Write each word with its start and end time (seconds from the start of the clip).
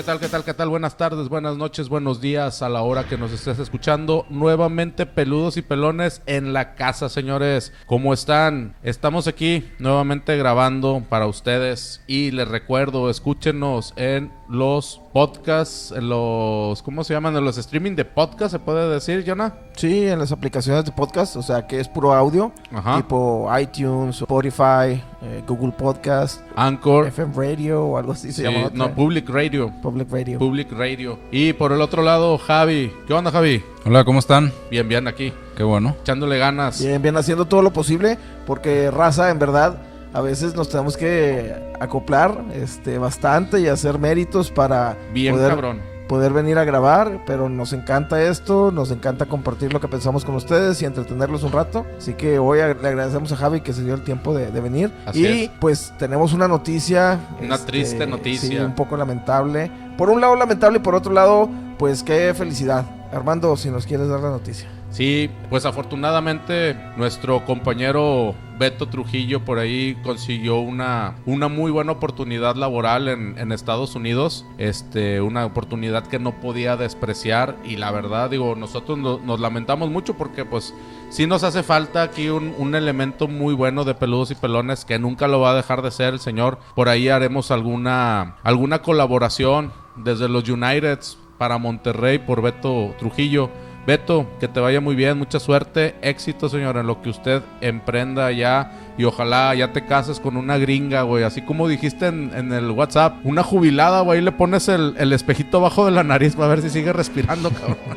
¿Qué 0.00 0.06
tal, 0.06 0.18
qué 0.18 0.28
tal, 0.28 0.44
qué 0.44 0.54
tal? 0.54 0.70
Buenas 0.70 0.96
tardes, 0.96 1.28
buenas 1.28 1.58
noches, 1.58 1.90
buenos 1.90 2.22
días 2.22 2.62
a 2.62 2.70
la 2.70 2.80
hora 2.80 3.04
que 3.04 3.18
nos 3.18 3.32
estés 3.32 3.58
escuchando. 3.58 4.24
Nuevamente 4.30 5.04
peludos 5.04 5.58
y 5.58 5.62
pelones 5.62 6.22
en 6.24 6.54
la 6.54 6.74
casa, 6.74 7.10
señores. 7.10 7.74
¿Cómo 7.84 8.14
están? 8.14 8.74
Estamos 8.82 9.26
aquí 9.26 9.68
nuevamente 9.78 10.38
grabando 10.38 11.04
para 11.06 11.26
ustedes 11.26 12.02
y 12.06 12.30
les 12.30 12.48
recuerdo, 12.48 13.10
escúchenos 13.10 13.92
en 13.96 14.32
los 14.50 15.00
podcasts, 15.12 15.92
los, 15.96 16.82
¿cómo 16.82 17.04
se 17.04 17.14
llaman? 17.14 17.36
En 17.36 17.44
los 17.44 17.56
streaming 17.56 17.94
de 17.94 18.04
podcast, 18.04 18.50
¿se 18.50 18.58
puede 18.58 18.88
decir, 18.92 19.22
Jonah? 19.26 19.54
Sí, 19.76 20.06
en 20.08 20.18
las 20.18 20.32
aplicaciones 20.32 20.84
de 20.84 20.90
podcast, 20.92 21.36
o 21.36 21.42
sea 21.42 21.66
que 21.68 21.78
es 21.78 21.88
puro 21.88 22.12
audio, 22.12 22.50
Ajá. 22.74 22.96
tipo 22.96 23.48
iTunes, 23.58 24.16
Spotify, 24.20 25.00
eh, 25.22 25.42
Google 25.46 25.72
Podcast, 25.72 26.40
Anchor. 26.56 27.06
FM 27.06 27.32
Radio 27.34 27.84
o 27.84 27.96
algo 27.96 28.12
así 28.12 28.32
se 28.32 28.42
Sí, 28.42 28.42
llama. 28.42 28.66
otra. 28.66 28.76
no, 28.78 28.94
Public 28.94 29.28
Radio. 29.28 29.72
Public 29.82 30.10
Radio. 30.10 30.38
Public 30.40 30.72
Radio. 30.72 31.18
Y 31.30 31.52
por 31.52 31.70
el 31.72 31.80
otro 31.80 32.02
lado, 32.02 32.36
Javi. 32.36 32.92
¿Qué 33.06 33.14
onda, 33.14 33.30
Javi? 33.30 33.62
Hola, 33.86 34.04
¿cómo 34.04 34.18
están? 34.18 34.52
Bien, 34.70 34.88
bien, 34.88 35.06
aquí. 35.06 35.32
Qué 35.56 35.62
bueno. 35.62 35.94
Echándole 36.02 36.38
ganas. 36.38 36.82
Bien, 36.84 37.00
bien, 37.00 37.16
haciendo 37.16 37.44
todo 37.44 37.62
lo 37.62 37.72
posible, 37.72 38.18
porque 38.46 38.90
raza, 38.90 39.30
en 39.30 39.38
verdad, 39.38 39.76
a 40.12 40.20
veces 40.20 40.54
nos 40.54 40.68
tenemos 40.68 40.96
que 40.96 41.54
acoplar 41.80 42.44
este, 42.54 42.98
bastante 42.98 43.60
y 43.60 43.68
hacer 43.68 43.98
méritos 43.98 44.50
para 44.50 44.96
Bien, 45.12 45.34
poder, 45.34 45.50
cabrón. 45.50 45.80
poder 46.08 46.32
venir 46.32 46.58
a 46.58 46.64
grabar, 46.64 47.22
pero 47.26 47.48
nos 47.48 47.72
encanta 47.72 48.20
esto, 48.22 48.70
nos 48.72 48.90
encanta 48.90 49.26
compartir 49.26 49.72
lo 49.72 49.80
que 49.80 49.88
pensamos 49.88 50.24
con 50.24 50.34
ustedes 50.34 50.82
y 50.82 50.84
entretenerlos 50.84 51.42
un 51.44 51.52
rato. 51.52 51.86
Así 51.96 52.14
que 52.14 52.38
hoy 52.38 52.58
le 52.58 52.88
agradecemos 52.88 53.30
a 53.32 53.36
Javi 53.36 53.60
que 53.60 53.72
se 53.72 53.84
dio 53.84 53.94
el 53.94 54.02
tiempo 54.02 54.34
de, 54.34 54.50
de 54.50 54.60
venir. 54.60 54.90
Así 55.06 55.22
y 55.22 55.44
es. 55.44 55.50
pues 55.60 55.92
tenemos 55.98 56.32
una 56.32 56.48
noticia. 56.48 57.20
este, 57.34 57.46
Una 57.46 57.58
triste 57.58 58.06
noticia. 58.06 58.48
Sí, 58.48 58.56
un 58.58 58.74
poco 58.74 58.96
lamentable. 58.96 59.70
Por 59.96 60.10
un 60.10 60.20
lado 60.20 60.34
lamentable 60.34 60.78
y 60.78 60.82
por 60.82 60.94
otro 60.94 61.12
lado, 61.12 61.48
pues 61.78 62.02
qué 62.02 62.34
felicidad. 62.34 62.84
Armando, 63.12 63.56
si 63.56 63.70
nos 63.70 63.86
quieres 63.86 64.08
dar 64.08 64.20
la 64.20 64.30
noticia. 64.30 64.68
Sí, 64.90 65.30
pues 65.48 65.66
afortunadamente 65.66 66.76
nuestro 66.96 67.44
compañero 67.44 68.34
Beto 68.58 68.88
Trujillo 68.88 69.44
por 69.44 69.58
ahí 69.60 69.96
consiguió 70.02 70.58
una, 70.58 71.14
una 71.26 71.46
muy 71.48 71.70
buena 71.70 71.92
oportunidad 71.92 72.56
laboral 72.56 73.06
en, 73.08 73.52
Estados 73.52 73.94
Unidos. 73.94 74.44
Este, 74.58 75.20
una 75.20 75.46
oportunidad 75.46 76.06
que 76.08 76.18
no 76.18 76.40
podía 76.40 76.76
despreciar. 76.76 77.56
Y 77.64 77.76
la 77.76 77.92
verdad, 77.92 78.30
digo, 78.30 78.56
nosotros 78.56 78.98
no- 78.98 79.18
nos 79.18 79.38
lamentamos 79.38 79.90
mucho 79.90 80.14
porque 80.14 80.44
pues 80.44 80.74
sí 81.08 81.26
nos 81.26 81.44
hace 81.44 81.62
falta 81.62 82.02
aquí 82.02 82.28
un, 82.28 82.52
un 82.58 82.74
elemento 82.74 83.28
muy 83.28 83.54
bueno 83.54 83.84
de 83.84 83.94
peludos 83.94 84.32
y 84.32 84.34
pelones 84.34 84.84
que 84.84 84.98
nunca 84.98 85.28
lo 85.28 85.40
va 85.40 85.52
a 85.52 85.54
dejar 85.54 85.82
de 85.82 85.92
ser 85.92 86.14
el 86.14 86.20
señor. 86.20 86.58
Por 86.74 86.88
ahí 86.88 87.08
haremos 87.08 87.52
alguna, 87.52 88.36
alguna 88.42 88.82
colaboración 88.82 89.72
desde 89.96 90.28
los 90.28 90.48
Uniteds 90.48 91.16
para 91.38 91.58
Monterrey 91.58 92.18
por 92.18 92.42
Beto 92.42 92.94
Trujillo. 92.98 93.48
Beto, 93.86 94.26
que 94.38 94.46
te 94.46 94.60
vaya 94.60 94.80
muy 94.80 94.94
bien, 94.94 95.18
mucha 95.18 95.40
suerte, 95.40 95.94
éxito, 96.02 96.48
señor, 96.48 96.76
en 96.76 96.86
lo 96.86 97.00
que 97.00 97.08
usted 97.08 97.42
emprenda 97.60 98.30
ya 98.30 98.72
y 98.98 99.04
ojalá 99.04 99.54
ya 99.54 99.72
te 99.72 99.86
cases 99.86 100.20
con 100.20 100.36
una 100.36 100.58
gringa, 100.58 101.02
güey, 101.02 101.24
así 101.24 101.42
como 101.42 101.66
dijiste 101.66 102.06
en, 102.06 102.52
el 102.52 102.70
WhatsApp, 102.70 103.16
una 103.24 103.42
jubilada, 103.42 104.02
güey, 104.02 104.20
le 104.20 104.32
pones 104.32 104.68
el, 104.68 105.12
espejito 105.12 105.58
abajo 105.58 105.86
de 105.86 105.92
la 105.92 106.04
nariz 106.04 106.36
para 106.36 106.48
ver 106.48 106.62
si 106.62 106.70
sigue 106.70 106.92
respirando, 106.92 107.50
cabrón. 107.50 107.78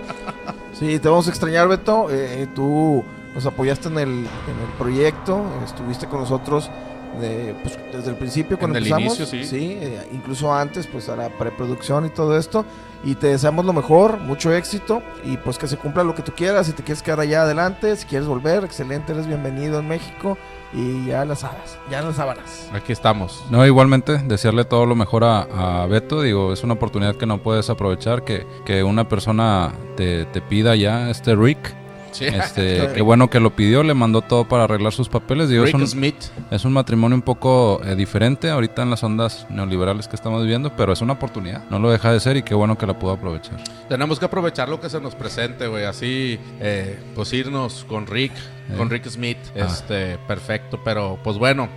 Sí, 0.74 0.98
te 1.00 1.08
vamos 1.08 1.28
a 1.28 1.30
extrañar, 1.30 1.68
Beto. 1.68 2.08
Eh, 2.10 2.48
tú 2.56 3.06
nos 3.36 3.46
apoyaste 3.46 3.90
en 3.90 3.98
el 4.00 4.28
proyecto, 4.78 5.46
estuviste 5.64 6.08
con 6.08 6.22
nosotros 6.22 6.72
de, 7.20 7.56
pues, 7.64 7.78
desde 7.92 8.10
el 8.10 8.16
principio 8.16 8.58
cuando 8.58 8.78
En 8.78 8.84
el 8.86 8.92
empezamos. 8.92 9.20
inicio, 9.32 9.46
sí. 9.46 9.78
eh, 9.80 10.08
incluso 10.14 10.54
antes, 10.54 10.88
pues 10.88 11.10
a 11.10 11.16
la 11.16 11.30
preproducción 11.30 12.06
y 12.06 12.10
todo 12.10 12.38
esto. 12.38 12.66
Y 13.06 13.16
te 13.16 13.28
deseamos 13.28 13.66
lo 13.66 13.74
mejor, 13.74 14.18
mucho 14.20 14.54
éxito 14.54 15.02
y 15.26 15.36
pues 15.36 15.58
que 15.58 15.68
se 15.68 15.76
cumpla 15.78 16.04
lo 16.06 16.16
que 16.16 16.22
tú 16.22 16.32
quieras. 16.34 16.68
Si 16.68 16.72
te 16.74 16.84
quieres 16.84 17.04
quedar 17.04 17.20
allá 17.20 17.42
adelante, 17.44 17.96
si 17.98 18.06
quieres 18.06 18.28
volver, 18.28 18.64
excelente, 18.64 19.12
eres 19.12 19.28
bienvenido 19.28 19.80
en 19.80 19.90
México 19.90 20.38
y 20.72 21.08
ya 21.08 21.26
las 21.26 21.40
sabes, 21.42 21.78
ya 21.92 22.02
las 22.02 22.16
sábanas. 22.16 22.70
Aquí 22.74 22.94
estamos. 22.94 23.44
No, 23.52 23.66
igualmente, 23.66 24.20
desearle 24.20 24.64
todo 24.64 24.86
lo 24.86 24.96
mejor 24.96 25.26
a, 25.26 25.82
a 25.84 25.86
Beto. 25.86 26.22
Digo, 26.22 26.54
es 26.54 26.64
una 26.64 26.74
oportunidad 26.76 27.16
que 27.16 27.26
no 27.26 27.40
puedes 27.44 27.70
aprovechar, 27.70 28.24
que, 28.24 28.48
que 28.66 28.84
una 28.84 29.10
persona 29.10 29.74
te, 29.98 30.24
te 30.26 30.40
pida 30.42 30.76
ya, 30.78 31.10
este 31.10 31.36
Rick. 31.36 31.76
Sí. 32.14 32.26
Este, 32.26 32.90
qué 32.96 33.02
bueno 33.02 33.30
que 33.30 33.40
lo 33.40 33.56
pidió, 33.56 33.84
le 33.84 33.94
mandó 33.94 34.22
todo 34.22 34.48
para 34.48 34.64
arreglar 34.64 34.94
sus 34.94 35.10
papeles. 35.10 35.50
Digo, 35.50 35.66
es 35.66 35.74
un, 35.74 35.86
Smith. 35.88 36.16
es 36.52 36.64
un 36.64 36.72
matrimonio 36.74 37.16
un 37.16 37.22
poco 37.22 37.82
eh, 37.84 37.96
diferente 37.96 38.50
ahorita 38.50 38.84
en 38.84 38.90
las 38.92 39.04
ondas 39.04 39.46
neoliberales 39.50 40.08
que 40.08 40.16
estamos 40.16 40.42
viviendo, 40.44 40.72
pero 40.76 40.94
es 40.94 41.02
una 41.02 41.14
oportunidad. 41.14 41.64
No 41.70 41.80
lo 41.80 41.92
deja 41.92 42.12
de 42.12 42.20
ser 42.20 42.38
y 42.38 42.44
qué 42.44 42.56
bueno 42.56 42.78
que 42.78 42.86
la 42.88 42.98
pudo 42.98 43.12
aprovechar. 43.14 43.58
Tenemos 43.90 44.20
que 44.20 44.26
aprovechar 44.26 44.70
lo 44.70 44.80
que 44.80 44.90
se 44.90 45.02
nos 45.02 45.16
presente, 45.16 45.68
güey. 45.68 45.86
Así, 45.86 46.40
eh, 46.60 46.98
pues 47.16 47.34
irnos 47.34 47.86
con 47.90 48.08
Rick, 48.08 48.32
Eh. 48.70 48.76
con 48.78 48.90
Rick 48.90 49.08
Smith. 49.10 49.38
Ah. 49.56 49.66
Este, 49.68 50.18
perfecto. 50.28 50.80
Pero, 50.86 51.20
pues 51.24 51.38
bueno. 51.38 51.68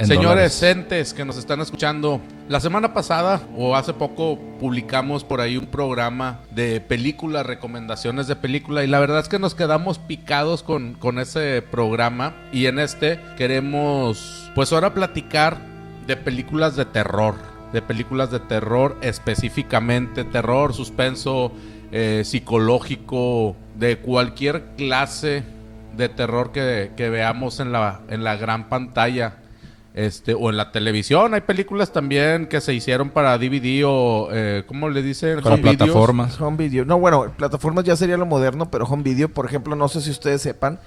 En 0.00 0.06
Señores 0.06 0.58
dólares. 0.58 0.62
entes 0.62 1.12
que 1.12 1.26
nos 1.26 1.36
están 1.36 1.60
escuchando, 1.60 2.22
la 2.48 2.58
semana 2.58 2.94
pasada 2.94 3.42
o 3.54 3.76
hace 3.76 3.92
poco 3.92 4.38
publicamos 4.58 5.24
por 5.24 5.42
ahí 5.42 5.58
un 5.58 5.66
programa 5.66 6.40
de 6.52 6.80
películas, 6.80 7.44
recomendaciones 7.44 8.26
de 8.26 8.34
película 8.34 8.82
y 8.82 8.86
la 8.86 8.98
verdad 8.98 9.18
es 9.18 9.28
que 9.28 9.38
nos 9.38 9.54
quedamos 9.54 9.98
picados 9.98 10.62
con, 10.62 10.94
con 10.94 11.18
ese 11.18 11.60
programa 11.70 12.34
y 12.50 12.64
en 12.64 12.78
este 12.78 13.20
queremos 13.36 14.50
pues 14.54 14.72
ahora 14.72 14.94
platicar 14.94 15.58
de 16.06 16.16
películas 16.16 16.76
de 16.76 16.86
terror, 16.86 17.34
de 17.74 17.82
películas 17.82 18.30
de 18.30 18.40
terror 18.40 18.96
específicamente, 19.02 20.24
terror, 20.24 20.72
suspenso, 20.72 21.52
eh, 21.92 22.22
psicológico, 22.24 23.54
de 23.76 23.98
cualquier 23.98 24.62
clase 24.78 25.42
de 25.94 26.08
terror 26.08 26.52
que, 26.52 26.92
que 26.96 27.10
veamos 27.10 27.60
en 27.60 27.70
la, 27.70 28.00
en 28.08 28.24
la 28.24 28.36
gran 28.36 28.70
pantalla 28.70 29.39
este 30.06 30.34
o 30.34 30.50
en 30.50 30.56
la 30.56 30.72
televisión. 30.72 31.34
Hay 31.34 31.40
películas 31.42 31.92
también 31.92 32.46
que 32.46 32.60
se 32.60 32.72
hicieron 32.74 33.10
para 33.10 33.36
DVD 33.38 33.84
o, 33.86 34.28
eh, 34.32 34.64
¿cómo 34.66 34.88
le 34.88 35.02
dicen? 35.02 35.40
Para 35.40 35.54
Home 35.54 35.62
videos. 35.62 35.76
plataformas. 35.76 36.40
Home 36.40 36.56
video. 36.56 36.84
No, 36.84 36.98
bueno, 36.98 37.32
plataformas 37.36 37.84
ya 37.84 37.96
sería 37.96 38.16
lo 38.16 38.26
moderno, 38.26 38.70
pero 38.70 38.84
home 38.84 39.02
video, 39.02 39.28
por 39.28 39.46
ejemplo, 39.46 39.74
no 39.76 39.88
sé 39.88 40.00
si 40.00 40.10
ustedes 40.10 40.42
sepan 40.42 40.78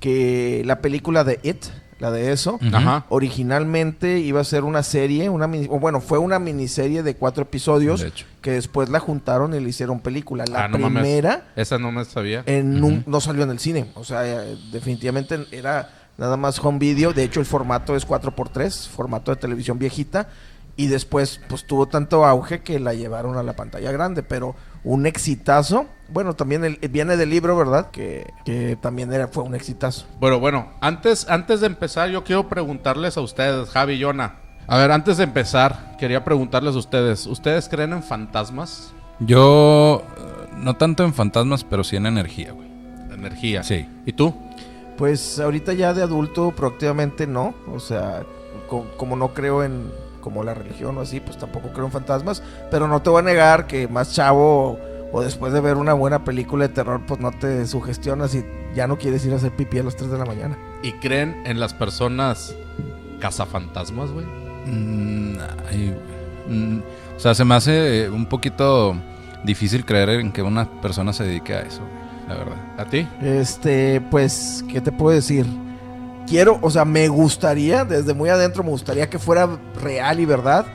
que 0.00 0.62
la 0.64 0.80
película 0.80 1.22
de 1.24 1.38
It, 1.42 1.64
la 2.00 2.10
de 2.10 2.32
eso. 2.32 2.58
Ajá. 2.72 3.06
originalmente 3.10 4.18
iba 4.18 4.40
a 4.40 4.44
ser 4.44 4.64
una 4.64 4.82
serie, 4.82 5.28
una 5.28 5.46
mini- 5.46 5.68
o 5.70 5.78
bueno, 5.78 6.00
fue 6.00 6.18
una 6.18 6.38
miniserie 6.38 7.02
de 7.02 7.14
cuatro 7.14 7.42
episodios 7.44 8.00
De 8.00 8.08
hecho. 8.08 8.26
que 8.40 8.50
después 8.52 8.88
la 8.88 8.98
juntaron 8.98 9.54
y 9.54 9.60
le 9.60 9.68
hicieron 9.68 10.00
película. 10.00 10.44
La 10.50 10.64
Ah, 10.64 10.68
no 10.68 10.78
mames. 10.78 11.02
primera 11.02 11.44
Esa 11.56 11.78
no 11.78 11.92
me 11.92 12.04
sabía. 12.04 12.42
en 12.46 12.82
un- 12.82 13.04
no 13.06 13.20
salió 13.20 13.44
en 13.44 13.50
el 13.50 13.58
cine, 13.60 13.86
o 13.94 14.02
sea, 14.04 14.24
eh, 14.26 14.56
definitivamente 14.72 15.46
era 15.52 16.01
nada 16.18 16.36
más 16.36 16.58
home 16.58 16.78
video. 16.78 17.12
De 17.12 17.24
hecho, 17.24 17.40
el 17.40 17.46
formato 17.46 17.96
es 17.96 18.06
4x3, 18.06 18.88
formato 18.88 19.30
de 19.32 19.36
televisión 19.36 19.78
viejita. 19.78 20.28
Y 20.74 20.86
después, 20.86 21.38
pues 21.48 21.66
tuvo 21.66 21.86
tanto 21.86 22.24
auge 22.24 22.62
que 22.62 22.80
la 22.80 22.94
llevaron 22.94 23.36
a 23.36 23.42
la 23.42 23.52
pantalla 23.52 23.92
grande, 23.92 24.22
pero 24.22 24.54
un 24.84 25.04
exitazo. 25.06 25.84
Bueno, 26.08 26.32
también 26.34 26.64
el- 26.64 26.78
viene 26.90 27.18
del 27.18 27.28
libro, 27.28 27.54
¿verdad? 27.56 27.90
Que, 27.90 28.32
que 28.46 28.76
también 28.80 29.12
era, 29.12 29.28
fue 29.28 29.42
un 29.42 29.54
exitazo. 29.54 30.06
Bueno, 30.18 30.40
bueno, 30.40 30.70
antes, 30.80 31.28
antes 31.28 31.60
de 31.60 31.66
empezar, 31.66 32.08
yo 32.08 32.24
quiero 32.24 32.48
preguntarles 32.48 33.18
a 33.18 33.20
ustedes, 33.20 33.68
Javi 33.68 33.94
y 33.94 33.98
Yona. 33.98 34.36
A 34.66 34.78
ver, 34.78 34.92
antes 34.92 35.18
de 35.18 35.24
empezar, 35.24 35.94
quería 35.98 36.24
preguntarles 36.24 36.74
a 36.74 36.78
ustedes, 36.78 37.26
¿ustedes 37.26 37.68
creen 37.68 37.92
en 37.92 38.02
fantasmas? 38.02 38.94
Yo, 39.20 40.02
eh, 40.16 40.48
no 40.56 40.76
tanto 40.76 41.04
en 41.04 41.12
fantasmas, 41.12 41.64
pero 41.64 41.84
sí 41.84 41.96
en 41.96 42.06
energía, 42.06 42.52
güey. 42.52 42.68
Energía. 43.12 43.62
Sí. 43.62 43.86
¿Y 44.06 44.12
tú? 44.14 44.34
Pues 44.96 45.38
ahorita 45.40 45.72
ya 45.72 45.94
de 45.94 46.02
adulto, 46.02 46.52
proactivamente 46.52 47.26
no. 47.26 47.54
O 47.72 47.80
sea, 47.80 48.22
co- 48.68 48.86
como 48.96 49.16
no 49.16 49.34
creo 49.34 49.64
en 49.64 49.90
como 50.20 50.44
la 50.44 50.54
religión 50.54 50.96
o 50.98 51.00
así, 51.00 51.18
pues 51.20 51.36
tampoco 51.36 51.70
creo 51.72 51.86
en 51.86 51.92
fantasmas. 51.92 52.42
Pero 52.70 52.86
no 52.86 53.02
te 53.02 53.10
voy 53.10 53.20
a 53.20 53.22
negar 53.22 53.66
que 53.66 53.88
más 53.88 54.12
chavo 54.14 54.78
o 55.12 55.20
después 55.22 55.52
de 55.52 55.60
ver 55.60 55.76
una 55.76 55.92
buena 55.94 56.24
película 56.24 56.68
de 56.68 56.74
terror, 56.74 57.00
pues 57.06 57.20
no 57.20 57.32
te 57.32 57.66
sugestionas 57.66 58.34
y 58.34 58.44
ya 58.74 58.86
no 58.86 58.96
quieres 58.98 59.26
ir 59.26 59.32
a 59.32 59.36
hacer 59.36 59.50
pipí 59.54 59.78
a 59.78 59.82
las 59.82 59.96
3 59.96 60.10
de 60.10 60.18
la 60.18 60.24
mañana. 60.24 60.56
¿Y 60.82 60.92
creen 60.92 61.42
en 61.44 61.58
las 61.60 61.74
personas 61.74 62.54
cazafantasmas, 63.20 64.10
güey? 64.10 64.24
Mm. 64.66 65.36
Mm, 66.48 66.78
o 67.16 67.20
sea, 67.20 67.34
se 67.34 67.44
me 67.44 67.54
hace 67.54 68.04
eh, 68.04 68.10
un 68.10 68.26
poquito 68.26 68.96
difícil 69.44 69.84
creer 69.84 70.10
en 70.10 70.32
que 70.32 70.42
una 70.42 70.68
persona 70.80 71.12
se 71.12 71.24
dedique 71.24 71.54
a 71.54 71.60
eso, 71.60 71.82
la 72.28 72.34
verdad. 72.34 72.56
¿A 72.78 72.84
ti? 72.86 73.06
Este, 73.20 74.00
pues, 74.10 74.64
¿qué 74.68 74.80
te 74.80 74.92
puedo 74.92 75.14
decir? 75.14 75.46
Quiero, 76.26 76.58
o 76.62 76.70
sea, 76.70 76.84
me 76.84 77.08
gustaría, 77.08 77.84
desde 77.84 78.14
muy 78.14 78.28
adentro, 78.30 78.62
me 78.62 78.70
gustaría 78.70 79.10
que 79.10 79.18
fuera 79.18 79.48
real 79.82 80.20
y 80.20 80.24
verdad. 80.24 80.66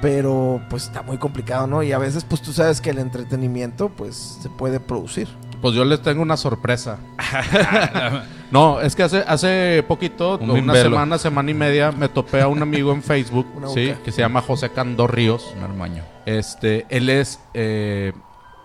Pero 0.00 0.60
pues 0.68 0.82
está 0.86 1.02
muy 1.02 1.16
complicado, 1.16 1.68
¿no? 1.68 1.80
Y 1.84 1.92
a 1.92 1.98
veces 1.98 2.24
pues 2.24 2.42
tú 2.42 2.52
sabes 2.52 2.80
que 2.80 2.90
el 2.90 2.98
entretenimiento 2.98 3.88
pues 3.88 4.38
se 4.42 4.48
puede 4.50 4.80
producir. 4.80 5.28
Pues 5.60 5.76
yo 5.76 5.84
les 5.84 6.02
tengo 6.02 6.22
una 6.22 6.36
sorpresa. 6.36 6.98
No, 8.52 8.82
es 8.82 8.94
que 8.94 9.02
hace, 9.02 9.24
hace 9.26 9.82
poquito, 9.88 10.34
Un 10.36 10.50
una 10.50 10.54
bimbelo. 10.54 10.90
semana, 10.90 11.16
semana 11.16 11.50
y 11.50 11.54
media, 11.54 11.90
me 11.90 12.10
topé 12.10 12.42
a 12.42 12.48
un 12.48 12.60
amigo 12.60 12.92
en 12.92 13.02
Facebook, 13.02 13.46
Una 13.56 13.68
sí, 13.68 13.86
boca. 13.88 14.02
que 14.04 14.12
se 14.12 14.20
llama 14.20 14.42
José 14.42 14.68
Candor 14.68 15.14
Ríos. 15.14 15.54
Un 15.56 15.64
armaño. 15.64 16.02
Este, 16.26 16.84
él 16.90 17.08
es 17.08 17.40
eh, 17.54 18.12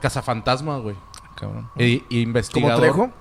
cazafantasma, 0.02 0.80
güey. 0.80 0.98
Cabrón. 1.40 1.70
E- 1.78 2.00
¿Como 2.08 2.20
investigador. 2.22 2.80
Trejo? 2.82 3.12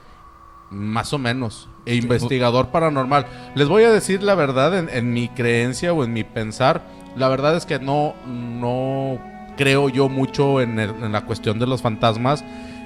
Más 0.70 1.12
o 1.12 1.18
menos. 1.18 1.68
E 1.84 1.94
investigador 1.94 2.68
paranormal. 2.68 3.26
Les 3.54 3.68
voy 3.68 3.84
a 3.84 3.90
decir 3.92 4.22
la 4.22 4.34
verdad 4.34 4.76
en, 4.76 4.88
en 4.88 5.12
mi 5.12 5.28
creencia 5.28 5.92
o 5.92 6.02
en 6.02 6.12
mi 6.12 6.24
pensar. 6.24 6.82
La 7.16 7.28
verdad 7.28 7.56
es 7.56 7.64
que 7.66 7.78
no, 7.78 8.14
no 8.26 9.18
creo 9.56 9.88
yo 9.88 10.08
mucho 10.08 10.60
en, 10.60 10.78
el- 10.80 10.90
en 11.02 11.12
la 11.12 11.24
cuestión 11.24 11.58
de 11.58 11.66
los 11.66 11.82
fantasmas, 11.82 12.44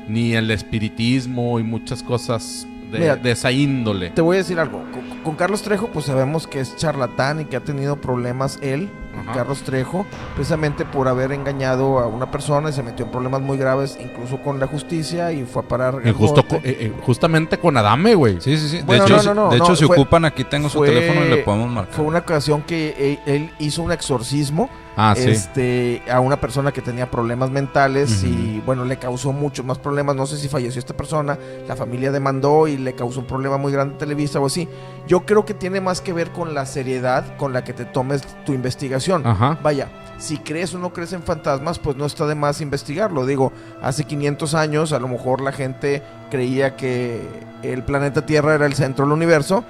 ni 0.08 0.34
el 0.34 0.50
espiritismo 0.50 1.58
y 1.58 1.62
muchas 1.62 2.02
cosas 2.02 2.66
de, 2.92 2.98
Mira, 2.98 3.16
de 3.16 3.30
esa 3.30 3.50
índole. 3.52 4.10
Te 4.10 4.20
voy 4.20 4.36
a 4.36 4.38
decir 4.40 4.58
algo. 4.60 4.84
Con, 4.92 5.20
con 5.22 5.36
Carlos 5.36 5.62
Trejo, 5.62 5.88
pues 5.88 6.04
sabemos 6.06 6.46
que 6.46 6.60
es 6.60 6.76
charlatán 6.76 7.40
y 7.40 7.44
que 7.46 7.56
ha 7.56 7.60
tenido 7.64 7.96
problemas 7.96 8.58
él, 8.62 8.90
Ajá. 9.18 9.32
Carlos 9.32 9.62
Trejo, 9.62 10.06
precisamente 10.34 10.84
por 10.84 11.08
haber 11.08 11.32
engañado 11.32 11.98
a 11.98 12.06
una 12.06 12.30
persona 12.30 12.70
y 12.70 12.72
se 12.72 12.82
metió 12.82 13.04
en 13.06 13.10
problemas 13.10 13.40
muy 13.40 13.58
graves, 13.58 13.98
incluso 14.00 14.38
con 14.40 14.60
la 14.60 14.66
justicia 14.68 15.32
y 15.32 15.44
fue 15.44 15.62
a 15.62 15.68
parar. 15.68 16.00
Y 16.04 16.08
el 16.08 16.14
justo 16.14 16.46
co- 16.46 16.56
eh, 16.56 16.60
eh, 16.64 16.92
justamente 17.02 17.58
con 17.58 17.76
Adame, 17.76 18.14
güey. 18.14 18.40
Sí, 18.40 18.56
sí, 18.56 18.68
sí. 18.68 18.82
Bueno, 18.84 19.04
de 19.06 19.14
hecho, 19.16 19.34
no, 19.34 19.34
no, 19.34 19.44
no, 19.46 19.50
de 19.50 19.56
hecho 19.56 19.68
no, 19.70 19.76
si 19.76 19.84
fue- 19.86 19.96
ocupan, 19.96 20.24
aquí 20.24 20.44
tengo 20.44 20.68
su 20.68 20.78
fue- 20.78 20.88
teléfono 20.88 21.26
y 21.26 21.28
le 21.28 21.36
podemos 21.38 21.70
marcar. 21.70 21.94
Fue 21.94 22.04
una 22.04 22.20
ocasión 22.20 22.62
que 22.62 23.18
él, 23.26 23.32
él 23.34 23.50
hizo 23.58 23.82
un 23.82 23.92
exorcismo 23.92 24.70
Ah, 24.96 25.14
sí. 25.16 25.30
este, 25.30 26.02
a 26.10 26.20
una 26.20 26.40
persona 26.40 26.72
que 26.72 26.82
tenía 26.82 27.10
problemas 27.10 27.50
mentales 27.50 28.22
y 28.24 28.60
bueno, 28.66 28.84
le 28.84 28.98
causó 28.98 29.32
muchos 29.32 29.64
más 29.64 29.78
problemas. 29.78 30.16
No 30.16 30.26
sé 30.26 30.36
si 30.36 30.48
falleció 30.48 30.78
esta 30.78 30.96
persona, 30.96 31.38
la 31.66 31.76
familia 31.76 32.10
demandó 32.10 32.66
y 32.66 32.76
le 32.76 32.94
causó 32.94 33.20
un 33.20 33.26
problema 33.26 33.56
muy 33.56 33.72
grande 33.72 33.94
a 33.94 33.98
Televisa 33.98 34.40
o 34.40 34.46
así. 34.46 34.68
Yo 35.06 35.24
creo 35.24 35.44
que 35.44 35.54
tiene 35.54 35.80
más 35.80 36.00
que 36.00 36.12
ver 36.12 36.30
con 36.30 36.54
la 36.54 36.66
seriedad 36.66 37.36
con 37.36 37.52
la 37.52 37.64
que 37.64 37.72
te 37.72 37.84
tomes 37.84 38.22
tu 38.44 38.52
investigación. 38.52 39.26
Ajá. 39.26 39.58
Vaya, 39.62 39.88
si 40.18 40.38
crees 40.38 40.74
o 40.74 40.78
no 40.78 40.92
crees 40.92 41.12
en 41.12 41.22
fantasmas, 41.22 41.78
pues 41.78 41.96
no 41.96 42.04
está 42.06 42.26
de 42.26 42.34
más 42.34 42.60
investigarlo. 42.60 43.26
Digo, 43.26 43.52
hace 43.82 44.04
500 44.04 44.54
años 44.54 44.92
a 44.92 44.98
lo 44.98 45.08
mejor 45.08 45.40
la 45.40 45.52
gente 45.52 46.02
creía 46.30 46.76
que 46.76 47.26
el 47.62 47.82
planeta 47.84 48.26
Tierra 48.26 48.54
era 48.54 48.66
el 48.66 48.74
centro 48.74 49.04
del 49.04 49.12
universo 49.12 49.64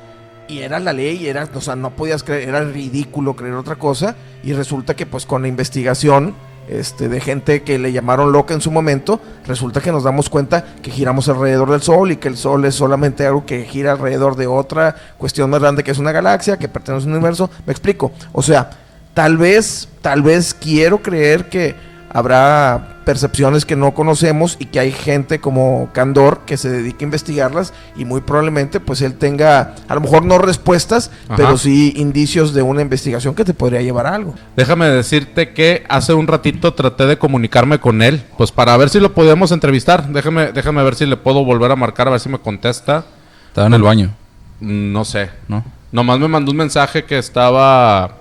y 0.51 0.63
era 0.63 0.81
la 0.81 0.93
ley, 0.93 1.29
era, 1.29 1.49
o 1.55 1.61
sea, 1.61 1.77
no 1.77 1.91
podías 1.91 2.25
creer, 2.25 2.49
era 2.49 2.65
ridículo 2.65 3.37
creer 3.37 3.55
otra 3.55 3.77
cosa 3.77 4.17
y 4.43 4.53
resulta 4.53 4.97
que 4.97 5.07
pues 5.07 5.25
con 5.25 5.43
la 5.43 5.49
investigación 5.49 6.35
este, 6.69 7.09
de 7.09 7.21
gente 7.21 7.63
que 7.63 7.79
le 7.79 7.93
llamaron 7.93 8.33
loca 8.33 8.53
en 8.53 8.61
su 8.61 8.71
momento, 8.71 9.21
resulta 9.47 9.81
que 9.81 9.93
nos 9.93 10.05
damos 10.05 10.29
cuenta 10.29 10.65
que 10.83 10.91
giramos 10.91 11.29
alrededor 11.29 11.71
del 11.71 11.83
Sol 11.83 12.11
y 12.13 12.17
que 12.17 12.29
el 12.29 12.37
Sol 12.37 12.65
es 12.65 12.75
solamente 12.75 13.27
algo 13.27 13.47
que 13.47 13.65
gira 13.65 13.93
alrededor 13.93 14.37
de 14.37 14.47
otra 14.47 14.95
cuestión 15.19 15.51
más 15.51 15.61
grande 15.61 15.85
que 15.85 15.93
es 15.93 15.99
una 15.99 16.13
galaxia, 16.13 16.59
que 16.59 16.69
pertenece 16.69 17.07
a 17.07 17.09
un 17.09 17.15
universo. 17.15 17.51
Me 17.67 17.73
explico. 17.73 18.13
O 18.33 18.43
sea, 18.43 18.71
tal 19.15 19.37
vez, 19.37 19.89
tal 20.01 20.23
vez 20.23 20.55
quiero 20.55 21.03
creer 21.03 21.49
que 21.49 21.75
habrá 22.11 23.01
percepciones 23.05 23.65
que 23.65 23.77
no 23.77 23.93
conocemos 23.93 24.57
y 24.61 24.67
que 24.67 24.79
hay 24.79 24.93
gente 24.93 25.41
como 25.41 25.89
Candor 25.93 26.41
que 26.47 26.57
se 26.57 26.69
dedica 26.69 26.99
a 27.01 27.05
investigarlas 27.05 27.73
y 27.97 28.05
muy 28.05 28.21
probablemente 28.21 28.79
pues 28.79 29.01
él 29.03 29.15
tenga 29.15 29.75
a 29.89 29.95
lo 29.95 30.01
mejor 30.01 30.25
no 30.25 30.39
respuestas, 30.39 31.11
Ajá. 31.27 31.37
pero 31.37 31.57
sí 31.59 31.93
indicios 31.97 32.53
de 32.53 32.63
una 32.63 32.83
investigación 32.83 33.35
que 33.35 33.45
te 33.45 33.55
podría 33.55 33.81
llevar 33.81 34.07
a 34.07 34.15
algo. 34.15 34.35
Déjame 34.57 34.89
decirte 34.89 35.53
que 35.53 35.85
hace 35.89 36.13
un 36.13 36.27
ratito 36.27 36.75
traté 36.75 37.07
de 37.07 37.19
comunicarme 37.19 37.79
con 37.79 38.03
él, 38.03 38.23
pues 38.37 38.53
para 38.53 38.77
ver 38.77 38.91
si 38.91 39.01
lo 39.01 39.13
podíamos 39.15 39.53
entrevistar. 39.53 40.09
Déjame, 40.09 40.53
déjame 40.53 40.83
ver 40.85 40.95
si 40.95 41.07
le 41.07 41.17
puedo 41.17 41.45
volver 41.45 41.71
a 41.73 41.77
marcar, 41.77 42.09
a 42.09 42.13
ver 42.13 42.21
si 42.21 42.29
me 42.29 42.39
contesta. 42.39 43.05
Estaba 43.49 43.67
en 43.67 43.75
el 43.75 43.83
baño, 43.83 44.15
No 44.61 45.05
sé. 45.05 45.31
¿no? 45.49 45.65
Nomás 45.93 46.21
me 46.21 46.29
mandó 46.29 46.53
un 46.53 46.57
mensaje 46.59 47.05
que 47.05 47.19
estaba 47.19 48.20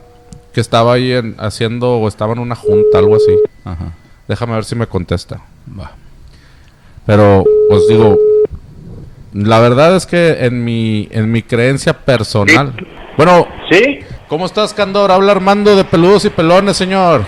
que 0.54 0.62
estaba 0.62 0.94
ahí 0.94 1.12
en- 1.14 1.36
haciendo 1.40 1.98
o 2.00 2.08
estaba 2.08 2.34
en 2.34 2.40
una 2.40 2.56
junta, 2.56 2.98
algo 3.00 3.16
así. 3.16 3.36
Ajá. 3.66 3.92
Déjame 4.28 4.54
ver 4.56 4.66
si 4.66 4.76
me 4.76 4.88
contesta. 4.88 5.42
Va. 5.80 5.92
Pero, 7.06 7.44
pues 7.70 7.88
digo, 7.88 8.18
la 9.34 9.60
verdad 9.60 9.96
es 9.96 10.06
que 10.06 10.46
en 10.46 10.64
mi, 10.64 11.08
en 11.12 11.32
mi 11.32 11.42
creencia 11.42 11.94
personal. 11.94 12.74
Bueno, 13.18 13.48
¿Sí? 13.72 14.00
¿cómo 14.28 14.46
estás, 14.46 14.74
Candor? 14.74 15.12
Habla 15.12 15.32
Armando 15.34 15.76
de 15.76 15.84
Peludos 15.84 16.26
y 16.26 16.30
Pelones, 16.30 16.78
señor. 16.78 17.24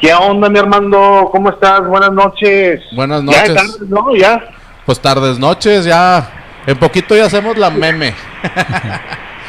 ¿Qué 0.00 0.14
onda, 0.14 0.48
mi 0.48 0.58
Armando? 0.60 1.28
¿Cómo 1.32 1.50
estás? 1.50 1.84
Buenas 1.86 2.12
noches. 2.12 2.80
Buenas 2.94 3.20
Ya 3.24 3.26
noches. 3.26 3.48
es 3.50 3.54
tarde, 3.78 3.86
¿no? 3.88 4.14
Ya. 4.16 4.40
Pues 4.86 5.00
tardes, 5.00 5.38
noches, 5.38 5.84
ya. 5.84 6.30
En 6.66 6.76
poquito 6.78 7.16
ya 7.16 7.24
hacemos 7.26 7.56
la 7.58 7.70
meme. 7.70 8.14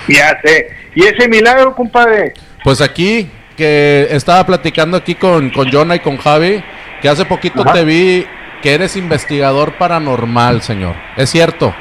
Ya 0.07 0.39
sé. 0.43 0.69
¿Y 0.95 1.03
ese 1.05 1.27
milagro, 1.27 1.75
compadre? 1.75 2.33
Pues 2.63 2.81
aquí, 2.81 3.29
que 3.55 4.07
estaba 4.11 4.45
platicando 4.45 4.97
aquí 4.97 5.15
con, 5.15 5.49
con 5.49 5.71
Jonah 5.71 5.95
y 5.95 5.99
con 5.99 6.17
Javi, 6.17 6.63
que 7.01 7.09
hace 7.09 7.25
poquito 7.25 7.61
Ajá. 7.61 7.73
te 7.73 7.83
vi 7.83 8.25
que 8.61 8.73
eres 8.73 8.95
investigador 8.95 9.73
paranormal, 9.77 10.61
señor. 10.61 10.95
¿Es 11.15 11.29
cierto? 11.29 11.73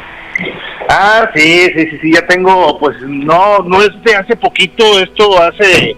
Ah, 0.88 1.28
sí, 1.34 1.66
sí, 1.74 1.86
sí, 1.90 1.98
sí, 2.00 2.12
ya 2.14 2.26
tengo, 2.26 2.78
pues 2.78 2.96
no, 3.02 3.58
no 3.58 3.82
es 3.82 3.90
de 4.04 4.16
hace 4.16 4.36
poquito, 4.36 4.98
esto 4.98 5.42
hace 5.42 5.94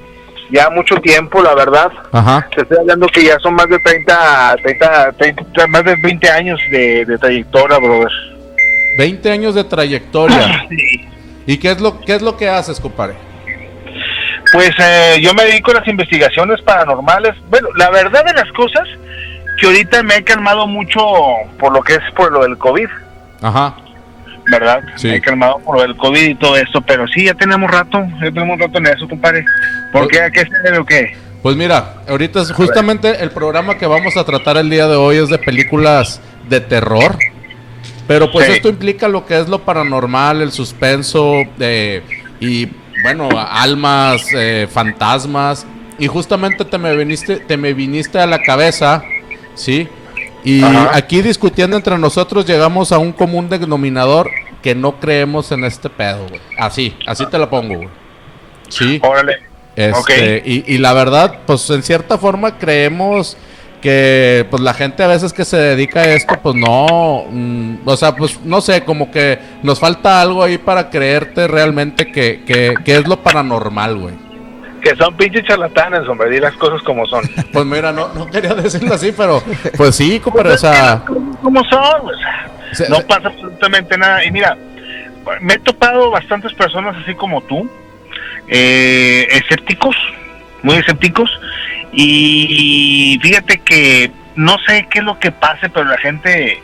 ya 0.51 0.69
mucho 0.71 0.97
tiempo, 0.97 1.43
la 1.43 1.55
verdad. 1.55 1.93
Ajá. 2.11 2.49
Te 2.55 2.63
estoy 2.63 2.79
hablando 2.79 3.07
que 3.07 3.25
ya 3.25 3.39
son 3.39 3.55
más 3.55 3.69
de 3.69 3.79
30, 3.79 4.57
30, 4.63 5.13
30, 5.13 5.67
más 5.69 5.85
de 5.85 5.95
20 6.03 6.31
años 6.31 6.61
de, 6.73 7.05
de 7.05 7.19
trayectoria, 7.19 7.79
brother. 7.79 8.11
20 8.99 9.31
años 9.31 9.55
de 9.55 9.65
trayectoria. 9.65 10.67
Sí. 10.71 11.07
¿Y 11.47 11.59
qué 11.59 11.71
es 11.71 11.81
lo, 11.81 12.01
qué 12.01 12.15
es 12.15 12.23
lo 12.23 12.37
que 12.37 12.49
haces, 12.49 12.79
compadre? 12.79 13.17
Pues 14.53 14.71
eh, 14.79 15.19
yo 15.21 15.33
me 15.35 15.45
dedico 15.45 15.71
a 15.71 15.75
las 15.75 15.89
investigaciones 15.89 16.61
paranormales. 16.63 17.35
Bueno, 17.49 17.69
la 17.77 17.91
verdad 17.91 18.25
de 18.25 18.33
las 18.33 18.51
cosas, 18.53 18.89
que 19.59 19.67
ahorita 19.67 20.03
me 20.03 20.17
he 20.17 20.25
calmado 20.25 20.67
mucho 20.67 21.01
por 21.59 21.73
lo 21.73 21.83
que 21.83 21.95
es 21.95 22.01
por 22.17 22.33
lo 22.33 22.43
del 22.43 22.59
COVID, 22.59 22.89
Ajá. 23.43 23.77
¿verdad? 24.51 24.81
Sí. 24.97 25.09
Me 25.09 25.17
he 25.17 25.21
calmado 25.21 25.59
por 25.61 25.77
lo 25.77 25.83
del 25.83 25.97
COVID 25.97 26.21
y 26.31 26.35
todo 26.35 26.57
esto, 26.57 26.81
pero 26.81 27.07
sí, 27.09 27.27
ya 27.27 27.35
tenemos 27.35 27.71
rato, 27.71 28.03
ya 28.21 28.31
tenemos 28.33 28.59
rato 28.59 28.79
en 28.79 28.87
eso, 28.89 29.09
compadre. 29.09 29.45
¿Por 29.93 30.03
Pues- 30.05 30.17
qué? 30.19 30.23
¿A 30.25 30.31
qué 30.31 30.41
se 30.41 30.59
debe 30.65 30.79
o 30.79 30.85
qué? 30.85 31.17
Pues 31.43 31.57
mira, 31.57 31.95
ahorita 32.09 32.43
es 32.43 32.53
justamente 32.53 33.23
el 33.23 33.31
programa 33.31 33.79
que 33.79 33.87
vamos 33.87 34.17
a 34.17 34.25
tratar 34.25 34.57
el 34.59 34.69
día 34.69 34.87
de 34.89 34.97
hoy 34.97 35.17
es 35.17 35.29
de 35.31 35.39
películas 35.39 36.21
de 36.49 36.61
terror. 36.61 37.17
Pero 38.07 38.31
pues 38.31 38.47
Sí. 38.47 38.53
esto 38.55 38.69
implica 38.69 39.07
lo 39.09 39.25
que 39.25 39.39
es 39.39 39.49
lo 39.49 39.61
paranormal, 39.61 40.43
el 40.43 40.51
suspenso 40.53 41.35
eh, 41.61 42.03
y 42.41 42.67
bueno, 43.03 43.29
almas, 43.35 44.23
eh, 44.35 44.69
fantasmas. 44.71 45.67
Y 45.99 46.07
justamente 46.07 46.65
te 46.65 46.79
me 46.79 46.97
viniste, 46.97 47.37
te 47.37 47.57
me 47.57 47.75
viniste 47.75 48.19
a 48.19 48.27
la 48.27 48.41
cabeza, 48.41 49.03
¿sí? 49.55 49.87
Y 50.45 50.63
Ajá. 50.63 50.91
aquí 50.95 51.21
discutiendo 51.21 51.77
entre 51.77 51.99
nosotros 51.99 52.47
llegamos 52.47 52.93
a 52.93 52.99
un 52.99 53.13
común 53.13 53.49
denominador 53.51 54.31
que 54.63 54.75
no 54.75 54.99
creemos 54.99 55.53
en 55.53 55.65
este 55.65 55.91
pedo, 55.91 56.27
güey. 56.29 56.41
Así, 56.59 56.97
así 57.07 57.27
te 57.27 57.39
la 57.39 57.51
pongo, 57.51 57.77
güey. 57.77 57.89
Sí. 58.69 58.99
Órale. 59.03 59.39
Este, 59.77 60.39
Ok. 60.39 60.47
y, 60.47 60.75
y 60.75 60.79
la 60.79 60.93
verdad, 60.95 61.41
pues 61.47 61.69
en 61.71 61.83
cierta 61.83 62.19
forma 62.19 62.59
creemos 62.59 63.37
que 63.81 64.47
pues 64.51 64.63
la 64.63 64.75
gente 64.75 65.03
a 65.03 65.07
veces 65.09 65.33
que 65.33 65.45
se 65.45 65.57
dedica 65.57 66.01
a 66.01 66.15
esto, 66.15 66.35
pues 66.43 66.55
no, 66.55 67.25
mm, 67.31 67.77
o 67.85 67.97
sea, 67.97 68.15
pues 68.15 68.41
no 68.45 68.61
sé, 68.61 68.85
como 68.85 69.11
que 69.11 69.39
nos 69.63 69.81
falta 69.81 70.21
algo 70.21 70.43
ahí 70.43 70.59
para 70.59 70.91
creerte 70.91 71.49
realmente 71.49 72.13
que, 72.13 72.43
que, 72.47 72.75
que 72.85 72.97
es 72.97 73.07
lo 73.09 73.17
paranormal, 73.23 73.97
güey. 73.97 74.15
Que 74.83 74.97
son 74.97 75.15
pinches 75.17 75.45
charlatanes, 75.45 76.09
hombre, 76.09 76.31
di 76.31 76.41
las 76.41 76.55
cosas 76.55 76.83
como 76.83 77.07
son. 77.07 77.23
Pues 77.53 77.67
mira, 77.67 77.93
no, 77.93 78.09
no 78.15 78.27
quería 78.31 78.55
decirlo 78.55 78.95
así, 78.95 79.13
pero 79.17 79.43
pues 79.77 79.97
sí, 79.97 80.21
compadre, 80.21 80.53
o 80.55 80.59
sea, 80.59 81.03
¿Cómo 81.43 81.63
son? 81.65 81.81
O 81.83 82.17
sea, 82.19 82.51
se- 82.73 82.89
no 82.89 83.01
pasa 83.01 83.29
absolutamente 83.29 83.99
nada. 83.99 84.25
Y 84.25 84.31
mira, 84.31 84.57
me 85.43 85.55
he 85.55 85.59
topado 85.59 86.11
bastantes 86.11 86.53
personas 86.55 86.97
así 87.03 87.15
como 87.15 87.43
tú, 87.43 87.69
eh, 88.49 89.27
escépticos, 89.31 89.95
muy 90.63 90.77
escépticos, 90.77 91.31
y 92.15 93.19
fíjate 93.23 93.59
que 93.61 94.11
no 94.37 94.57
sé 94.67 94.87
qué 94.91 95.01
es 95.01 95.05
lo 95.05 95.19
que 95.19 95.33
pase, 95.33 95.69
pero 95.69 95.85
la 95.87 95.99
gente 95.99 96.61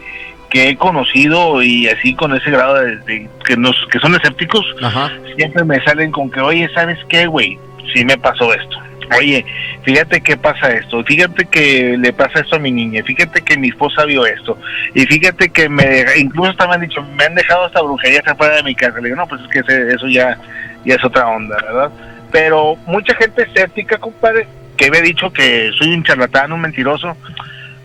que 0.51 0.69
he 0.69 0.77
conocido 0.77 1.63
y 1.63 1.89
así 1.89 2.15
con 2.15 2.35
ese 2.35 2.51
grado 2.51 2.75
de, 2.75 2.97
de- 2.99 3.29
que 3.45 3.57
nos 3.57 3.75
que 3.91 3.99
son 3.99 4.15
escépticos 4.15 4.65
ajá, 4.83 5.11
siempre 5.37 5.65
me 5.65 5.83
salen 5.85 6.13
con 6.13 6.31
que 6.31 6.41
oye 6.41 6.69
sabes 6.73 6.99
qué 7.09 7.27
güey 7.27 7.59
sí 7.93 8.05
me 8.05 8.17
pasó 8.17 8.53
esto. 8.55 8.79
Oye 9.19 9.45
fíjate 9.83 10.21
que 10.21 10.37
pasa 10.37 10.71
esto. 10.73 11.03
Fíjate 11.05 11.47
que 11.47 11.97
le 11.99 12.13
pasa 12.13 12.41
esto 12.41 12.57
a 12.57 12.59
mi 12.61 12.71
niña. 12.73 13.03
Fíjate 13.05 13.41
que 13.43 13.57
mi 13.57 13.69
esposa 13.69 14.05
vio 14.05 14.25
esto. 14.27 14.59
Y 14.95 15.05
fíjate 15.07 15.49
que 15.51 15.69
me 15.69 16.05
incluso 16.19 16.51
hasta 16.51 16.67
me 16.69 16.75
han 16.75 16.81
dicho 16.81 17.03
me 17.17 17.25
han 17.25 17.35
dejado 17.35 17.65
hasta 17.67 17.83
brujería 17.83 18.23
afuera 18.25 18.57
de 18.57 18.63
mi 18.63 18.75
casa 18.77 18.99
le 19.01 19.05
digo 19.09 19.17
no 19.17 19.27
pues 19.27 19.41
es 19.43 19.49
que 19.49 19.59
ese- 19.61 19.95
eso 19.95 20.07
ya 20.09 20.39
ya 20.85 20.95
es 20.95 21.05
otra 21.05 21.27
onda 21.27 21.57
verdad 21.63 21.91
pero 22.37 22.77
mucha 22.87 23.15
gente 23.17 23.45
escéptica 23.45 23.97
compadre 23.97 24.47
que 24.77 24.91
me 24.91 24.99
ha 24.99 25.01
dicho 25.01 25.33
que 25.33 25.71
soy 25.79 25.95
un 25.95 26.05
charlatán 26.05 26.53
un 26.53 26.61
mentiroso 26.61 27.17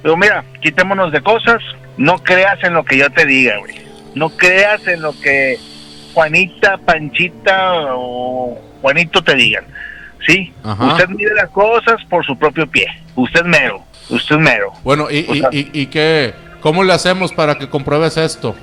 digo 0.03 0.17
mira 0.17 0.43
quitémonos 0.62 1.13
de 1.13 1.22
cosas 1.22 1.62
no 1.96 2.17
creas 2.22 2.62
en 2.63 2.74
lo 2.74 2.84
que 2.84 2.98
yo 2.98 3.10
te 3.12 3.25
diga 3.25 3.58
güey 3.60 3.75
no 4.13 4.27
creas 4.29 4.86
en 4.88 5.01
lo 5.01 5.13
que 5.22 5.58
Juanita, 6.13 6.77
Panchita 6.79 7.96
o 7.96 8.60
Juanito 8.81 9.24
te 9.24 9.34
digan. 9.36 9.63
¿Sí? 10.27 10.51
Ajá. 10.62 10.88
Usted 10.88 11.08
mide 11.08 11.34
las 11.34 11.50
cosas 11.51 11.96
por 12.10 12.25
su 12.25 12.38
propio 12.38 12.67
pie. 12.67 12.86
Usted 13.15 13.43
mero. 13.46 13.81
Usted 14.10 14.36
mero. 14.36 14.74
Bueno, 14.84 15.10
¿y, 15.10 15.25
O 15.29 15.36
y, 15.36 15.39
sea- 15.39 15.50
y, 15.53 15.70
y 15.72 15.86
qué, 15.86 16.34
cómo 16.60 16.84
le 16.84 16.91
hacemos 16.91 17.31
para 17.31 17.55
que 17.58 17.70
compruebes 17.70 18.17
esto? 18.17 18.53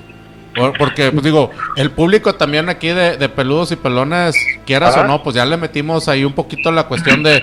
Por- 0.59 0.77
Porque, 0.79 1.11
pues 1.13 1.25
digo, 1.25 1.51
el 1.77 1.91
público 1.91 2.35
también 2.35 2.69
aquí 2.69 2.89
de, 2.89 3.17
de 3.17 3.29
peludos 3.29 3.73
y 3.73 3.77
pelones, 3.77 4.37
quieras 4.67 4.95
Ajá. 4.97 5.05
o 5.05 5.09
no, 5.09 5.23
pues 5.23 5.35
ya 5.37 5.45
le 5.47 5.57
metimos 5.57 6.09
ahí 6.09 6.25
un 6.25 6.33
poquito 6.33 6.71
la 6.73 6.85
cuestión 6.85 7.23
de, 7.23 7.43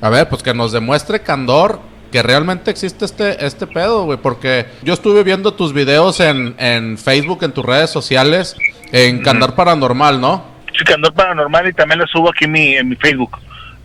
a 0.00 0.08
ver, 0.08 0.28
pues 0.28 0.42
que 0.42 0.54
nos 0.54 0.72
demuestre 0.72 1.20
candor 1.20 1.80
que 2.12 2.22
realmente 2.22 2.70
existe 2.72 3.04
este, 3.04 3.44
este 3.46 3.66
pedo, 3.68 4.04
güey. 4.04 4.18
Porque 4.18 4.66
yo 4.82 4.94
estuve 4.94 5.22
viendo 5.22 5.54
tus 5.54 5.72
videos 5.72 6.18
en, 6.20 6.54
en 6.58 6.98
Facebook, 6.98 7.44
en 7.44 7.52
tus 7.52 7.64
redes 7.64 7.90
sociales, 7.90 8.56
en 8.92 9.22
Candor 9.22 9.54
Paranormal, 9.54 10.20
¿no? 10.20 10.44
Sí, 10.76 10.82
Candor 10.84 11.12
Paranormal 11.14 11.68
y 11.68 11.72
también 11.72 12.00
lo 12.00 12.06
subo 12.08 12.30
aquí 12.30 12.46
en 12.46 12.52
mi, 12.52 12.74
en 12.74 12.88
mi 12.88 12.96
Facebook. 12.96 13.38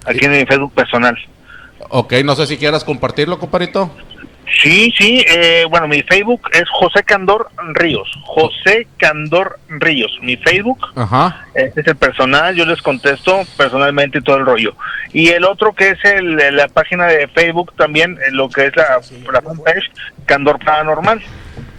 Aquí 0.07 0.25
en 0.25 0.31
mi 0.31 0.45
Facebook 0.45 0.73
personal. 0.73 1.15
Ok, 1.89 2.13
no 2.23 2.35
sé 2.35 2.47
si 2.47 2.57
quieras 2.57 2.83
compartirlo, 2.83 3.37
comparito. 3.37 3.91
Sí, 4.61 4.93
sí, 4.97 5.25
eh, 5.27 5.65
bueno, 5.69 5.87
mi 5.87 6.01
Facebook 6.03 6.49
es 6.53 6.69
José 6.69 7.03
Candor 7.03 7.49
Ríos. 7.73 8.09
José 8.23 8.87
Candor 8.97 9.59
Ríos, 9.69 10.17
mi 10.21 10.37
Facebook. 10.37 10.87
Ajá. 10.95 11.45
Este 11.53 11.81
es 11.81 11.87
el 11.87 11.95
personal, 11.95 12.55
yo 12.55 12.65
les 12.65 12.81
contesto 12.81 13.41
personalmente 13.57 14.21
todo 14.21 14.37
el 14.37 14.45
rollo. 14.45 14.75
Y 15.13 15.29
el 15.29 15.45
otro 15.45 15.73
que 15.73 15.89
es 15.89 16.05
el, 16.05 16.35
la 16.55 16.67
página 16.67 17.07
de 17.07 17.27
Facebook 17.27 17.73
también, 17.75 18.17
eh, 18.25 18.31
lo 18.31 18.49
que 18.49 18.67
es 18.67 18.75
la, 18.75 18.99
la 19.31 19.41
fanpage, 19.41 19.91
Candor 20.25 20.63
Paranormal. 20.63 21.21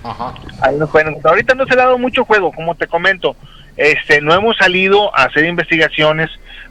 Ajá. 0.02 0.34
Ahí 0.62 0.76
nos 0.76 0.90
pueden 0.90 1.08
encontrar. 1.08 1.34
Ahorita 1.34 1.54
no 1.54 1.66
se 1.66 1.74
le 1.74 1.82
ha 1.82 1.86
dado 1.86 1.98
mucho 1.98 2.24
juego, 2.24 2.52
como 2.52 2.74
te 2.74 2.86
comento. 2.86 3.36
Este, 3.76 4.20
no 4.20 4.32
hemos 4.32 4.56
salido 4.56 5.14
a 5.16 5.24
hacer 5.24 5.44
investigaciones 5.44 6.30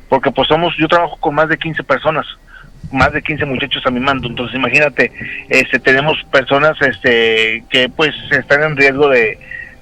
porque 0.09 0.31
pues 0.31 0.47
somos, 0.47 0.73
yo 0.77 0.87
trabajo 0.87 1.17
con 1.17 1.35
más 1.35 1.49
de 1.49 1.57
15 1.57 1.83
personas, 1.83 2.25
más 2.91 3.11
de 3.13 3.21
15 3.21 3.45
muchachos 3.45 3.83
a 3.85 3.91
mi 3.91 3.99
mando. 3.99 4.27
Entonces 4.27 4.55
imagínate, 4.55 5.11
este, 5.49 5.79
tenemos 5.79 6.17
personas 6.31 6.79
este, 6.81 7.63
que 7.69 7.89
pues 7.89 8.13
están 8.31 8.63
en 8.63 8.77
riesgo 8.77 9.09
de, 9.09 9.37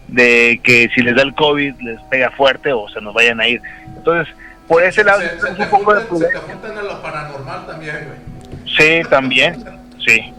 de 0.08 0.60
que 0.64 0.90
si 0.94 1.02
les 1.02 1.16
da 1.16 1.24
el 1.24 1.34
COVID 1.34 1.76
les 1.82 2.00
pega 2.10 2.32
fuerte 2.32 2.72
o 2.72 2.88
se 2.90 3.02
nos 3.02 3.14
vayan 3.14 3.40
a 3.40 3.48
ir. 3.48 3.62
Entonces, 3.96 4.34
por 4.68 4.84
ese 4.84 5.04
lado, 5.04 5.22
es 5.22 5.44
un 5.44 5.70
poco 5.70 5.94
de 5.94 6.02
prudencia. 6.02 6.40
juntan 6.40 6.78
en 6.78 6.88
lo 6.88 7.02
paranormal 7.02 7.66
también, 7.68 7.96
güey. 8.06 8.34
Sí, 8.78 9.10
también, 9.10 9.64
sí. 10.06 10.34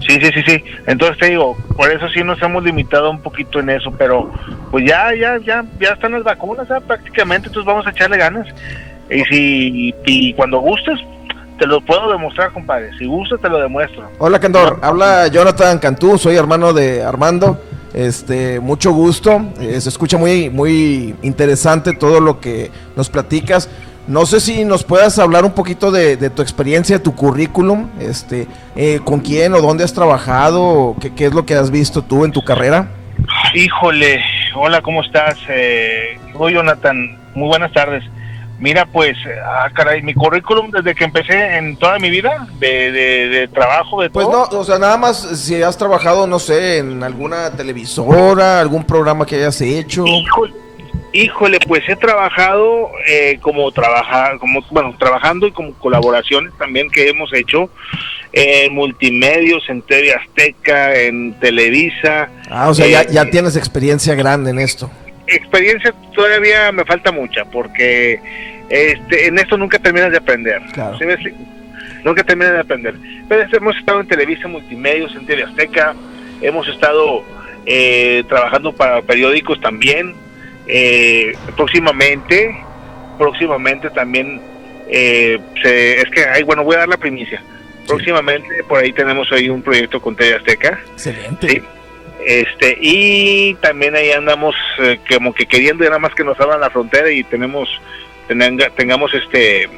Sí, 0.00 0.18
sí, 0.20 0.30
sí, 0.34 0.42
sí. 0.46 0.64
Entonces 0.86 1.18
te 1.18 1.30
digo, 1.30 1.56
por 1.76 1.90
eso 1.90 2.08
sí 2.10 2.22
nos 2.22 2.40
hemos 2.42 2.62
limitado 2.62 3.10
un 3.10 3.20
poquito 3.20 3.60
en 3.60 3.70
eso, 3.70 3.92
pero 3.96 4.30
pues 4.70 4.84
ya, 4.86 5.14
ya, 5.14 5.38
ya, 5.38 5.64
ya 5.80 5.90
están 5.90 6.12
las 6.12 6.22
vacunas, 6.22 6.68
prácticamente, 6.86 7.48
entonces 7.48 7.66
vamos 7.66 7.86
a 7.86 7.90
echarle 7.90 8.18
ganas. 8.18 8.46
Y 9.10 9.24
si, 9.24 9.94
y 10.04 10.34
cuando 10.34 10.58
gustes, 10.58 10.98
te 11.58 11.66
lo 11.66 11.80
puedo 11.80 12.10
demostrar, 12.10 12.52
compadre. 12.52 12.90
Si 12.98 13.06
gustas, 13.06 13.40
te 13.40 13.48
lo 13.48 13.58
demuestro. 13.58 14.10
Hola, 14.18 14.38
Candor. 14.40 14.78
Habla 14.82 15.28
Jonathan 15.28 15.78
Cantú, 15.78 16.18
soy 16.18 16.36
hermano 16.36 16.72
de 16.72 17.02
Armando. 17.02 17.60
Este, 17.94 18.60
mucho 18.60 18.92
gusto. 18.92 19.42
Eh, 19.60 19.80
se 19.80 19.88
escucha 19.88 20.18
muy, 20.18 20.50
muy 20.50 21.14
interesante 21.22 21.94
todo 21.94 22.20
lo 22.20 22.40
que 22.40 22.70
nos 22.94 23.08
platicas. 23.08 23.70
No 24.06 24.24
sé 24.24 24.38
si 24.40 24.64
nos 24.64 24.84
puedas 24.84 25.18
hablar 25.18 25.44
un 25.44 25.52
poquito 25.52 25.90
de, 25.90 26.16
de 26.16 26.30
tu 26.30 26.40
experiencia, 26.40 27.02
tu 27.02 27.16
currículum, 27.16 27.88
este, 27.98 28.46
eh, 28.76 29.00
con 29.02 29.18
quién 29.18 29.52
o 29.54 29.60
dónde 29.60 29.82
has 29.82 29.92
trabajado, 29.92 30.94
qué, 31.00 31.12
qué 31.12 31.26
es 31.26 31.34
lo 31.34 31.44
que 31.44 31.54
has 31.54 31.72
visto 31.72 32.02
tú 32.02 32.24
en 32.24 32.30
tu 32.30 32.44
carrera. 32.44 32.88
Híjole, 33.54 34.20
hola, 34.54 34.80
¿cómo 34.82 35.02
estás? 35.02 35.36
Eh, 35.48 36.20
soy 36.36 36.54
Jonathan, 36.54 37.18
muy 37.34 37.48
buenas 37.48 37.72
tardes. 37.72 38.04
Mira, 38.58 38.86
pues, 38.86 39.16
ah, 39.44 39.68
caray, 39.74 40.00
mi 40.02 40.14
currículum 40.14 40.70
desde 40.70 40.94
que 40.94 41.04
empecé 41.04 41.56
en 41.58 41.76
toda 41.76 41.98
mi 41.98 42.08
vida, 42.08 42.46
de, 42.58 42.90
de, 42.90 43.28
de 43.28 43.48
trabajo, 43.48 44.00
de 44.00 44.08
Pues 44.10 44.26
todo. 44.26 44.48
no, 44.50 44.58
o 44.58 44.64
sea, 44.64 44.78
nada 44.78 44.96
más 44.96 45.18
si 45.44 45.62
has 45.62 45.76
trabajado, 45.76 46.26
no 46.26 46.38
sé, 46.38 46.78
en 46.78 47.02
alguna 47.02 47.50
televisora, 47.50 48.60
algún 48.60 48.84
programa 48.84 49.26
que 49.26 49.36
hayas 49.36 49.60
hecho. 49.60 50.04
Híjole, 50.06 50.54
híjole, 51.12 51.58
pues 51.66 51.82
he 51.88 51.96
trabajado 51.96 52.90
eh, 53.06 53.38
como 53.42 53.70
trabajar, 53.72 54.38
como 54.38 54.62
bueno, 54.70 54.94
trabajando 54.98 55.46
y 55.46 55.52
como 55.52 55.74
colaboraciones 55.74 56.52
también 56.58 56.88
que 56.90 57.08
hemos 57.10 57.32
hecho 57.34 57.68
en 58.32 58.74
multimedios, 58.74 59.62
en 59.68 59.82
TV 59.82 60.14
Azteca, 60.14 60.94
en 60.94 61.38
Televisa. 61.40 62.28
Ah, 62.50 62.68
o 62.70 62.74
sea, 62.74 62.86
ya, 62.86 63.02
Eh, 63.02 63.08
ya 63.10 63.24
tienes 63.30 63.56
experiencia 63.56 64.14
grande 64.14 64.50
en 64.50 64.58
esto. 64.58 64.90
Experiencia 65.26 65.92
todavía 66.14 66.70
me 66.72 66.84
falta 66.84 67.10
mucha 67.12 67.44
porque 67.44 68.20
este, 68.68 69.26
en 69.26 69.38
esto 69.38 69.56
nunca 69.56 69.78
terminas 69.78 70.10
de 70.10 70.18
aprender. 70.18 70.62
Nunca 72.04 72.22
terminas 72.24 72.52
de 72.54 72.60
aprender. 72.60 72.94
Pero 73.28 73.46
hemos 73.56 73.76
estado 73.76 74.00
en 74.00 74.06
Televisa, 74.06 74.46
multimedios, 74.48 75.14
en 75.16 75.26
TV 75.26 75.42
Azteca, 75.44 75.94
hemos 76.40 76.68
estado 76.68 77.24
eh, 77.66 78.22
trabajando 78.28 78.72
para 78.72 79.02
periódicos 79.02 79.60
también. 79.60 80.14
Eh, 80.68 81.32
próximamente, 81.56 82.56
próximamente 83.18 83.90
también, 83.90 84.40
eh, 84.88 85.38
se- 85.62 85.98
es 86.00 86.10
que, 86.10 86.24
ay, 86.24 86.42
bueno, 86.44 86.62
voy 86.64 86.76
a 86.76 86.80
dar 86.80 86.88
la 86.88 86.96
primicia. 86.96 87.42
Próximamente, 87.86 88.48
por 88.68 88.78
ahí 88.82 88.92
tenemos 88.92 89.30
ahí 89.32 89.48
un 89.48 89.62
proyecto 89.62 90.00
con 90.00 90.14
TV 90.16 90.34
Azteca. 90.36 90.78
Excelente. 90.92 91.48
Sí. 91.48 91.62
Este, 92.28 92.76
y 92.80 93.54
también 93.60 93.94
ahí 93.94 94.10
andamos 94.10 94.52
eh, 94.82 94.98
como 95.14 95.32
que 95.32 95.46
queriendo 95.46 95.84
nada 95.84 96.00
más 96.00 96.12
que 96.12 96.24
nos 96.24 96.38
abran 96.40 96.60
la 96.60 96.70
frontera 96.70 97.08
y 97.08 97.22
tenemos 97.22 97.68
tenanga- 98.28 98.68
tengamos 98.76 99.14
este 99.14 99.62
eh, 99.62 99.70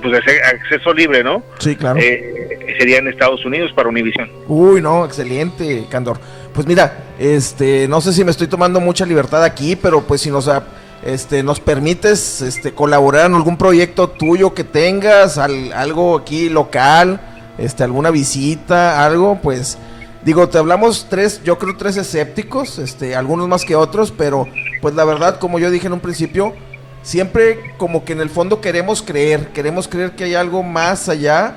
pues 0.00 0.14
acceso 0.50 0.94
libre, 0.94 1.22
¿no? 1.22 1.42
Sí, 1.58 1.76
claro. 1.76 1.98
Eh, 2.00 2.74
sería 2.78 2.98
en 3.00 3.08
Estados 3.08 3.44
Unidos 3.44 3.70
para 3.74 3.90
Univision. 3.90 4.30
Uy, 4.48 4.80
no, 4.80 5.04
excelente, 5.04 5.84
Candor. 5.90 6.18
Pues 6.54 6.66
mira, 6.66 6.96
este, 7.18 7.86
no 7.86 8.00
sé 8.00 8.14
si 8.14 8.24
me 8.24 8.30
estoy 8.30 8.46
tomando 8.46 8.80
mucha 8.80 9.04
libertad 9.04 9.44
aquí, 9.44 9.76
pero 9.76 10.00
pues 10.00 10.22
si 10.22 10.30
nos, 10.30 10.48
ah, 10.48 10.64
este, 11.04 11.42
nos 11.42 11.60
permites, 11.60 12.40
este, 12.40 12.72
colaborar 12.72 13.26
en 13.26 13.34
algún 13.34 13.58
proyecto 13.58 14.08
tuyo 14.08 14.54
que 14.54 14.64
tengas, 14.64 15.36
al- 15.36 15.74
algo 15.74 16.16
aquí 16.16 16.48
local, 16.48 17.20
este, 17.58 17.84
alguna 17.84 18.10
visita, 18.10 19.04
algo, 19.04 19.38
pues, 19.42 19.76
digo, 20.22 20.48
te 20.48 20.58
hablamos 20.58 21.06
tres, 21.08 21.42
yo 21.44 21.58
creo 21.58 21.76
tres 21.76 21.96
escépticos, 21.96 22.78
este, 22.78 23.16
algunos 23.16 23.48
más 23.48 23.64
que 23.64 23.76
otros, 23.76 24.12
pero, 24.16 24.46
pues 24.80 24.94
la 24.94 25.04
verdad, 25.04 25.38
como 25.38 25.58
yo 25.58 25.70
dije 25.70 25.86
en 25.86 25.92
un 25.92 26.00
principio, 26.00 26.54
siempre 27.02 27.74
como 27.78 28.04
que 28.04 28.12
en 28.12 28.20
el 28.20 28.30
fondo 28.30 28.60
queremos 28.60 29.02
creer, 29.02 29.48
queremos 29.48 29.88
creer 29.88 30.12
que 30.12 30.24
hay 30.24 30.34
algo 30.34 30.62
más 30.62 31.08
allá. 31.08 31.56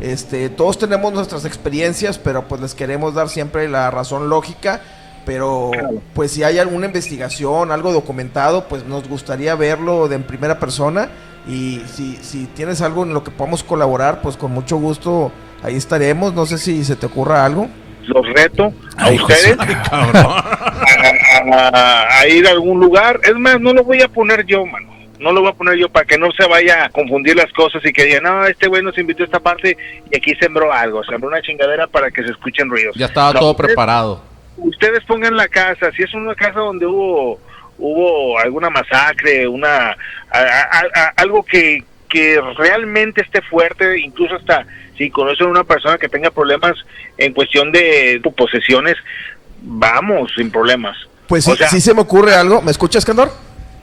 Este, 0.00 0.48
todos 0.48 0.78
tenemos 0.78 1.12
nuestras 1.12 1.44
experiencias, 1.44 2.18
pero 2.18 2.48
pues 2.48 2.60
les 2.60 2.74
queremos 2.74 3.14
dar 3.14 3.28
siempre 3.28 3.68
la 3.68 3.90
razón 3.90 4.28
lógica. 4.28 4.80
Pero 5.24 5.70
pues 6.12 6.32
si 6.32 6.42
hay 6.42 6.58
alguna 6.58 6.86
investigación, 6.86 7.72
algo 7.72 7.92
documentado, 7.92 8.68
pues 8.68 8.84
nos 8.84 9.08
gustaría 9.08 9.54
verlo 9.54 10.06
de 10.06 10.16
en 10.16 10.22
primera 10.24 10.58
persona. 10.58 11.08
Y 11.48 11.82
si, 11.90 12.16
si 12.16 12.44
tienes 12.46 12.82
algo 12.82 13.04
en 13.04 13.14
lo 13.14 13.24
que 13.24 13.30
podamos 13.30 13.62
colaborar, 13.62 14.20
pues 14.20 14.36
con 14.36 14.52
mucho 14.52 14.76
gusto 14.76 15.32
ahí 15.62 15.76
estaremos. 15.76 16.34
No 16.34 16.44
sé 16.44 16.58
si 16.58 16.84
se 16.84 16.96
te 16.96 17.06
ocurra 17.06 17.44
algo. 17.44 17.68
Los 18.08 18.26
reto 18.32 18.72
a 18.96 19.06
Ay, 19.06 19.16
ustedes 19.16 19.56
José, 19.56 19.74
a, 19.90 21.44
a- 21.52 22.18
a 22.20 22.28
ir 22.28 22.46
a 22.46 22.50
algún 22.50 22.80
lugar. 22.80 23.20
Es 23.22 23.34
más, 23.36 23.60
no 23.60 23.72
lo 23.72 23.84
voy 23.84 24.02
a 24.02 24.08
poner 24.08 24.44
yo, 24.46 24.64
mano. 24.66 24.92
No 25.20 25.32
lo 25.32 25.40
voy 25.40 25.50
a 25.50 25.54
poner 25.54 25.76
yo 25.76 25.88
para 25.88 26.04
que 26.04 26.18
no 26.18 26.30
se 26.32 26.46
vaya 26.46 26.84
a 26.84 26.88
confundir 26.90 27.36
las 27.36 27.50
cosas 27.52 27.82
y 27.84 27.92
que 27.92 28.04
digan, 28.04 28.24
no, 28.24 28.44
este 28.46 28.66
güey 28.66 28.82
nos 28.82 28.98
invitó 28.98 29.22
a 29.22 29.26
esta 29.26 29.40
parte 29.40 29.76
y 30.10 30.16
aquí 30.16 30.34
sembró 30.34 30.72
algo, 30.72 31.02
sembró 31.04 31.28
una 31.28 31.40
chingadera 31.40 31.86
para 31.86 32.10
que 32.10 32.22
se 32.24 32.30
escuchen 32.30 32.68
ruidos. 32.68 32.94
Ya 32.96 33.06
estaba 33.06 33.32
No, 33.32 33.40
todo 33.40 33.50
ustedes- 33.52 33.68
preparado. 33.68 34.22
ustedes 34.56 35.02
pongan 35.04 35.36
la 35.36 35.48
casa, 35.48 35.90
si 35.96 36.02
es 36.02 36.12
una 36.14 36.34
casa 36.34 36.58
donde 36.60 36.86
hubo 36.86 37.38
hubo 37.76 38.38
alguna 38.38 38.70
masacre, 38.70 39.48
una 39.48 39.96
a- 40.30 41.12
algo 41.16 41.42
que, 41.44 41.82
que 42.08 42.40
realmente 42.56 43.22
esté 43.22 43.40
fuerte, 43.42 43.98
incluso 43.98 44.36
hasta 44.36 44.64
si 44.96 45.10
conocen 45.10 45.46
una 45.48 45.64
persona 45.64 45.98
que 45.98 46.08
tenga 46.08 46.30
problemas 46.30 46.74
en 47.18 47.32
cuestión 47.32 47.72
de 47.72 48.20
posesiones, 48.36 48.96
vamos 49.62 50.30
sin 50.36 50.50
problemas. 50.50 50.96
Pues 51.26 51.44
sí, 51.44 51.52
O 51.52 51.56
sea- 51.56 51.68
sí 51.68 51.80
se 51.80 51.94
me 51.94 52.00
ocurre 52.02 52.34
algo. 52.34 52.60
¿Me 52.62 52.70
escuchas, 52.70 53.04
Candor? 53.04 53.30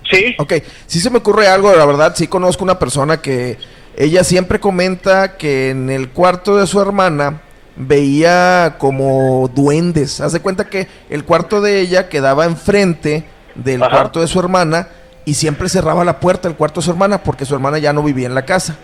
Sí, 0.10 0.36
Ok, 0.40 0.54
sí 0.88 1.00
se 1.00 1.10
me 1.10 1.20
ocurre 1.20 1.48
algo, 1.48 1.74
la 1.76 1.86
verdad, 1.86 2.14
sí 2.16 2.28
conozco 2.28 2.64
una 2.64 2.78
persona 2.80 3.22
que 3.22 3.58
ella 3.96 4.24
siempre 4.24 4.60
comenta 4.60 5.38
que 5.38 5.70
en 5.70 5.90
el 5.90 6.10
cuarto 6.10 6.58
de 6.58 6.68
su 6.68 6.82
hermana 6.82 7.42
veía 7.78 8.76
como 8.78 9.50
duendes. 9.54 10.20
Haz 10.22 10.34
de 10.34 10.40
cuenta 10.42 10.70
que 10.70 10.88
el 11.10 11.24
cuarto 11.24 11.62
de 11.62 11.80
ella 11.80 12.10
quedaba 12.10 12.46
enfrente 12.46 13.24
del 13.56 13.82
Ajá. 13.84 13.92
cuarto 13.92 14.22
de 14.22 14.28
su 14.28 14.40
hermana 14.40 14.88
y 15.26 15.34
siempre 15.36 15.70
cerraba 15.70 16.04
la 16.04 16.20
puerta 16.20 16.48
del 16.48 16.58
cuarto 16.58 16.82
de 16.82 16.86
su 16.86 16.92
hermana 16.92 17.24
porque 17.24 17.46
su 17.46 17.54
hermana 17.54 17.78
ya 17.80 17.94
no 17.94 18.04
vivía 18.04 18.28
en 18.28 18.36
la 18.36 18.46
casa. 18.46 18.78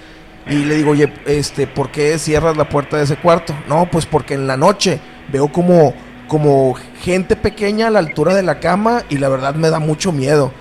Y 0.50 0.66
le 0.66 0.76
digo, 0.76 0.92
oye, 0.92 1.12
este, 1.26 1.68
¿por 1.68 1.90
qué 1.90 2.18
cierras 2.18 2.56
la 2.56 2.70
puerta 2.70 2.98
de 2.98 3.04
ese 3.04 3.18
cuarto? 3.18 3.54
No, 3.68 3.90
pues 3.92 4.06
porque 4.06 4.34
en 4.34 4.48
la 4.48 4.56
noche 4.58 5.00
veo 5.32 5.50
como, 5.52 5.94
como 6.28 6.74
gente 7.02 7.36
pequeña 7.36 7.88
a 7.88 7.90
la 7.90 8.00
altura 8.00 8.34
de 8.34 8.44
la 8.44 8.60
cama 8.60 9.04
y 9.10 9.18
la 9.18 9.30
verdad 9.30 9.56
me 9.56 9.70
da 9.70 9.80
mucho 9.80 10.12
miedo. 10.12 10.52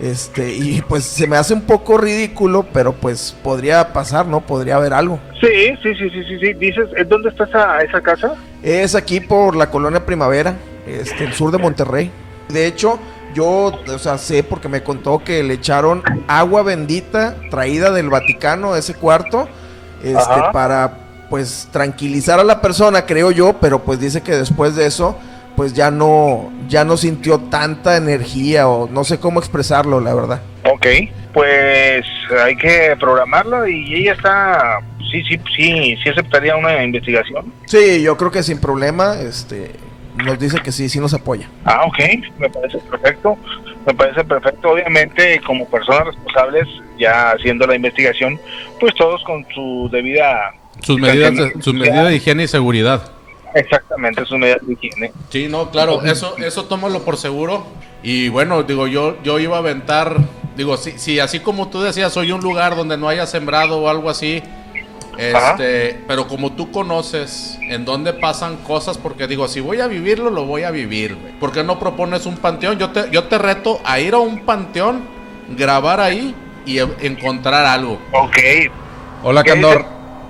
Este, 0.00 0.52
y 0.54 0.82
pues 0.82 1.04
se 1.04 1.26
me 1.26 1.36
hace 1.36 1.54
un 1.54 1.62
poco 1.62 1.96
ridículo, 1.96 2.66
pero 2.72 2.92
pues 2.92 3.36
podría 3.42 3.92
pasar, 3.92 4.26
¿no? 4.26 4.40
Podría 4.40 4.76
haber 4.76 4.94
algo. 4.94 5.20
Sí, 5.40 5.76
sí, 5.82 5.94
sí, 5.94 6.10
sí, 6.10 6.24
sí, 6.24 6.38
sí. 6.40 6.52
Dices, 6.54 6.88
¿eh, 6.96 7.04
¿dónde 7.04 7.28
está 7.28 7.44
esa, 7.44 7.80
esa 7.82 8.00
casa? 8.00 8.34
Es 8.62 8.94
aquí 8.94 9.20
por 9.20 9.54
la 9.54 9.70
colonia 9.70 10.04
Primavera, 10.04 10.56
este, 10.86 11.24
el 11.24 11.32
sur 11.32 11.52
de 11.52 11.58
Monterrey. 11.58 12.10
De 12.48 12.66
hecho, 12.66 12.98
yo, 13.34 13.72
o 13.86 13.98
sea, 13.98 14.18
sé 14.18 14.42
porque 14.42 14.68
me 14.68 14.82
contó 14.82 15.18
que 15.24 15.42
le 15.42 15.54
echaron 15.54 16.02
agua 16.28 16.62
bendita 16.62 17.36
traída 17.50 17.90
del 17.90 18.10
Vaticano 18.10 18.72
a 18.74 18.78
ese 18.78 18.94
cuarto, 18.94 19.48
este, 20.02 20.18
Ajá. 20.18 20.52
para 20.52 20.98
pues 21.30 21.68
tranquilizar 21.72 22.38
a 22.40 22.44
la 22.44 22.60
persona, 22.60 23.06
creo 23.06 23.30
yo, 23.30 23.54
pero 23.54 23.78
pues 23.82 23.98
dice 23.98 24.20
que 24.20 24.32
después 24.32 24.76
de 24.76 24.86
eso, 24.86 25.18
pues 25.56 25.72
ya 25.72 25.90
no, 25.90 26.52
ya 26.68 26.84
no 26.84 26.96
sintió 26.96 27.38
tanta 27.38 27.96
energía 27.96 28.68
o 28.68 28.88
no 28.88 29.04
sé 29.04 29.18
cómo 29.18 29.40
expresarlo, 29.40 30.00
la 30.00 30.14
verdad. 30.14 30.42
Ok, 30.70 30.86
pues 31.32 32.04
hay 32.44 32.56
que 32.56 32.94
programarla 33.00 33.68
y 33.68 33.94
ella 33.94 34.12
está, 34.12 34.80
sí, 35.10 35.22
sí, 35.24 35.40
sí, 35.56 35.96
sí 36.02 36.08
aceptaría 36.10 36.56
una 36.56 36.82
investigación. 36.84 37.52
Sí, 37.64 38.02
yo 38.02 38.16
creo 38.16 38.30
que 38.30 38.42
sin 38.42 38.60
problema, 38.60 39.18
este, 39.18 39.72
nos 40.16 40.38
dice 40.38 40.58
que 40.62 40.72
sí, 40.72 40.88
sí 40.88 41.00
nos 41.00 41.14
apoya. 41.14 41.48
Ah, 41.64 41.84
ok, 41.86 41.98
me 42.38 42.50
parece 42.50 42.78
perfecto, 42.78 43.36
me 43.86 43.94
parece 43.94 44.24
perfecto. 44.24 44.70
Obviamente, 44.70 45.40
como 45.46 45.66
personas 45.68 46.06
responsables, 46.06 46.68
ya 46.98 47.30
haciendo 47.30 47.66
la 47.66 47.76
investigación, 47.76 48.38
pues 48.80 48.94
todos 48.94 49.22
con 49.24 49.46
su 49.54 49.88
debida... 49.90 50.54
Sus 50.80 50.98
medidas 50.98 51.36
de, 51.36 51.52
sus 51.62 51.74
medidas 51.74 52.08
de 52.08 52.16
higiene 52.16 52.44
y 52.44 52.48
seguridad. 52.48 53.12
Exactamente, 53.54 54.24
sus 54.24 54.38
medidas 54.38 54.66
de 54.66 54.72
higiene. 54.72 55.12
Sí, 55.30 55.48
no, 55.48 55.70
claro, 55.70 56.02
eso, 56.04 56.36
eso 56.38 56.64
tómalo 56.64 57.04
por 57.04 57.16
seguro. 57.16 57.66
Y 58.02 58.28
bueno, 58.28 58.62
digo, 58.62 58.86
yo, 58.88 59.22
yo 59.22 59.38
iba 59.38 59.56
a 59.56 59.60
aventar, 59.60 60.16
digo, 60.56 60.76
si, 60.76 60.98
si 60.98 61.20
así 61.20 61.40
como 61.40 61.68
tú 61.68 61.82
decías, 61.82 62.12
soy 62.12 62.32
un 62.32 62.40
lugar 62.40 62.74
donde 62.74 62.96
no 62.96 63.08
haya 63.08 63.26
sembrado 63.26 63.78
o 63.78 63.88
algo 63.88 64.10
así, 64.10 64.42
este, 65.18 66.00
pero 66.06 66.26
como 66.26 66.52
tú 66.52 66.70
conoces 66.70 67.58
en 67.68 67.84
dónde 67.84 68.12
pasan 68.12 68.56
cosas, 68.58 68.98
porque 68.98 69.26
digo, 69.26 69.48
si 69.48 69.60
voy 69.60 69.80
a 69.80 69.86
vivirlo, 69.86 70.30
lo 70.30 70.44
voy 70.46 70.62
a 70.64 70.70
vivir, 70.70 71.16
güey. 71.16 71.32
¿Por 71.38 71.52
qué 71.52 71.62
no 71.62 71.78
propones 71.78 72.26
un 72.26 72.36
panteón? 72.36 72.78
Yo 72.78 72.90
te, 72.90 73.10
yo 73.10 73.24
te 73.24 73.38
reto 73.38 73.80
a 73.84 74.00
ir 74.00 74.14
a 74.14 74.18
un 74.18 74.40
panteón, 74.44 75.02
grabar 75.56 76.00
ahí 76.00 76.34
y 76.64 76.78
e- 76.78 76.88
encontrar 77.00 77.64
algo. 77.66 78.00
Ok, 78.12 78.36
Hola, 79.24 79.42
¿Qué 79.42 79.50
Candor. 79.50 79.78
dice? 79.78 79.88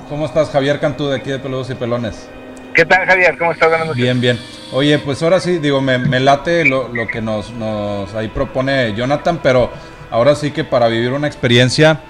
¿Cómo 0.09 0.27
estás? 0.27 0.51
Javier 0.51 0.79
Cantú 0.81 1.09
de 1.09 1.17
aquí 1.17 1.31
de 1.31 1.39
Peludos 1.39 1.71
y 1.71 1.75
Pelones. 1.75 2.29
¿qué 2.75 2.87
tal 2.87 3.05
Javier? 3.07 3.37
¿Cómo 3.39 3.53
estás 3.53 3.71
ganando? 3.71 3.93
Bien, 3.95 4.19
bien. 4.21 4.39
Oye, 4.73 4.99
pues 4.99 5.23
ahora 5.23 5.41
sí, 5.41 5.59
digo, 5.59 5.81
me, 5.83 5.99
me 5.99 6.21
late 6.21 6.65
lo, 6.65 6.89
lo 6.89 7.07
que 7.07 7.21
nos, 7.21 7.51
nos 7.53 8.15
ahí 8.15 8.29
propone 8.29 8.95
Jonathan, 8.95 9.41
pero 9.43 9.71
ahora 10.11 10.35
sí 10.35 10.51
que 10.53 10.65
para 10.65 10.89
vivir 10.89 11.13
una 11.13 11.27
experiencia, 11.27 12.01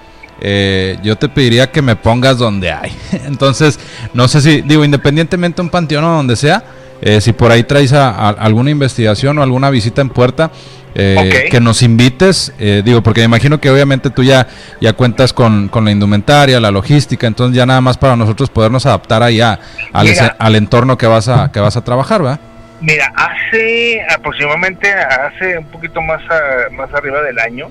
eh, 0.43 0.97
yo 1.03 1.15
te 1.15 1.29
pediría 1.29 1.71
que 1.71 1.81
me 1.81 1.95
pongas 1.95 2.37
donde 2.37 2.71
hay. 2.71 2.91
Entonces, 3.25 3.79
no 4.13 4.27
sé 4.27 4.41
si, 4.41 4.61
digo, 4.61 4.83
independientemente 4.85 5.55
de 5.57 5.61
un 5.63 5.69
panteón 5.69 6.03
o 6.03 6.09
donde 6.17 6.35
sea, 6.35 6.63
eh, 7.01 7.19
si 7.21 7.33
por 7.33 7.51
ahí 7.51 7.63
traes 7.63 7.91
a- 7.93 8.09
a 8.09 8.29
alguna 8.29 8.69
investigación 8.69 9.37
o 9.39 9.43
alguna 9.43 9.69
visita 9.69 10.01
en 10.01 10.09
puerta, 10.09 10.51
eh, 10.95 11.47
que 11.49 11.59
nos 11.59 11.81
invites, 11.81 12.53
eh, 12.59 12.81
digo, 12.85 13.01
porque 13.01 13.21
me 13.21 13.25
imagino 13.25 13.59
que 13.59 13.69
obviamente 13.71 14.09
tú 14.11 14.21
ya, 14.23 14.47
ya 14.79 14.93
cuentas 14.93 15.33
con, 15.33 15.67
con 15.69 15.85
la 15.85 15.91
indumentaria, 15.91 16.59
la 16.59 16.69
logística, 16.71 17.25
entonces 17.25 17.57
ya 17.57 17.65
nada 17.65 17.81
más 17.81 17.97
para 17.97 18.15
nosotros 18.15 18.49
podernos 18.51 18.85
adaptar 18.85 19.23
ahí 19.23 19.41
a- 19.41 19.59
al, 19.91 20.07
Mira. 20.07 20.25
ese- 20.27 20.31
al 20.37 20.55
entorno 20.55 20.97
que 20.97 21.07
vas 21.07 21.27
a, 21.29 21.51
que 21.51 21.59
vas 21.59 21.75
a 21.77 21.83
trabajar, 21.83 22.21
¿verdad? 22.21 22.39
Mira, 22.79 23.11
hace 23.15 24.01
aproximadamente, 24.13 24.93
hace 24.93 25.57
un 25.57 25.65
poquito 25.65 25.99
más, 26.01 26.21
a- 26.29 26.69
más 26.75 26.93
arriba 26.93 27.21
del 27.21 27.39
año. 27.39 27.69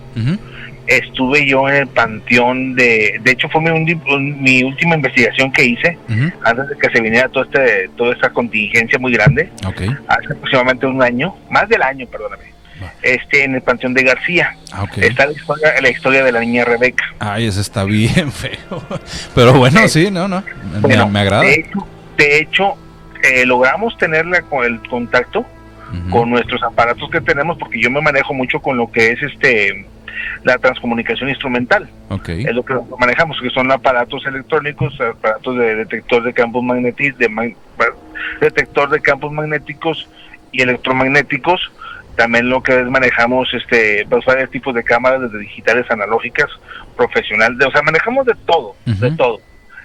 Estuve 0.86 1.46
yo 1.46 1.68
en 1.68 1.74
el 1.76 1.86
panteón 1.86 2.74
de, 2.74 3.20
de 3.22 3.30
hecho 3.30 3.48
fue 3.48 3.60
mi, 3.60 3.70
un- 3.70 4.42
mi 4.42 4.62
última 4.64 4.94
investigación 4.96 5.52
que 5.52 5.64
hice 5.64 5.98
antes 6.44 6.68
de 6.68 6.76
que 6.78 6.90
se 6.90 7.00
viniera 7.00 7.28
todo 7.28 7.44
este, 7.44 7.88
toda 7.96 8.12
esta 8.14 8.30
contingencia 8.30 8.98
muy 8.98 9.12
grande, 9.12 9.50
Ok. 9.66 9.82
hace 10.08 10.32
aproximadamente 10.32 10.86
un 10.86 11.02
año, 11.02 11.34
más 11.50 11.68
del 11.68 11.82
año, 11.82 12.06
perdóname, 12.06 12.44
este 13.02 13.44
en 13.44 13.54
el 13.54 13.62
panteón 13.62 13.94
de 13.94 14.02
García. 14.02 14.56
Ah. 14.72 14.86
Está 14.96 15.26
la 15.26 15.32
historia, 15.32 15.68
la 15.80 15.88
historia 15.90 16.24
de 16.24 16.32
la 16.32 16.40
niña 16.40 16.64
Rebeca. 16.64 17.04
Ay, 17.20 17.46
ese 17.46 17.60
está 17.60 17.84
bien 17.84 18.32
feo. 18.32 18.82
Pero 19.34 19.52
bueno, 19.54 19.86
sí, 19.88 20.10
no, 20.10 20.26
no. 20.26 20.42
Me, 20.72 20.80
Bueno, 20.80 21.08
me 21.08 21.20
agrada. 21.20 21.42
De 21.42 21.54
hecho, 21.54 21.86
de 22.16 22.38
hecho 22.38 22.74
eh, 23.22 23.46
logramos 23.46 23.96
tenerla 23.98 24.42
con 24.42 24.64
el 24.64 24.80
contacto 24.88 25.46
con 26.10 26.30
nuestros 26.30 26.62
aparatos 26.62 27.10
que 27.10 27.20
tenemos, 27.20 27.58
porque 27.58 27.78
yo 27.78 27.90
me 27.90 28.00
manejo 28.00 28.32
mucho 28.32 28.60
con 28.60 28.78
lo 28.78 28.90
que 28.90 29.10
es 29.12 29.22
este 29.22 29.84
la 30.44 30.58
transcomunicación 30.58 31.28
instrumental. 31.28 31.88
Es 32.44 32.54
lo 32.54 32.64
que 32.64 32.74
manejamos, 32.98 33.40
que 33.40 33.50
son 33.50 33.70
aparatos 33.70 34.24
electrónicos, 34.26 35.00
aparatos 35.00 35.56
de 35.56 35.74
detector 35.76 36.22
de 36.22 36.32
campos 36.32 36.62
magnéticos, 36.62 37.18
de 37.18 37.46
detector 38.40 38.90
de 38.90 39.00
campos 39.00 39.32
magnéticos 39.32 40.08
y 40.52 40.62
electromagnéticos. 40.62 41.60
También 42.16 42.50
lo 42.50 42.62
que 42.62 42.78
es 42.78 42.86
manejamos 42.88 43.48
este 43.54 44.06
pues, 44.08 44.24
varios 44.26 44.50
tipos 44.50 44.74
de 44.74 44.84
cámaras, 44.84 45.22
desde 45.22 45.38
digitales, 45.38 45.90
analógicas, 45.90 46.50
profesional, 46.96 47.56
de- 47.56 47.64
o 47.66 47.70
sea, 47.70 47.80
manejamos 47.82 48.26
de 48.26 48.34
todo, 48.46 48.76
de 48.84 49.10
todo. 49.16 49.40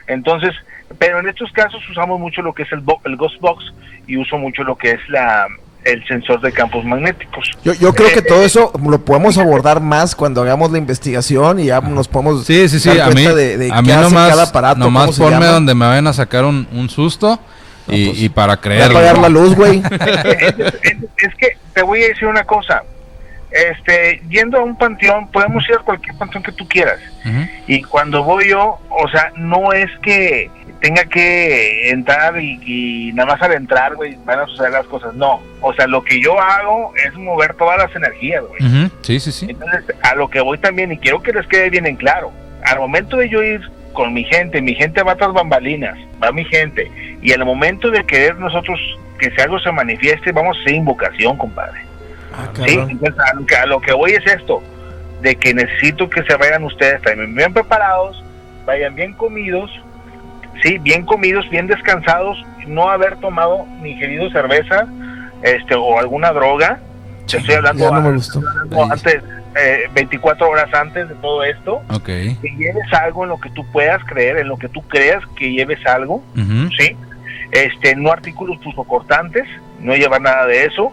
Entonces, 0.07 0.53
pero 0.99 1.19
en 1.19 1.27
estos 1.29 1.51
casos 1.53 1.81
usamos 1.89 2.19
mucho 2.19 2.41
lo 2.41 2.53
que 2.53 2.63
es 2.63 2.71
el, 2.71 2.79
bo- 2.81 2.99
el 3.05 3.15
Ghost 3.15 3.39
Box 3.39 3.73
y 4.07 4.17
uso 4.17 4.37
mucho 4.37 4.63
lo 4.63 4.77
que 4.77 4.91
es 4.91 5.09
la 5.09 5.47
el 5.87 6.05
sensor 6.07 6.41
de 6.41 6.51
campos 6.51 6.83
magnéticos. 6.85 7.49
Yo, 7.63 7.73
yo 7.73 7.93
creo 7.93 8.09
que 8.13 8.21
todo 8.21 8.43
eso 8.43 8.71
lo 8.87 8.99
podemos 9.03 9.37
abordar 9.37 9.81
más 9.81 10.15
cuando 10.15 10.41
hagamos 10.41 10.71
la 10.71 10.77
investigación 10.77 11.59
y 11.59 11.65
ya 11.65 11.81
nos 11.81 12.07
podemos 12.07 12.45
Sí, 12.45 12.67
sí, 12.69 12.79
sí. 12.79 12.89
dar 12.89 13.09
A 13.11 13.13
mí, 13.13 13.23
de, 13.25 13.57
de 13.57 13.71
a 13.71 13.81
mí 13.81 13.87
nomás, 13.89 14.29
cada 14.29 14.43
aparato, 14.43 14.79
nomás 14.79 15.17
ponme 15.17 15.31
llama. 15.31 15.47
donde 15.47 15.73
me 15.75 15.85
vayan 15.85 16.07
a 16.07 16.13
sacar 16.13 16.45
un, 16.45 16.67
un 16.73 16.89
susto 16.89 17.39
y, 17.87 18.07
pues, 18.07 18.21
y 18.21 18.29
para 18.29 18.57
Voy 18.57 18.77
a 18.79 18.85
apagar 18.85 19.17
la 19.17 19.29
luz, 19.29 19.55
güey. 19.55 19.81
es, 19.91 20.59
es- 20.59 20.97
es 21.17 21.35
que 21.37 21.57
te 21.73 21.81
voy 21.83 22.03
a 22.03 22.07
decir 22.09 22.27
una 22.27 22.43
cosa. 22.43 22.83
Este, 23.51 24.21
yendo 24.29 24.59
a 24.59 24.63
un 24.63 24.77
panteón, 24.77 25.29
podemos 25.31 25.67
ir 25.69 25.75
a 25.75 25.79
cualquier 25.79 26.17
panteón 26.17 26.43
que 26.43 26.51
tú 26.51 26.67
quieras. 26.67 26.99
Y 27.67 27.81
cuando 27.83 28.23
voy 28.23 28.49
yo, 28.49 28.79
o 28.89 29.09
sea, 29.09 29.31
no 29.35 29.73
es 29.73 29.89
que 30.01 30.49
tenga 30.79 31.05
que 31.05 31.89
entrar 31.89 32.39
y, 32.39 32.59
y 32.65 33.13
nada 33.13 33.33
más 33.33 33.41
al 33.41 33.53
entrar, 33.53 33.95
güey, 33.95 34.17
van 34.25 34.39
a 34.39 34.45
suceder 34.45 34.71
las 34.71 34.85
cosas. 34.85 35.13
No. 35.15 35.41
O 35.61 35.73
sea, 35.73 35.87
lo 35.87 36.03
que 36.03 36.21
yo 36.21 36.39
hago 36.39 36.93
es 37.03 37.13
mover 37.15 37.55
todas 37.55 37.77
las 37.77 37.95
energías, 37.95 38.43
güey. 38.43 38.89
Sí, 39.01 39.19
sí, 39.19 39.31
sí. 39.31 39.47
Entonces, 39.49 39.83
a 40.03 40.15
lo 40.15 40.29
que 40.29 40.39
voy 40.39 40.57
también, 40.57 40.91
y 40.91 40.97
quiero 40.97 41.21
que 41.21 41.33
les 41.33 41.47
quede 41.47 41.69
bien 41.69 41.85
en 41.85 41.95
claro, 41.95 42.31
al 42.63 42.79
momento 42.79 43.17
de 43.17 43.29
yo 43.29 43.43
ir 43.43 43.61
con 43.93 44.13
mi 44.13 44.23
gente, 44.25 44.61
mi 44.61 44.75
gente 44.75 45.01
va 45.01 45.15
tras 45.15 45.33
bambalinas, 45.33 45.97
va 46.23 46.31
mi 46.31 46.45
gente, 46.45 46.91
y 47.21 47.31
al 47.31 47.43
momento 47.43 47.89
de 47.89 48.05
querer 48.05 48.37
nosotros 48.37 48.79
que 49.17 49.31
si 49.31 49.41
algo 49.41 49.59
se 49.59 49.71
manifieste, 49.71 50.31
vamos 50.31 50.55
a 50.57 50.61
hacer 50.61 50.75
invocación, 50.75 51.37
compadre. 51.37 51.86
Ah, 52.37 52.49
Sí, 52.65 52.77
entonces 52.77 53.15
a 53.19 53.65
lo, 53.65 53.79
que, 53.81 53.93
voy 53.93 54.11
es 54.11 54.25
esto, 54.27 54.61
de 55.21 55.35
que 55.35 55.53
necesito 55.53 56.09
que 56.09 56.23
se 56.23 56.35
vayan 56.35 56.63
ustedes 56.63 57.01
también 57.01 57.33
bien 57.35 57.53
preparados, 57.53 58.23
vayan 58.65 58.93
bien 58.95 59.13
comidos, 59.13 59.71
sí, 60.61 60.77
bien 60.77 61.05
comidos, 61.05 61.49
bien 61.49 61.67
descansados, 61.67 62.37
no 62.67 62.89
haber 62.89 63.15
tomado 63.17 63.65
ni 63.81 63.91
ingerido 63.91 64.29
cerveza 64.29 64.85
este 65.41 65.73
o 65.75 65.97
alguna 65.99 66.31
droga. 66.31 66.79
Te 67.29 67.37
estoy 67.37 67.55
hablando, 67.55 67.83
Ya 67.85 67.91
no 67.91 68.01
me 68.01 68.09
a- 68.09 68.11
gustó. 68.11 68.39
hablando 68.47 68.83
antes, 68.93 69.23
eh, 69.59 69.89
24 69.93 70.47
horas 70.49 70.71
antes 70.73 71.09
de 71.09 71.15
todo 71.15 71.43
esto, 71.43 71.81
Ok. 71.89 72.05
que 72.05 72.37
lleves 72.57 72.93
algo 72.93 73.23
en 73.23 73.29
lo 73.29 73.39
que 73.39 73.49
tú 73.49 73.65
puedas 73.71 74.03
creer, 74.05 74.37
en 74.37 74.47
lo 74.47 74.57
que 74.57 74.69
tú 74.69 74.81
creas 74.83 75.23
que 75.35 75.51
lleves 75.51 75.83
algo, 75.87 76.23
¿sí? 76.77 76.95
Este, 77.51 77.95
no 77.95 78.11
artículos 78.11 78.59
cortantes, 78.85 79.45
no 79.79 79.95
llevar 79.95 80.21
nada 80.21 80.45
de 80.45 80.65
eso, 80.65 80.91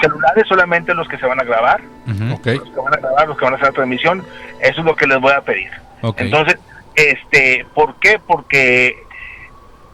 celulares 0.00 0.44
solamente 0.48 0.94
los 0.94 1.08
que 1.08 1.18
se 1.18 1.26
van 1.26 1.40
a 1.40 1.44
grabar, 1.44 1.80
los 2.06 2.40
que 2.40 2.58
van 2.58 2.94
a 2.94 2.96
grabar, 2.96 3.28
los 3.28 3.38
que 3.38 3.44
van 3.44 3.54
a 3.54 3.56
hacer 3.56 3.68
la 3.68 3.74
transmisión, 3.74 4.24
eso 4.60 4.80
es 4.80 4.86
lo 4.86 4.94
que 4.96 5.06
les 5.06 5.20
voy 5.20 5.32
a 5.32 5.40
pedir. 5.40 5.70
Entonces, 6.16 6.58
este, 6.96 7.66
¿por 7.74 7.94
qué? 7.96 8.20
Porque 8.24 8.96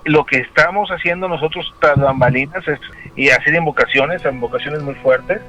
lo 0.05 0.25
que 0.25 0.39
estamos 0.39 0.91
haciendo 0.91 1.29
nosotros 1.29 1.73
tras 1.81 1.99
bambalinas 1.99 2.67
es 2.67 2.81
y 3.17 3.31
hacer 3.31 3.55
invocaciones, 3.55 4.25
invocaciones 4.25 4.83
muy 4.83 4.95
fuertes, 4.97 5.41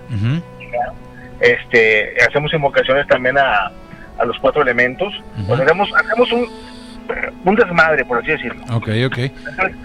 este, 1.39 2.15
hacemos 2.27 2.53
invocaciones 2.53 3.07
también 3.07 3.37
a, 3.37 3.71
a 4.19 4.25
los 4.25 4.37
cuatro 4.39 4.61
elementos, 4.61 5.13
sea, 5.47 5.55
hacemos, 5.65 5.89
hacemos 5.95 6.31
un, 6.31 6.47
un 7.45 7.55
desmadre, 7.55 8.05
por 8.05 8.19
así 8.19 8.31
decirlo. 8.31 8.63
Ok, 8.71 8.89
ok. 9.07 9.17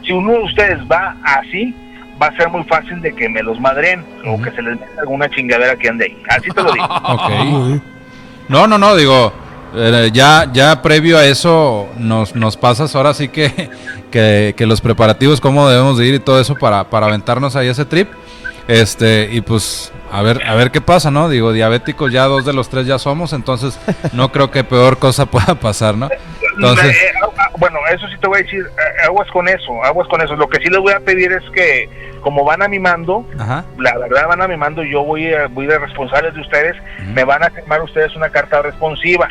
Si 0.05 0.12
uno 0.12 0.33
de 0.33 0.39
ustedes 0.41 0.79
va 0.91 1.17
así, 1.25 1.75
va 2.20 2.26
a 2.29 2.37
ser 2.37 2.48
muy 2.48 2.64
fácil 2.64 3.00
de 3.02 3.14
que 3.14 3.29
me 3.29 3.42
los 3.42 3.61
madren 3.61 4.05
o 4.24 4.35
Ujú. 4.35 4.42
que 4.42 4.50
se 4.52 4.62
les 4.62 4.79
meta 4.81 5.00
alguna 5.00 5.29
chingadera 5.31 5.76
que 5.76 5.88
ande 5.88 6.05
ahí. 6.07 6.22
Así 6.29 6.50
te 6.50 6.62
lo 6.62 6.72
digo. 6.72 6.87
Ok. 7.05 7.81
No, 8.48 8.66
no, 8.66 8.79
no, 8.79 8.94
digo, 8.96 9.33
eh, 9.74 10.11
ya, 10.12 10.48
ya 10.52 10.81
previo 10.83 11.18
a 11.18 11.24
eso 11.24 11.88
nos, 11.98 12.35
nos 12.37 12.57
pasas 12.57 12.94
ahora 12.94 13.12
sí 13.12 13.29
que, 13.29 13.70
que, 14.11 14.55
que 14.57 14.66
los 14.66 14.81
preparativos, 14.81 15.40
cómo 15.40 15.68
debemos 15.68 15.98
de 15.98 16.07
ir 16.07 16.14
y 16.14 16.18
todo 16.20 16.40
eso 16.40 16.55
para, 16.55 16.88
para 16.88 17.07
aventarnos 17.07 17.57
ahí 17.57 17.68
ese 17.68 17.85
trip. 17.85 18.09
Este, 18.68 19.29
y 19.31 19.42
pues 19.42 19.92
a 20.11 20.22
ver, 20.22 20.42
a 20.44 20.55
ver 20.57 20.70
qué 20.72 20.81
pasa, 20.81 21.11
¿no? 21.11 21.29
Digo, 21.29 21.52
diabéticos 21.52 22.11
ya 22.12 22.24
dos 22.24 22.44
de 22.44 22.52
los 22.52 22.68
tres 22.68 22.87
ya 22.87 22.98
somos, 22.98 23.33
entonces 23.33 23.79
no 24.12 24.33
creo 24.33 24.50
que 24.50 24.64
peor 24.64 24.98
cosa 24.98 25.26
pueda 25.31 25.55
pasar, 25.55 25.96
¿no? 25.96 26.09
Entonces, 26.57 26.96
Eh, 26.96 27.12
ah, 27.22 27.29
bueno, 27.59 27.79
eso 27.92 28.07
sí 28.09 28.14
te 28.21 28.27
voy 28.27 28.40
a 28.40 28.42
decir, 28.42 28.64
aguas 29.05 29.29
con 29.31 29.49
eso, 29.49 29.83
aguas 29.85 30.09
con 30.09 30.21
eso. 30.21 30.37
Lo 30.37 30.49
que 30.49 30.59
sí 30.59 30.69
les 30.71 30.81
voy 30.81 30.92
a 30.92 31.01
pedir 31.01 31.33
es 31.33 31.42
que, 31.51 31.88
como 32.21 32.45
van 32.45 32.62
a 32.62 32.69
mi 32.69 32.79
mando, 32.79 33.27
ajá. 33.38 33.64
la 33.79 33.97
verdad 33.99 34.27
van 34.29 34.42
a 34.42 34.49
mi 34.49 34.57
mando, 34.57 34.83
yo 34.83 35.03
voy 35.05 35.33
a, 35.33 35.47
voy 35.49 35.66
de 35.66 35.79
responsables 35.79 36.35
de 36.35 36.40
ustedes, 36.40 36.77
me 37.14 37.25
van 37.25 37.42
a 37.45 37.51
firmar 37.51 37.83
ustedes 37.83 38.14
una 38.16 38.29
carta 38.31 38.62
responsiva. 38.62 39.29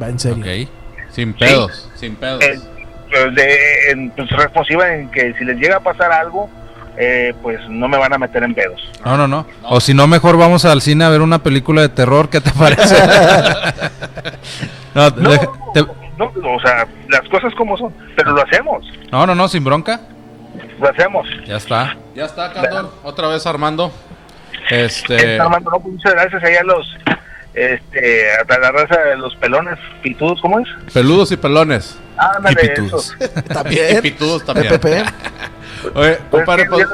Va 0.00 0.08
en 0.08 0.18
serio. 0.18 0.68
Sin 1.10 1.32
pedos, 1.34 1.90
sin 1.94 2.16
pedos. 2.16 2.42
Eh, 2.42 2.58
pues, 3.10 3.34
de, 3.34 3.90
en, 3.90 4.10
pues, 4.10 4.28
responsiva 4.30 4.92
en 4.94 5.10
que 5.10 5.32
si 5.34 5.44
les 5.44 5.56
llega 5.56 5.76
a 5.76 5.80
pasar 5.80 6.10
algo, 6.10 6.50
eh, 6.96 7.32
pues 7.42 7.60
no 7.68 7.88
me 7.88 7.96
van 7.98 8.12
a 8.12 8.18
meter 8.18 8.42
en 8.42 8.54
pedos. 8.54 8.80
No, 9.04 9.16
no, 9.16 9.26
no. 9.28 9.46
O 9.64 9.80
si 9.80 9.94
no, 9.94 10.06
mejor 10.06 10.36
vamos 10.36 10.64
al 10.64 10.80
cine 10.80 11.04
a 11.04 11.08
ver 11.10 11.22
una 11.22 11.42
película 11.42 11.82
de 11.82 11.88
terror, 11.88 12.28
¿qué 12.30 12.40
te 12.40 12.50
parece? 12.50 12.96
no, 14.94 15.10
No, 15.10 15.30
te- 15.72 15.84
no, 16.18 16.32
o 16.54 16.60
sea, 16.60 16.86
las 17.08 17.22
cosas 17.28 17.52
como 17.54 17.76
son, 17.76 17.92
pero 18.16 18.32
lo 18.32 18.42
hacemos, 18.42 18.84
no, 19.10 19.26
no, 19.26 19.34
no, 19.34 19.48
sin 19.48 19.64
bronca. 19.64 20.00
lo 20.80 20.88
hacemos. 20.88 21.26
Ya 21.46 21.56
está. 21.56 21.96
Ya 22.14 22.24
está, 22.26 22.52
Candor. 22.52 22.92
Otra 23.02 23.28
vez 23.28 23.46
Armando. 23.46 23.92
Este. 24.70 25.38
Armando, 25.40 25.70
no, 25.70 25.80
pues, 25.80 25.94
muchas 25.94 26.12
gracias 26.14 26.42
ahí 26.44 26.54
a 26.54 26.62
los, 26.62 26.86
este, 27.54 28.30
a 28.32 28.58
la 28.58 28.70
raza 28.72 28.98
de 29.00 29.16
los 29.16 29.34
pelones, 29.36 29.78
pitudos, 30.02 30.40
¿cómo 30.40 30.58
es? 30.60 30.68
Peludos 30.92 31.30
y 31.32 31.36
pelones. 31.36 31.98
Ándale, 32.16 32.56
Y 32.62 32.68
pitudos. 32.68 33.14
eso. 33.20 33.32
Y 33.50 33.52
También. 33.54 34.02
pitudos 34.02 34.44
también. 34.44 34.72
Oye, 34.82 35.04
Pues, 35.92 36.18
compadre, 36.30 36.66
pues, 36.66 36.86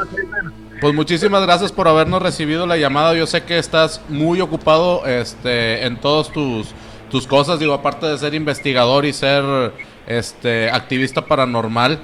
pues 0.80 0.94
muchísimas 0.94 1.42
gracias 1.42 1.70
por 1.72 1.87
habernos 1.87 2.22
recibido 2.22 2.66
la 2.66 2.76
llamada. 2.76 3.14
Yo 3.14 3.26
sé 3.26 3.44
que 3.44 3.59
estás 3.59 4.00
muy 4.09 4.40
ocupado 4.40 5.06
este, 5.06 5.85
en 5.87 5.96
todos 6.00 6.33
tus, 6.33 6.74
tus 7.11 7.27
cosas. 7.27 7.59
Digo, 7.59 7.75
aparte 7.75 8.07
de 8.07 8.16
ser 8.18 8.35
investigador 8.35 9.05
y 9.05 9.12
ser 9.12 9.73
este, 10.07 10.70
activista 10.70 11.27
paranormal. 11.27 11.99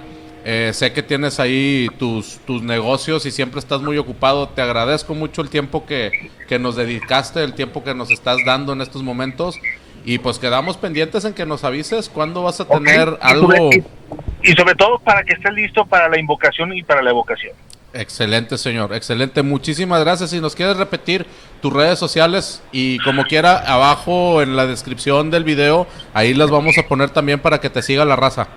eh, 0.45 0.71
sé 0.73 0.93
que 0.93 1.03
tienes 1.03 1.41
ahí 1.41 1.89
tus, 1.99 2.39
tus 2.47 2.63
negocios 2.63 3.27
y 3.27 3.31
siempre 3.33 3.59
estás 3.59 3.81
muy 3.81 3.99
ocupado. 3.99 4.49
Te 4.49 4.63
agradezco 4.63 5.15
mucho 5.15 5.43
el 5.43 5.49
tiempo 5.51 5.87
que, 5.87 6.31
que 6.49 6.59
nos 6.59 6.77
dedicaste, 6.77 7.43
el 7.43 7.55
tiempo 7.55 7.83
que 7.83 7.95
nos 7.95 8.11
estás 8.11 8.39
dando 8.47 8.73
en 8.73 8.81
estos 8.81 9.03
momentos. 9.03 9.57
Y 10.05 10.19
pues 10.19 10.39
quedamos 10.39 10.77
pendientes 10.77 11.25
en 11.25 11.35
que 11.35 11.45
nos 11.47 11.65
avises 11.65 12.09
cuándo 12.09 12.45
vas 12.45 12.61
a 12.61 12.65
tener 12.69 13.09
y 13.09 13.17
algo. 13.21 13.49
sobre- 13.51 13.85
Y, 14.45 14.51
y 14.53 14.55
sobre 14.55 14.77
todo 14.77 15.01
para 15.01 15.25
que 15.25 15.33
esté 15.33 15.51
listo 15.51 15.85
para 15.85 16.09
la 16.09 16.17
invocación 16.21 16.73
y 16.75 16.85
para 16.85 17.03
la 17.03 17.11
evocación. 17.11 17.53
Excelente, 17.97 18.59
señor. 18.59 18.95
Excelente. 18.95 19.43
Muchísimas 19.43 20.05
gracias. 20.05 20.31
Si 20.31 20.41
nos 20.41 20.55
quieres 20.55 20.77
repetir 20.77 21.27
tus 21.61 21.73
redes 21.73 21.99
sociales 21.99 22.63
y 22.73 22.99
como 22.99 23.25
quiera, 23.25 23.59
abajo 23.59 24.43
en 24.43 24.55
la 24.57 24.67
descripción 24.67 25.31
del 25.31 25.45
video, 25.45 25.87
ahí 26.13 26.35
las 26.35 26.51
vamos 26.51 26.77
a 26.79 26.87
poner 26.87 27.11
también 27.11 27.41
para 27.41 27.61
que 27.61 27.71
te 27.71 27.83
siga 27.83 28.05
la 28.05 28.17
raza. 28.17 28.49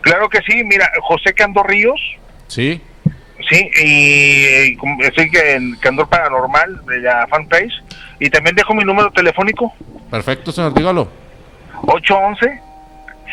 Claro 0.00 0.28
que 0.28 0.38
sí, 0.46 0.64
mira, 0.64 0.90
José 1.02 1.34
Candor 1.34 1.68
Ríos, 1.68 2.00
¿Sí? 2.46 2.80
sí, 3.50 3.70
y, 3.82 4.72
y 4.72 4.78
estoy 5.00 5.30
en 5.32 5.76
Candor 5.76 6.08
Paranormal 6.08 6.86
de 6.86 7.00
la 7.00 7.26
fanpage, 7.26 7.82
y 8.20 8.30
también 8.30 8.54
dejo 8.54 8.72
mi 8.72 8.84
número 8.84 9.10
telefónico, 9.10 9.74
Perfecto, 10.10 10.52
señor. 10.52 10.72
Dígalo. 10.74 11.08
811 11.86 12.62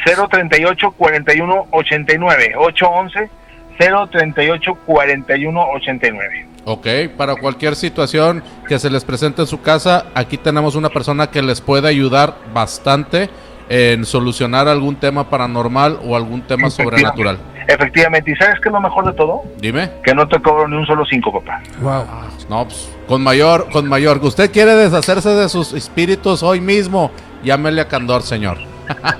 038 0.03 0.91
4189 0.97 2.53
811 2.57 3.29
038 3.77 4.75
4189 4.85 6.47
Ok, 6.65 6.87
para 7.17 7.35
cualquier 7.35 7.75
situación 7.75 8.41
que 8.67 8.79
se 8.79 8.89
les 8.89 9.03
presente 9.03 9.41
en 9.41 9.47
su 9.47 9.61
casa, 9.61 10.05
aquí 10.15 10.37
tenemos 10.37 10.75
una 10.75 10.89
persona 10.89 11.27
que 11.27 11.41
les 11.41 11.59
puede 11.59 11.89
ayudar 11.89 12.35
bastante 12.53 13.29
en 13.67 14.05
solucionar 14.05 14.67
algún 14.67 14.95
tema 14.95 15.29
paranormal 15.29 15.99
o 16.05 16.15
algún 16.15 16.41
tema 16.43 16.69
sobrenatural. 16.69 17.37
Efectivamente, 17.67 18.31
¿y 18.31 18.35
sabes 18.35 18.59
qué 18.61 18.69
es 18.69 18.73
lo 18.73 18.79
mejor 18.79 19.05
de 19.05 19.13
todo? 19.13 19.43
Dime. 19.57 19.89
Que 20.03 20.13
no 20.13 20.27
te 20.27 20.41
cobro 20.41 20.67
ni 20.67 20.75
un 20.77 20.85
solo 20.85 21.05
cinco, 21.05 21.33
papá. 21.33 21.61
Wow. 21.81 22.05
No, 22.49 22.65
pues, 22.65 22.89
con 23.07 23.21
mayor, 23.21 23.69
con 23.71 23.87
mayor. 23.87 24.19
¿Usted 24.21 24.51
quiere 24.51 24.73
deshacerse 24.75 25.29
de 25.29 25.49
sus 25.49 25.73
espíritus 25.73 26.43
hoy 26.43 26.61
mismo? 26.61 27.11
Llámele 27.43 27.81
a 27.81 27.87
Candor, 27.87 28.21
señor. 28.21 28.57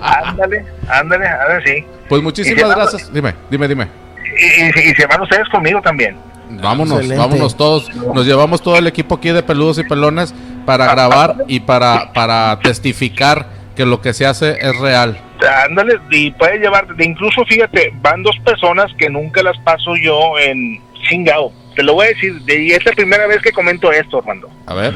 ándale, 0.02 0.66
ándale, 0.90 1.28
a 1.28 1.46
ver 1.48 1.64
sí. 1.66 1.86
Pues 2.10 2.22
muchísimas 2.22 2.76
gracias. 2.76 3.14
Dime, 3.14 3.34
dime, 3.50 3.68
dime. 3.68 4.04
Y, 4.38 4.94
se 4.96 5.06
van 5.06 5.22
ustedes 5.22 5.48
conmigo 5.50 5.82
también. 5.82 6.16
Vámonos, 6.50 6.98
Excelente. 7.00 7.22
vámonos 7.22 7.58
todos. 7.58 7.94
Nos 7.96 8.26
llevamos 8.26 8.62
todo 8.62 8.78
el 8.78 8.88
equipo 8.88 9.16
aquí 9.16 9.30
de 9.32 9.42
peludos 9.44 9.78
y 9.80 9.84
pelones 9.84 10.34
para 10.66 10.86
grabar 10.94 11.36
y 11.48 11.60
para, 11.62 12.14
para 12.14 12.60
testificar 12.62 13.48
que 13.76 13.86
lo 13.86 14.02
que 14.02 14.14
se 14.14 14.26
hace 14.26 14.52
es 14.62 14.78
real. 14.80 15.20
Ándale, 15.66 16.00
y 16.12 16.32
puedes 16.32 16.62
llevarte, 16.62 16.94
incluso 17.04 17.44
fíjate, 17.46 17.92
van 18.02 18.22
dos 18.24 18.38
personas 18.46 18.92
que 18.98 19.10
nunca 19.10 19.42
las 19.44 19.58
paso 19.60 19.96
yo 19.96 20.38
en 20.40 20.80
chingao. 21.10 21.52
Te 21.76 21.82
lo 21.84 21.96
voy 21.96 22.06
a 22.06 22.10
decir, 22.10 22.40
de- 22.44 22.64
y 22.64 22.72
es 22.72 22.86
la 22.86 22.92
primera 22.92 23.26
vez 23.28 23.42
que 23.42 23.52
comento 23.52 23.92
esto, 23.92 24.20
Armando. 24.20 24.50
A 24.68 24.74
ver. 24.76 24.94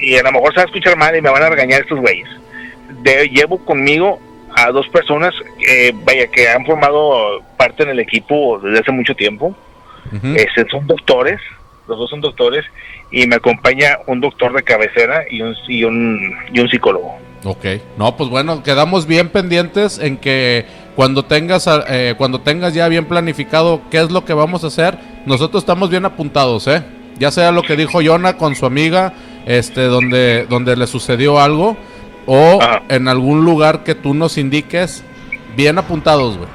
Y 0.00 0.16
a 0.16 0.22
lo 0.22 0.32
mejor 0.32 0.52
se 0.52 0.56
va 0.56 0.62
a 0.62 0.66
escuchar 0.66 0.96
mal 0.96 1.14
y 1.16 1.20
me 1.20 1.30
van 1.30 1.42
a 1.42 1.50
regañar 1.50 1.82
estos 1.82 2.00
güeyes. 2.00 2.28
De- 3.02 3.28
llevo 3.28 3.58
conmigo 3.64 4.18
a 4.54 4.70
dos 4.70 4.88
personas, 4.88 5.34
eh, 5.68 5.92
vaya, 6.04 6.26
que 6.28 6.48
han 6.48 6.64
formado 6.64 7.42
parte 7.56 7.82
en 7.82 7.90
el 7.90 8.00
equipo 8.00 8.58
desde 8.58 8.80
hace 8.80 8.92
mucho 8.92 9.14
tiempo. 9.14 9.54
Ujú. 10.12 10.34
Este, 10.36 10.68
son 10.70 10.86
doctores, 10.86 11.40
los 11.88 11.98
dos 11.98 12.10
son 12.10 12.20
doctores, 12.20 12.64
y 13.10 13.26
me 13.26 13.36
acompaña 13.36 13.98
un 14.06 14.20
doctor 14.20 14.52
de 14.54 14.62
cabecera 14.62 15.24
y 15.30 15.42
un, 15.42 15.54
y 15.68 15.84
un, 15.84 16.34
y 16.52 16.60
un 16.60 16.68
psicólogo. 16.68 17.16
Ok, 17.44 17.66
no, 17.98 18.16
pues 18.16 18.30
bueno, 18.30 18.62
quedamos 18.62 19.06
bien 19.06 19.28
pendientes 19.28 19.98
en 19.98 20.16
que 20.16 20.64
cuando 20.96 21.24
tengas, 21.24 21.68
eh, 21.88 22.14
cuando 22.16 22.40
tengas 22.40 22.72
ya 22.72 22.88
bien 22.88 23.04
planificado 23.04 23.82
qué 23.90 23.98
es 23.98 24.10
lo 24.10 24.24
que 24.24 24.32
vamos 24.32 24.64
a 24.64 24.68
hacer, 24.68 24.96
nosotros 25.26 25.62
estamos 25.62 25.90
bien 25.90 26.06
apuntados, 26.06 26.66
¿eh? 26.68 26.82
Ya 27.18 27.30
sea 27.30 27.52
lo 27.52 27.62
que 27.62 27.76
dijo 27.76 28.00
Yona 28.00 28.38
con 28.38 28.54
su 28.54 28.66
amiga, 28.66 29.12
este, 29.46 29.82
donde, 29.82 30.46
donde 30.48 30.74
le 30.76 30.86
sucedió 30.86 31.38
algo, 31.38 31.76
o 32.26 32.58
Ajá. 32.62 32.82
en 32.88 33.08
algún 33.08 33.44
lugar 33.44 33.84
que 33.84 33.94
tú 33.94 34.14
nos 34.14 34.38
indiques, 34.38 35.04
bien 35.56 35.78
apuntados, 35.78 36.36
güey. 36.38 36.48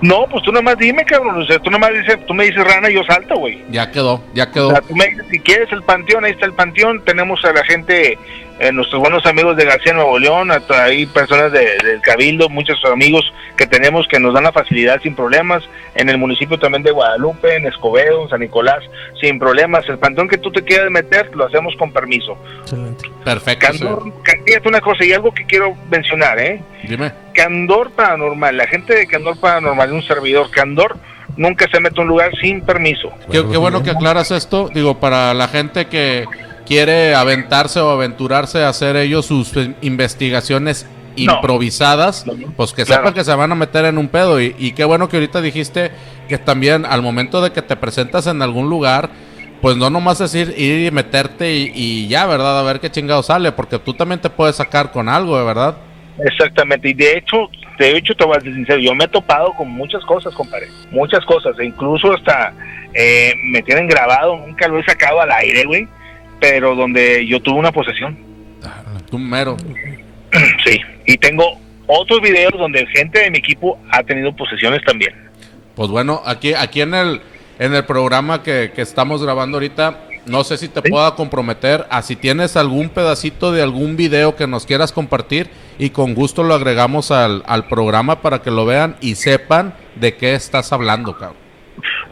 No, 0.00 0.26
pues 0.28 0.42
tú 0.42 0.50
nomás 0.50 0.76
dime, 0.78 1.04
cabrón. 1.04 1.40
O 1.40 1.46
sea, 1.46 1.60
tú 1.60 1.70
nomás 1.70 1.90
dices, 1.92 2.18
tú 2.26 2.34
me 2.34 2.44
dices 2.44 2.64
rana 2.64 2.90
y 2.90 2.94
yo 2.94 3.04
salto, 3.04 3.36
güey. 3.36 3.62
Ya 3.70 3.90
quedó, 3.92 4.20
ya 4.34 4.44
O 4.44 4.50
quedó. 4.50 4.70
sea, 4.70 4.80
tú 4.80 4.96
me 4.96 5.06
dices, 5.06 5.24
si 5.30 5.38
quieres 5.38 5.70
el 5.70 5.82
panteón, 5.84 6.24
ahí 6.24 6.32
está 6.32 6.46
el 6.46 6.54
panteón. 6.54 7.04
Tenemos 7.04 7.44
a 7.44 7.52
la 7.52 7.64
gente, 7.64 8.18
eh, 8.58 8.70
nuestros 8.72 9.00
buenos 9.00 9.24
amigos 9.26 9.56
de 9.56 9.64
García 9.64 9.92
Nuevo 9.92 10.18
León, 10.18 10.50
hasta 10.50 10.84
ahí 10.84 11.06
personas 11.06 11.50
de- 11.52 11.76
del 11.84 12.00
Cabildo, 12.00 12.48
muchos 12.48 12.78
amigos 12.84 13.24
que 13.56 13.66
tenemos 13.66 14.06
que 14.08 14.20
nos 14.20 14.34
dan 14.34 14.44
la 14.44 14.52
facilidad 14.52 15.00
sin 15.02 15.14
problemas. 15.14 15.62
En 15.94 16.08
el 16.08 16.16
municipio 16.18 16.58
también 16.58 16.82
de 16.82 16.90
Guadalupe, 16.90 17.56
en 17.56 17.66
Escobedo, 17.66 18.22
en 18.22 18.28
San 18.30 18.40
Nicolás, 18.40 18.78
sin 19.20 19.38
problemas. 19.38 19.84
El 19.88 19.98
panteón 19.98 20.28
que 20.28 20.38
tú 20.38 20.50
te 20.52 20.62
quieras 20.62 20.90
meter, 20.90 21.30
lo 21.34 21.46
hacemos 21.46 21.74
con 21.76 21.92
permiso. 21.92 22.36
Excelente. 22.62 23.10
Perfecto, 23.24 23.66
Candor, 23.66 24.02
señor. 24.02 24.22
ca- 24.22 24.38
fíjate 24.46 24.68
una 24.68 24.80
cosa 24.80 25.04
y 25.04 25.12
algo 25.12 25.32
que 25.32 25.44
quiero 25.44 25.74
mencionar, 25.90 26.38
¿eh? 26.38 26.62
Dime. 26.84 27.12
Candor 27.34 27.90
Paranormal, 27.92 28.56
la 28.56 28.66
gente 28.66 28.94
de 28.94 29.06
Candor 29.06 29.38
Paranormal, 29.40 29.92
un 29.92 30.02
servidor 30.02 30.50
Candor, 30.50 30.96
nunca 31.36 31.66
se 31.70 31.80
mete 31.80 31.98
a 32.00 32.02
un 32.02 32.08
lugar 32.08 32.30
sin 32.40 32.60
permiso. 32.62 33.10
Qué, 33.30 33.42
qué 33.50 33.56
bueno 33.56 33.82
que 33.82 33.90
aclaras 33.90 34.30
esto. 34.30 34.68
Digo, 34.72 34.98
para 35.00 35.32
la 35.34 35.48
gente 35.48 35.86
que 35.86 36.24
quiere 36.66 37.14
aventarse 37.14 37.80
o 37.80 37.90
aventurarse 37.90 38.62
a 38.64 38.68
hacer 38.68 38.96
ellos 38.96 39.26
sus 39.26 39.56
eh, 39.56 39.74
investigaciones 39.82 40.86
No. 41.16 41.34
improvisadas, 41.34 42.24
pues 42.56 42.72
que 42.72 42.84
Claro. 42.84 43.02
sepan 43.02 43.14
que 43.14 43.24
se 43.24 43.34
van 43.34 43.52
a 43.52 43.54
meter 43.54 43.84
en 43.84 43.98
un 43.98 44.08
pedo. 44.08 44.40
Y, 44.40 44.54
y 44.58 44.72
qué 44.72 44.84
bueno 44.84 45.08
que 45.08 45.16
ahorita 45.18 45.40
dijiste 45.42 45.90
que 46.28 46.38
también 46.38 46.86
al 46.86 47.02
momento 47.02 47.42
de 47.42 47.50
que 47.52 47.60
te 47.62 47.76
presentas 47.76 48.26
en 48.26 48.40
algún 48.40 48.70
lugar, 48.70 49.10
pues 49.60 49.76
no 49.76 49.90
nomás 49.90 50.20
es 50.22 50.34
ir, 50.34 50.54
ir 50.56 50.86
y 50.86 50.90
meterte 50.90 51.52
y, 51.54 51.70
y 51.74 52.08
ya, 52.08 52.24
¿verdad? 52.26 52.58
A 52.58 52.62
ver 52.62 52.80
qué 52.80 52.90
chingado 52.90 53.22
sale, 53.22 53.52
porque 53.52 53.78
tú 53.78 53.92
también 53.94 54.20
te 54.20 54.30
puedes 54.30 54.56
sacar 54.56 54.90
con 54.90 55.08
algo, 55.08 55.36
¿de 55.38 55.44
verdad? 55.44 55.76
Exactamente, 56.24 56.88
y 56.90 56.94
de 56.94 57.16
hecho, 57.18 57.48
de 57.78 57.96
hecho 57.96 58.14
te 58.14 58.24
voy 58.24 58.36
a 58.36 58.40
ser 58.40 58.52
sincero, 58.54 58.78
yo 58.80 58.94
me 58.94 59.04
he 59.04 59.08
topado 59.08 59.52
con 59.54 59.68
muchas 59.70 60.02
cosas, 60.04 60.34
compadre, 60.34 60.66
muchas 60.90 61.24
cosas, 61.24 61.58
e 61.58 61.64
incluso 61.64 62.12
hasta 62.12 62.52
eh, 62.94 63.32
me 63.50 63.62
tienen 63.62 63.86
grabado, 63.86 64.36
nunca 64.36 64.68
lo 64.68 64.78
he 64.78 64.84
sacado 64.84 65.20
al 65.20 65.30
aire, 65.32 65.64
güey, 65.64 65.86
pero 66.42 66.74
donde 66.74 67.24
yo 67.26 67.40
tuve 67.40 67.58
una 67.60 67.70
posesión, 67.70 68.18
Tú 69.08 69.16
mero. 69.18 69.56
sí, 70.64 70.80
y 71.06 71.16
tengo 71.18 71.44
otros 71.86 72.20
videos 72.20 72.52
donde 72.58 72.84
gente 72.86 73.20
de 73.20 73.30
mi 73.30 73.38
equipo 73.38 73.78
ha 73.92 74.02
tenido 74.02 74.34
posesiones 74.34 74.82
también. 74.84 75.12
Pues 75.76 75.88
bueno, 75.90 76.20
aquí, 76.26 76.52
aquí 76.54 76.80
en 76.80 76.94
el, 76.94 77.20
en 77.58 77.74
el 77.74 77.84
programa 77.84 78.42
que, 78.42 78.72
que 78.74 78.80
estamos 78.82 79.22
grabando 79.22 79.56
ahorita, 79.58 80.00
no 80.26 80.42
sé 80.44 80.56
si 80.56 80.68
te 80.68 80.80
Sí. 80.82 80.88
pueda 80.90 81.14
comprometer 81.14 81.86
a 81.90 82.00
si 82.02 82.16
tienes 82.16 82.56
algún 82.56 82.88
pedacito 82.88 83.52
de 83.52 83.62
algún 83.62 83.96
video 83.96 84.34
que 84.34 84.46
nos 84.46 84.64
quieras 84.66 84.90
compartir 84.92 85.48
y 85.78 85.90
con 85.90 86.14
gusto 86.14 86.42
lo 86.42 86.54
agregamos 86.54 87.10
al, 87.10 87.42
al 87.46 87.68
programa 87.68 88.20
para 88.22 88.40
que 88.42 88.50
lo 88.50 88.64
vean 88.64 88.96
y 89.00 89.14
sepan 89.16 89.74
de 89.96 90.16
qué 90.16 90.34
estás 90.34 90.72
hablando, 90.72 91.16
cabrón. 91.18 91.36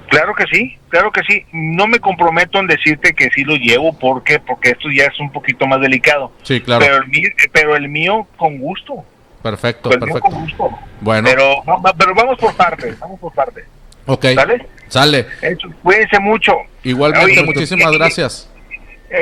Claro 0.08 0.34
que 0.34 0.44
sí, 0.52 0.76
claro 0.88 1.12
que 1.12 1.20
sí. 1.22 1.44
No 1.52 1.86
me 1.86 2.00
comprometo 2.00 2.58
en 2.58 2.66
decirte 2.66 3.12
que 3.14 3.28
sí 3.34 3.44
lo 3.44 3.54
llevo, 3.56 3.96
¿por 3.98 4.24
qué? 4.24 4.40
Porque 4.40 4.70
esto 4.70 4.88
ya 4.94 5.04
es 5.04 5.20
un 5.20 5.30
poquito 5.30 5.66
más 5.66 5.80
delicado. 5.80 6.32
Sí, 6.42 6.60
claro. 6.60 6.84
Pero 6.84 6.96
el 6.96 7.08
mío, 7.08 7.28
pero 7.52 7.76
el 7.76 7.88
mío 7.88 8.26
con 8.36 8.58
gusto. 8.58 9.04
Perfecto, 9.42 9.88
Pues 9.88 9.98
perfecto. 10.00 10.22
con 10.28 10.40
gusto. 10.42 10.70
Bueno, 11.00 11.28
Pero, 11.30 11.62
pero 11.96 12.14
vamos 12.14 12.38
por 12.38 12.54
partes, 12.56 12.98
vamos 12.98 13.18
por 13.20 13.32
partes. 13.32 13.64
ok. 14.06 14.26
¿Sale? 14.34 14.66
Sale. 14.88 15.26
Eso, 15.40 15.68
cuídense 15.82 16.18
mucho. 16.18 16.52
Igualmente, 16.82 17.32
Oye, 17.32 17.42
muchísimas 17.44 17.92
gracias. 17.92 18.50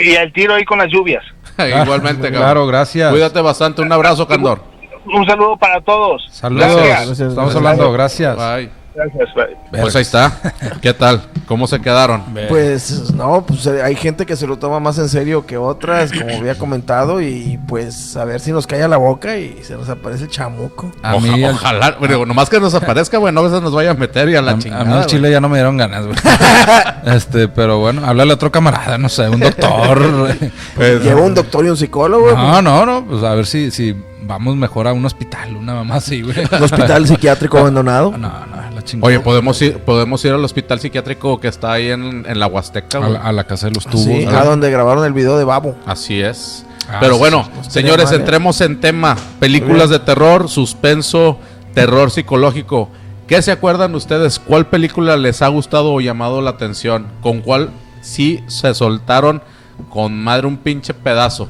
Y 0.02 0.16
al 0.16 0.32
tiro 0.32 0.54
ahí 0.54 0.64
con 0.64 0.78
las 0.78 0.88
lluvias. 0.88 1.22
Igualmente, 1.58 2.22
cabrón. 2.22 2.40
Claro, 2.42 2.66
gracias. 2.66 3.10
Cuídate 3.10 3.40
bastante. 3.40 3.82
Un 3.82 3.92
abrazo, 3.92 4.26
Candor. 4.26 4.62
Un 5.04 5.26
saludo 5.26 5.56
para 5.56 5.80
todos. 5.80 6.26
Saludos. 6.30 6.66
Gracias. 6.76 7.06
Gracias. 7.06 7.28
Estamos 7.30 7.54
hablando, 7.56 7.92
gracias. 7.92 8.36
Bye. 8.36 8.70
Gracias. 8.98 9.34
bye. 9.34 9.80
Pues 9.80 9.94
ahí 9.96 10.02
está. 10.02 10.32
¿Qué 10.82 10.92
tal? 10.92 11.22
¿Cómo 11.46 11.66
se 11.66 11.80
quedaron? 11.80 12.22
Pues 12.48 13.12
no, 13.14 13.44
pues 13.46 13.64
eh, 13.66 13.80
hay 13.82 13.94
gente 13.94 14.26
que 14.26 14.36
se 14.36 14.46
lo 14.46 14.58
toma 14.58 14.80
más 14.80 14.98
en 14.98 15.08
serio 15.08 15.46
que 15.46 15.56
otras, 15.56 16.12
como 16.12 16.36
había 16.36 16.56
comentado, 16.56 17.20
y 17.22 17.58
pues 17.68 18.16
a 18.16 18.24
ver 18.24 18.40
si 18.40 18.52
nos 18.52 18.66
calla 18.66 18.86
la 18.88 18.96
boca 18.98 19.36
y 19.38 19.62
se 19.62 19.74
nos 19.74 19.88
aparece 19.88 20.24
el 20.24 20.30
chamuco. 20.30 20.92
A 21.02 21.14
Oja- 21.14 21.20
mí, 21.26 21.44
al- 21.44 21.54
ojalá, 21.54 21.96
bueno, 21.98 22.26
nomás 22.26 22.50
que 22.50 22.60
nos 22.60 22.74
aparezca, 22.74 23.16
güey, 23.18 23.32
no 23.32 23.40
a 23.40 23.44
veces 23.44 23.62
nos 23.62 23.72
vaya 23.74 23.92
a 23.92 23.94
meter 23.94 24.28
y 24.28 24.36
a 24.36 24.42
la 24.42 24.52
a, 24.52 24.54
a 24.54 24.58
chingada. 24.58 24.84
mí 24.84 24.92
el 24.98 25.06
chile 25.06 25.30
ya 25.30 25.40
no 25.40 25.48
me 25.48 25.56
dieron 25.58 25.76
ganas, 25.78 26.04
güey. 26.04 26.18
este, 27.16 27.48
pero 27.48 27.78
bueno, 27.78 28.04
háblale 28.04 28.32
a 28.32 28.34
otro 28.34 28.50
camarada, 28.52 28.98
no 28.98 29.08
sé, 29.08 29.28
un 29.28 29.40
doctor. 29.40 29.98
Pues, 30.74 31.02
Lleva 31.02 31.22
un 31.22 31.34
doctor 31.34 31.64
y 31.64 31.70
un 31.70 31.76
psicólogo, 31.76 32.32
no, 32.32 32.60
no, 32.62 32.84
no, 32.86 33.04
pues 33.06 33.22
a 33.22 33.34
ver 33.34 33.46
si, 33.46 33.70
si 33.70 33.96
vamos 34.22 34.56
mejor 34.56 34.86
a 34.88 34.92
un 34.92 35.04
hospital, 35.04 35.56
una 35.56 35.74
mamá 35.74 35.96
así, 35.96 36.22
güey. 36.22 36.36
un 36.38 36.62
hospital 36.62 37.06
psiquiátrico 37.06 37.58
abandonado. 37.58 38.12
No, 38.12 38.18
no, 38.18 38.70
la 38.74 38.82
chingada. 38.84 39.06
Oye, 39.08 39.20
podemos 39.20 39.60
ir, 39.62 39.78
podemos 39.78 40.24
ir 40.24 40.32
al 40.32 40.44
hospital 40.44 40.80
psiquiátrico 40.80 41.40
que 41.40 41.48
está 41.48 41.72
ahí 41.72 41.90
en, 41.90 42.24
en 42.26 42.38
la 42.38 42.46
Huasteca, 42.46 42.98
a 42.98 43.00
güey. 43.00 43.12
la, 43.14 43.20
a 43.20 43.32
la 43.32 43.44
casa 43.44 43.68
de 43.68 43.74
los 43.74 43.86
tubos. 43.86 44.04
Sí, 44.04 44.24
a 44.26 44.44
donde 44.44 44.70
grabaron 44.70 45.04
el 45.04 45.12
video 45.12 45.38
de 45.38 45.44
Babo. 45.44 45.76
Así 45.86 46.20
es. 46.20 46.64
Ah, 46.88 46.98
Pero 47.00 47.14
sí, 47.14 47.18
bueno, 47.18 47.48
sí, 47.62 47.70
señores, 47.70 48.06
mal, 48.06 48.14
¿eh? 48.14 48.16
entremos 48.18 48.60
en 48.60 48.80
tema. 48.80 49.16
Películas 49.40 49.90
de 49.90 49.98
terror, 49.98 50.48
suspenso, 50.48 51.38
terror 51.74 52.10
psicológico. 52.10 52.88
¿Qué 53.26 53.42
se 53.42 53.52
acuerdan 53.52 53.94
ustedes? 53.94 54.38
¿Cuál 54.38 54.66
película 54.68 55.18
les 55.18 55.42
ha 55.42 55.48
gustado 55.48 55.92
o 55.92 56.00
llamado 56.00 56.40
la 56.40 56.50
atención? 56.50 57.06
¿Con 57.20 57.42
cuál 57.42 57.68
sí 58.00 58.42
se 58.46 58.72
soltaron 58.74 59.42
con 59.90 60.18
madre 60.18 60.46
un 60.46 60.56
pinche 60.56 60.94
pedazo? 60.94 61.48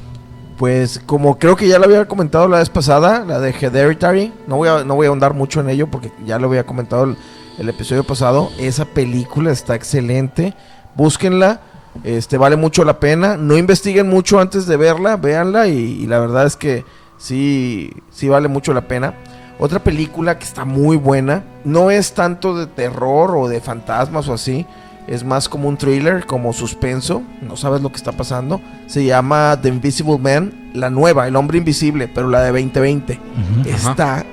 Pues 0.59 0.99
como 1.05 1.39
creo 1.39 1.55
que 1.55 1.69
ya 1.69 1.79
lo 1.79 1.85
había 1.85 2.05
comentado 2.05 2.49
la 2.49 2.57
vez 2.57 2.69
pasada, 2.69 3.23
la 3.23 3.39
de 3.39 3.51
Hereditary, 3.51 4.33
no 4.45 4.57
voy 4.57 4.67
a, 4.67 4.83
no 4.83 4.95
voy 4.95 5.05
a 5.05 5.09
ahondar 5.09 5.33
mucho 5.33 5.61
en 5.61 5.69
ello 5.69 5.87
porque 5.87 6.11
ya 6.25 6.37
lo 6.37 6.47
había 6.47 6.65
comentado 6.65 7.15
el, 7.57 7.69
episodio 7.69 8.03
pasado, 8.03 8.51
esa 8.59 8.83
película 8.83 9.53
está 9.53 9.73
excelente, 9.75 10.53
búsquenla, 10.95 11.61
este 12.03 12.37
vale 12.37 12.57
mucho 12.57 12.83
la 12.83 12.99
pena, 12.99 13.37
no 13.37 13.57
investiguen 13.57 14.09
mucho 14.09 14.41
antes 14.41 14.67
de 14.67 14.75
verla, 14.75 15.15
véanla 15.15 15.69
y, 15.69 15.77
y 15.77 16.07
la 16.07 16.19
verdad 16.19 16.45
es 16.45 16.57
que 16.57 16.83
sí, 17.17 17.93
sí 18.11 18.27
vale 18.27 18.49
mucho 18.49 18.73
la 18.73 18.81
pena. 18.81 19.13
Otra 19.59 19.79
película 19.79 20.39
que 20.39 20.43
está 20.43 20.65
muy 20.65 20.97
buena, 20.97 21.45
no 21.63 21.89
es 21.89 22.11
tanto 22.11 22.57
de 22.57 22.67
terror 22.67 23.37
o 23.37 23.47
de 23.47 23.61
fantasmas 23.61 24.27
o 24.27 24.33
así, 24.33 24.65
es 25.09 25.23
más 25.23 25.49
como 25.49 25.67
un 25.67 25.75
thriller, 25.77 26.25
como 26.25 26.53
suspenso, 26.53 27.23
no 27.41 27.57
sabes 27.57 27.81
lo 27.81 27.89
que 27.89 27.97
está 27.97 28.11
pasando. 28.11 28.61
Se 28.87 29.03
llama 29.03 29.57
The 29.61 29.69
Invisible 29.69 30.17
Man, 30.19 30.69
la 30.73 30.89
nueva, 30.89 31.27
El 31.27 31.35
Hombre 31.35 31.57
Invisible, 31.57 32.07
pero 32.07 32.29
la 32.29 32.41
de 32.43 32.49
2020. 32.51 33.13
Ujú. 33.13 33.69
Está 33.69 34.23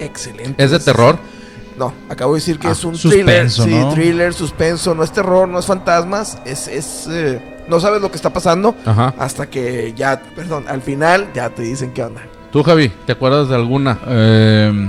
excelente. 0.00 0.62
¿Es 0.62 0.70
de 0.72 0.78
terror? 0.80 1.18
No, 1.78 1.92
acabo 2.08 2.34
de 2.34 2.40
decir 2.40 2.58
que 2.58 2.68
Ah, 2.68 2.72
es 2.72 2.84
un 2.84 2.94
thriller. 2.94 3.48
suspenso, 3.50 3.64
Sí, 3.64 3.70
¿no? 3.70 3.92
thriller, 3.92 4.32
suspenso, 4.34 4.94
no 4.94 5.02
es 5.04 5.12
terror, 5.12 5.46
no 5.48 5.58
es 5.58 5.66
fantasmas, 5.66 6.38
es... 6.44 6.68
es 6.68 7.06
eh, 7.10 7.52
no 7.68 7.80
sabes 7.80 8.00
lo 8.00 8.10
que 8.10 8.16
está 8.16 8.32
pasando 8.32 8.76
Ajá. 8.84 9.12
hasta 9.18 9.50
que 9.50 9.92
ya, 9.96 10.22
perdón, 10.36 10.66
al 10.68 10.82
final 10.82 11.28
ya 11.34 11.50
te 11.50 11.62
dicen 11.62 11.92
qué 11.92 12.04
onda. 12.04 12.20
¿Tú, 12.52 12.62
Javi, 12.62 12.90
te 13.06 13.10
acuerdas 13.12 13.48
de 13.48 13.56
alguna? 13.56 13.98
Eh, 14.06 14.88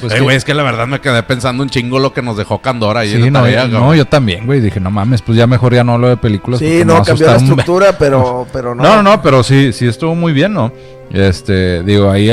pues 0.00 0.12
Eh, 0.14 0.20
güey, 0.20 0.36
es 0.36 0.44
que 0.44 0.54
la 0.54 0.62
verdad 0.62 0.86
me 0.86 1.00
quedé 1.00 1.22
pensando 1.22 1.62
un 1.62 1.68
chingo 1.70 1.98
lo 1.98 2.12
que 2.12 2.22
nos 2.22 2.36
dejó 2.36 2.60
Candora 2.60 3.00
ahí 3.00 3.12
Sí, 3.12 3.30
no, 3.30 3.40
tarea, 3.40 3.66
yo- 3.66 3.78
no, 3.80 3.94
yo 3.94 4.04
también, 4.06 4.46
güey. 4.46 4.60
Dije, 4.60 4.80
no 4.80 4.90
mames, 4.90 5.22
pues 5.22 5.36
ya 5.38 5.46
mejor 5.46 5.74
ya 5.74 5.84
no 5.84 5.92
hablo 5.94 6.08
de 6.08 6.16
películas. 6.16 6.58
Sí, 6.60 6.82
no, 6.84 7.02
cambió 7.02 7.26
la 7.26 7.36
un 7.36 7.38
estructura, 7.44 7.96
pero, 7.98 8.46
pero 8.52 8.74
no. 8.74 8.82
No, 8.82 9.02
no, 9.02 9.22
pero 9.22 9.42
sí, 9.42 9.72
sí 9.72 9.86
estuvo 9.86 10.14
muy 10.14 10.32
bien, 10.32 10.52
¿no? 10.54 10.72
Este, 11.12 11.82
digo, 11.82 12.10
ahí, 12.10 12.30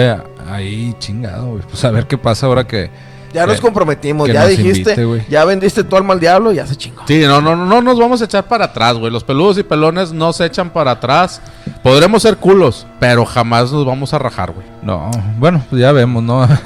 ahí 0.49 0.93
chingado, 0.99 1.47
güey. 1.47 1.63
Pues 1.69 1.83
a 1.83 1.91
ver 1.91 2.07
qué 2.07 2.17
pasa 2.17 2.45
ahora 2.47 2.65
que. 2.67 2.89
Ya 3.33 3.45
nos 3.45 3.59
comprometimos, 3.61 4.27
ya 4.29 4.41
nos 4.41 4.49
dijiste, 4.49 4.93
invite, 5.01 5.25
ya 5.29 5.43
vendiste 5.45 5.83
tu 5.83 5.95
alma 5.95 6.13
al 6.13 6.19
diablo, 6.19 6.51
ya 6.53 6.65
se 6.65 6.75
chingó. 6.75 7.03
Sí, 7.07 7.19
no, 7.25 7.41
no, 7.41 7.55
no, 7.55 7.65
no 7.65 7.81
nos 7.81 7.99
vamos 7.99 8.21
a 8.21 8.25
echar 8.25 8.47
para 8.47 8.65
atrás, 8.65 8.95
güey. 8.97 9.11
Los 9.11 9.23
peludos 9.23 9.57
y 9.57 9.63
pelones 9.63 10.11
no 10.13 10.31
se 10.33 10.45
echan 10.45 10.69
para 10.69 10.91
atrás. 10.91 11.41
Podremos 11.83 12.21
ser 12.23 12.37
culos, 12.37 12.87
pero 12.99 13.25
jamás 13.25 13.71
nos 13.71 13.85
vamos 13.85 14.13
a 14.13 14.19
rajar, 14.19 14.51
güey. 14.53 14.65
No, 14.81 15.11
bueno, 15.37 15.61
pues 15.69 15.81
ya 15.81 15.91
vemos, 15.91 16.23
¿no? 16.23 16.43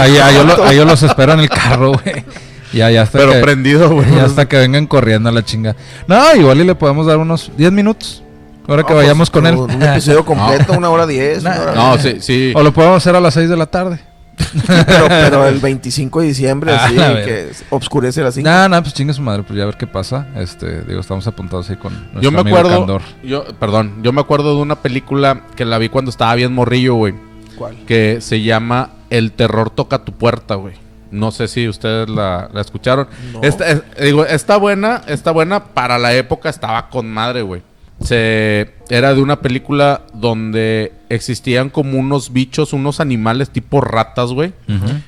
ahí, 0.00 0.18
ahí 0.18 0.34
yo 0.34 0.44
lo- 0.44 0.64
ahí 0.64 0.76
yo 0.76 0.84
los 0.84 1.02
espero 1.02 1.32
en 1.32 1.40
el 1.40 1.48
carro, 1.48 1.92
güey. 1.92 2.24
Ya, 2.72 2.90
ya 2.90 3.02
hasta 3.02 3.18
Pero 3.18 3.32
que, 3.32 3.38
prendido, 3.40 3.88
güey. 3.90 4.14
ya 4.14 4.24
hasta 4.24 4.46
que 4.48 4.56
vengan 4.58 4.86
corriendo 4.86 5.28
a 5.28 5.32
la 5.32 5.44
chinga. 5.44 5.76
No, 6.08 6.34
igual 6.34 6.60
y 6.60 6.64
le 6.64 6.74
podemos 6.74 7.06
dar 7.06 7.16
unos 7.18 7.50
10 7.56 7.70
minutos. 7.72 8.22
Ahora 8.66 8.82
que 8.82 8.88
No, 8.90 8.94
pues, 8.96 9.04
vayamos 9.06 9.30
con 9.30 9.46
él. 9.46 9.54
Un 9.56 9.82
episodio 9.82 10.24
completo, 10.26 10.72
una 10.72 10.90
hora 10.90 11.06
diez. 11.06 11.42
Nah. 11.42 11.52
una 11.52 11.62
hora- 11.62 11.74
No, 11.74 11.98
sí, 11.98 12.16
sí. 12.20 12.52
O 12.56 12.62
lo 12.62 12.72
podemos 12.72 12.96
hacer 12.96 13.14
a 13.14 13.20
las 13.20 13.34
6 13.34 13.48
de 13.48 13.56
la 13.56 13.66
tarde. 13.66 14.00
pero, 14.66 15.06
pero 15.08 15.46
el 15.48 15.58
25 15.58 16.20
de 16.20 16.26
diciembre, 16.28 16.72
Ah, 16.78 16.88
ver. 16.90 17.24
que 17.24 17.48
obscurece 17.70 18.22
las 18.22 18.34
5. 18.34 18.48
Nada, 18.48 18.68
nada, 18.68 18.82
pues 18.82 18.94
chingue 18.94 19.12
su 19.12 19.22
madre, 19.22 19.42
pues 19.42 19.56
ya 19.56 19.62
a 19.62 19.66
ver 19.66 19.76
qué 19.76 19.86
pasa. 19.86 20.26
Este, 20.36 20.82
digo, 20.82 21.00
estamos 21.00 21.26
apuntados 21.26 21.68
ahí 21.70 21.76
con 21.76 21.92
nuestro 21.94 22.20
Yo 22.20 22.30
me 22.30 22.40
amigo 22.40 22.56
acuerdo, 22.56 22.78
Candor. 22.78 23.02
yo, 23.22 23.44
perdón, 23.58 24.02
yo 24.02 24.12
me 24.12 24.20
acuerdo 24.20 24.54
de 24.56 24.62
una 24.62 24.76
película 24.76 25.42
que 25.56 25.64
la 25.64 25.78
vi 25.78 25.88
cuando 25.88 26.10
estaba 26.10 26.34
bien 26.34 26.52
morrillo, 26.52 26.94
güey, 26.94 27.14
¿Cuál? 27.56 27.76
que 27.86 28.20
se 28.20 28.42
llama 28.42 28.90
El 29.10 29.32
terror 29.32 29.70
toca 29.70 30.04
tu 30.04 30.12
puerta, 30.12 30.54
güey. 30.56 30.74
No 31.10 31.30
sé 31.30 31.46
si 31.46 31.68
ustedes 31.68 32.08
la, 32.08 32.48
la 32.52 32.60
escucharon. 32.60 33.06
No. 33.32 33.40
Esta, 33.42 33.70
es- 33.70 33.82
digo, 34.02 34.24
está 34.26 34.56
buena, 34.56 35.02
está 35.06 35.30
buena 35.30 35.62
para 35.66 35.96
la 35.98 36.12
época, 36.14 36.48
estaba 36.48 36.88
con 36.88 37.08
madre, 37.08 37.42
güey. 37.42 37.62
Se 38.00 38.74
era 38.90 39.14
de 39.14 39.22
una 39.22 39.40
película 39.40 40.02
donde 40.12 40.92
existían 41.08 41.70
como 41.70 41.98
unos 41.98 42.32
bichos, 42.32 42.72
unos 42.72 43.00
animales 43.00 43.50
tipo 43.50 43.80
ratas, 43.80 44.30
güey, 44.32 44.52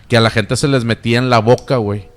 que 0.09 0.17
a 0.17 0.21
la 0.21 0.31
gente 0.31 0.57
se 0.57 0.69
les 0.69 0.85
metía 0.85 1.19
en 1.19 1.29
la 1.29 1.41
boca, 1.41 1.77
güey. 1.77 2.09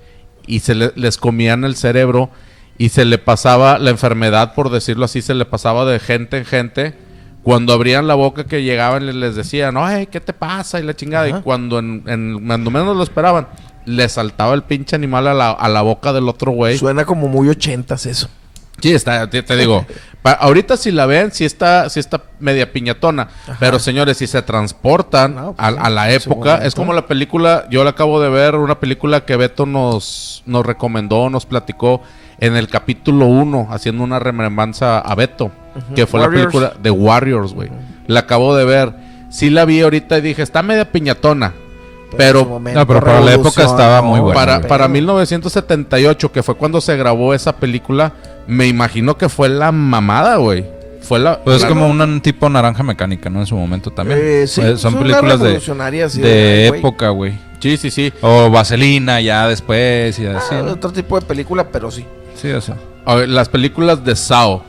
Y 0.46 0.60
se 0.60 0.74
le- 0.74 0.92
les 0.94 1.18
comían 1.18 1.64
el 1.64 1.76
cerebro 1.76 2.30
y 2.78 2.90
se 2.90 3.04
le 3.04 3.18
pasaba 3.18 3.78
la 3.78 3.90
enfermedad, 3.90 4.54
por 4.54 4.70
decirlo 4.70 5.04
así, 5.04 5.22
se 5.22 5.34
le 5.34 5.44
pasaba 5.44 5.84
de 5.84 5.98
gente 5.98 6.38
en 6.38 6.44
gente. 6.44 6.94
Cuando 7.42 7.72
abrían 7.72 8.06
la 8.06 8.14
boca 8.14 8.44
que 8.44 8.62
llegaban 8.62 9.06
les, 9.06 9.14
les 9.14 9.34
decían, 9.34 9.76
ay, 9.78 10.06
¿qué 10.06 10.20
te 10.20 10.32
pasa? 10.32 10.78
Y 10.78 10.82
la 10.82 10.94
chingada. 10.94 11.28
Y 11.28 11.32
cuando, 11.42 11.78
en, 11.78 12.04
en- 12.06 12.46
cuando 12.46 12.70
menos 12.70 12.96
lo 12.96 13.02
esperaban, 13.02 13.48
le 13.86 14.08
saltaba 14.08 14.54
el 14.54 14.62
pinche 14.62 14.94
animal 14.96 15.26
a 15.26 15.34
la, 15.34 15.50
a 15.50 15.68
la 15.68 15.82
boca 15.82 16.12
del 16.12 16.28
otro 16.28 16.52
güey. 16.52 16.78
Suena 16.78 17.04
como 17.04 17.28
muy 17.28 17.48
ochentas 17.48 18.06
eso. 18.06 18.28
Sí, 18.80 18.92
está, 18.92 19.28
te, 19.28 19.42
te 19.42 19.56
digo. 19.56 19.84
pa- 20.22 20.32
ahorita 20.32 20.76
si 20.76 20.90
la 20.90 21.06
ven, 21.06 21.32
sí 21.32 21.44
está, 21.44 21.88
sí 21.90 22.00
está 22.00 22.22
media 22.38 22.72
piñatona. 22.72 23.28
Pero 23.58 23.78
señores, 23.78 24.16
si 24.18 24.26
se 24.26 24.42
transportan 24.42 25.34
No, 25.34 25.52
pues 25.54 25.76
a, 25.78 25.90
la 25.90 26.10
época, 26.12 26.56
es 26.64 26.74
como 26.74 26.92
la 26.92 27.06
película, 27.06 27.66
yo 27.70 27.84
la 27.84 27.90
acabo 27.90 28.20
de 28.20 28.28
ver, 28.30 28.54
una 28.56 28.80
película 28.80 29.24
que 29.24 29.36
Beto 29.36 29.66
nos, 29.66 30.42
nos 30.46 30.64
recomendó, 30.64 31.30
nos 31.30 31.46
platicó 31.46 32.02
en 32.38 32.56
el 32.56 32.68
capítulo 32.68 33.26
1, 33.26 33.68
haciendo 33.70 34.02
una 34.02 34.18
remembranza 34.18 34.98
a 34.98 35.14
Beto, 35.14 35.50
que 35.94 36.06
fue 36.06 36.20
Warriors. 36.20 36.44
la 36.44 36.50
película 36.50 36.72
de 36.82 36.90
Warriors, 36.90 37.52
güey. 37.52 37.68
La 38.06 38.20
acabo 38.20 38.56
de 38.56 38.64
ver. 38.64 38.92
Sí 39.30 39.50
la 39.50 39.64
vi 39.64 39.80
ahorita 39.82 40.18
y 40.18 40.22
dije, 40.22 40.42
está 40.42 40.62
media 40.62 40.90
piñatona. 40.90 41.52
Pero 42.16 42.44
momento 42.44 42.80
No, 42.80 42.86
pero 42.88 43.00
para 43.04 43.20
la 43.20 43.34
época 43.34 43.62
estaba 43.62 44.02
muy 44.02 44.18
buena, 44.18 44.34
para, 44.34 44.60
para 44.62 44.88
1978, 44.88 46.32
que 46.32 46.42
fue 46.42 46.56
cuando 46.56 46.80
se 46.80 46.96
grabó 46.96 47.34
esa 47.34 47.54
película, 47.54 48.12
me 48.46 48.66
imagino 48.66 49.16
que 49.16 49.28
fue 49.28 49.48
la 49.48 49.72
mamada, 49.72 50.36
güey. 50.36 50.64
Fue 51.02 51.18
la. 51.18 51.42
Pues 51.42 51.62
es 51.62 51.64
como 51.64 51.88
un 51.88 52.20
tipo 52.20 52.48
naranja 52.48 52.82
mecánica, 52.82 53.30
¿no? 53.30 53.40
En 53.40 53.46
su 53.46 53.56
momento 53.56 53.90
también. 53.90 54.18
Eh, 54.22 54.46
sí, 54.46 54.60
Eh, 54.60 54.76
son 54.76 54.94
películas 54.96 55.40
de, 55.40 55.60
sí, 55.60 56.20
de 56.20 56.66
güey. 56.68 56.78
época, 56.80 57.08
güey. 57.10 57.38
Sí, 57.58 57.76
sí, 57.76 57.90
sí. 57.90 58.12
O 58.20 58.50
Vaselina 58.50 59.20
ya 59.20 59.48
después 59.48 60.18
y 60.18 60.26
así. 60.26 60.54
Ah. 60.54 60.64
Otro 60.70 60.92
tipo 60.92 61.18
de 61.18 61.26
película, 61.26 61.68
pero 61.68 61.90
sí. 61.90 62.04
Sí, 62.34 62.50
o 62.50 62.60
sea. 62.60 62.76
A 63.06 63.14
ver, 63.16 63.28
las 63.28 63.48
películas 63.48 64.04
de 64.04 64.14
Sao, 64.14 64.62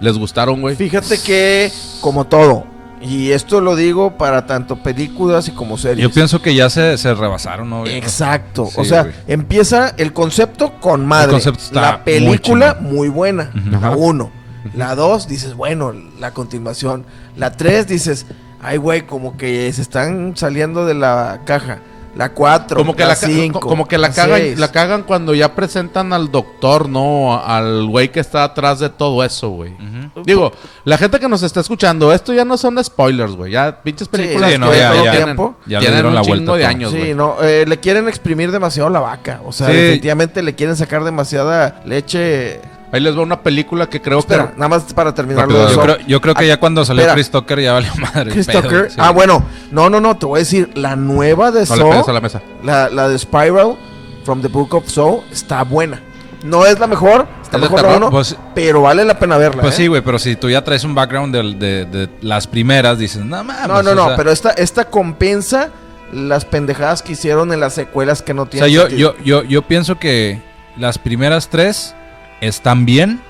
¿les 0.00 0.18
gustaron, 0.18 0.60
güey? 0.60 0.76
Fíjate 0.76 1.18
que, 1.18 1.70
como 2.00 2.26
todo, 2.26 2.64
y 3.00 3.32
esto 3.32 3.60
lo 3.60 3.76
digo 3.76 4.16
para 4.16 4.46
tanto 4.46 4.76
películas 4.76 5.48
y 5.48 5.52
como 5.52 5.76
series. 5.76 6.02
Yo 6.02 6.12
pienso 6.12 6.40
que 6.40 6.54
ya 6.54 6.70
se, 6.70 6.96
se 6.98 7.14
rebasaron, 7.14 7.68
¿no? 7.68 7.86
Exacto. 7.86 8.66
Sí, 8.66 8.74
o 8.78 8.84
sea, 8.84 9.02
güey. 9.02 9.14
empieza 9.26 9.94
el 9.96 10.12
concepto 10.12 10.74
con 10.80 11.06
madre. 11.06 11.32
concepto 11.32 11.60
está 11.60 11.80
la 11.80 12.04
película 12.04 12.78
muy 12.80 12.96
muy, 12.96 13.08
buena. 13.08 13.50
La 13.70 13.90
uno. 13.90 14.30
La 14.74 14.94
dos, 14.94 15.28
dices, 15.28 15.54
bueno, 15.54 15.92
la 16.18 16.32
continuación. 16.32 17.04
La 17.36 17.52
tres, 17.52 17.86
dices, 17.86 18.26
ay, 18.60 18.78
güey, 18.78 19.06
como 19.06 19.36
que 19.36 19.72
se 19.72 19.82
están 19.82 20.36
saliendo 20.36 20.86
de 20.86 20.94
la 20.94 21.42
caja. 21.44 21.78
La 22.16 22.30
4, 22.32 22.78
Como 22.78 22.96
que 22.96 23.02
la 23.02 23.08
la, 23.10 23.14
ca- 23.16 23.26
5, 23.26 23.60
co- 23.60 23.68
como 23.68 23.86
que 23.86 23.98
la 23.98 24.10
cagan, 24.10 24.58
la 24.58 24.72
cagan 24.72 25.02
cuando 25.02 25.34
ya 25.34 25.54
presentan 25.54 26.14
al 26.14 26.30
doctor, 26.32 26.88
¿no? 26.88 27.38
Al 27.44 27.86
güey 27.86 28.10
que 28.10 28.20
está 28.20 28.42
atrás 28.42 28.78
de 28.78 28.88
todo 28.88 29.22
eso, 29.22 29.50
güey. 29.50 29.76
Digo, 30.24 30.50
la 30.84 30.96
gente 30.96 31.20
que 31.20 31.28
nos 31.28 31.42
está 31.42 31.60
escuchando, 31.60 32.10
esto 32.14 32.32
ya 32.32 32.46
no 32.46 32.56
son 32.56 32.82
spoilers, 32.82 33.32
güey. 33.36 33.52
Ya 33.52 33.82
pinches 33.82 34.08
películas 34.08 34.50
sí, 34.52 34.58
no, 34.58 34.70
que 34.70 34.78
ya- 34.78 34.92
todo 34.92 35.04
ya- 35.04 35.10
tienen, 35.12 35.36
ya 35.36 35.44
le 35.44 35.66
tienen 35.66 35.92
dieron 35.92 36.06
un 36.06 36.14
la 36.14 36.22
chingo 36.22 36.36
vuelta 36.36 36.52
a 36.52 36.56
de 36.56 36.62
todo. 36.62 36.68
años, 36.70 36.90
Sí, 36.92 36.98
güey. 36.98 37.14
no, 37.14 37.36
eh, 37.42 37.64
le 37.68 37.80
quieren 37.80 38.08
exprimir 38.08 38.50
demasiado 38.50 38.88
la 38.88 39.00
vaca. 39.00 39.42
O 39.44 39.52
sea, 39.52 39.66
Sí. 39.66 39.74
definitivamente 39.74 40.42
le 40.42 40.54
quieren 40.54 40.74
sacar 40.76 41.04
demasiada 41.04 41.82
leche. 41.84 42.60
Ahí 42.92 43.00
les 43.00 43.16
va 43.18 43.22
una 43.22 43.42
película 43.42 43.88
que 43.88 44.00
creo 44.00 44.20
Espera, 44.20 44.48
que... 44.52 44.54
nada 44.56 44.68
más 44.68 44.84
para 44.94 45.12
terminar 45.12 45.48
Yo 45.48 45.80
creo, 45.80 45.98
yo 46.06 46.20
creo 46.20 46.34
que 46.34 46.46
ya 46.46 46.58
cuando 46.60 46.84
salió 46.84 47.02
espera. 47.02 47.14
Chris 47.14 47.30
Tucker 47.30 47.60
ya 47.60 47.72
valió 47.72 47.92
madre. 47.96 48.30
Chris 48.30 48.46
pedo, 48.46 48.62
Tucker. 48.62 48.90
sí. 48.90 48.96
Ah, 48.98 49.10
bueno. 49.10 49.44
No, 49.72 49.90
no, 49.90 50.00
no. 50.00 50.16
Te 50.16 50.26
voy 50.26 50.38
a 50.38 50.40
decir. 50.40 50.70
La 50.74 50.94
nueva 50.96 51.50
de 51.50 51.66
No 51.66 51.76
le 51.76 51.82
Saw, 52.02 52.12
la 52.14 52.20
mesa. 52.20 52.40
la, 52.62 52.88
la 52.88 53.08
de 53.08 53.18
Spiral, 53.18 53.76
From 54.24 54.40
the 54.40 54.48
Book 54.48 54.74
of 54.74 54.88
Saw, 54.88 55.24
está 55.32 55.62
buena. 55.64 56.00
No 56.44 56.64
es 56.64 56.78
la 56.78 56.86
mejor, 56.86 57.26
está 57.42 57.56
¿Es 57.56 57.62
de 57.64 57.68
mejor 57.68 57.82
la 57.90 57.96
uno, 57.96 58.10
Pues- 58.10 58.36
pero 58.54 58.82
vale 58.82 59.04
la 59.04 59.18
pena 59.18 59.36
verla. 59.36 59.62
Pues 59.62 59.74
¿eh? 59.74 59.78
sí, 59.78 59.86
güey, 59.88 60.02
pero 60.02 60.18
si 60.20 60.36
tú 60.36 60.48
ya 60.48 60.62
traes 60.62 60.84
un 60.84 60.94
background 60.94 61.34
de, 61.34 61.86
de 61.86 62.08
las 62.20 62.46
primeras, 62.46 62.98
dices, 62.98 63.24
no 63.24 63.42
mames. 63.42 63.66
No, 63.66 63.82
no, 63.82 63.94
no, 63.96 64.06
sea- 64.06 64.16
pero 64.16 64.30
esta, 64.30 64.50
esta 64.50 64.84
compensa 64.84 65.70
las 66.12 66.44
pendejadas 66.44 67.02
que 67.02 67.12
hicieron 67.14 67.52
en 67.52 67.58
las 67.58 67.72
secuelas 67.74 68.22
que 68.22 68.32
no 68.32 68.42
O 68.42 68.44
sea, 68.44 68.50
tienen 68.50 68.70
yo, 68.70 68.82
sentido. 68.86 69.14
yo, 69.18 69.24
yo, 69.24 69.42
yo 69.42 69.62
pienso 69.62 69.98
que 69.98 70.40
las 70.76 70.98
primeras 70.98 71.48
tres 71.48 71.96
están 72.40 72.84
bien, 72.86 73.20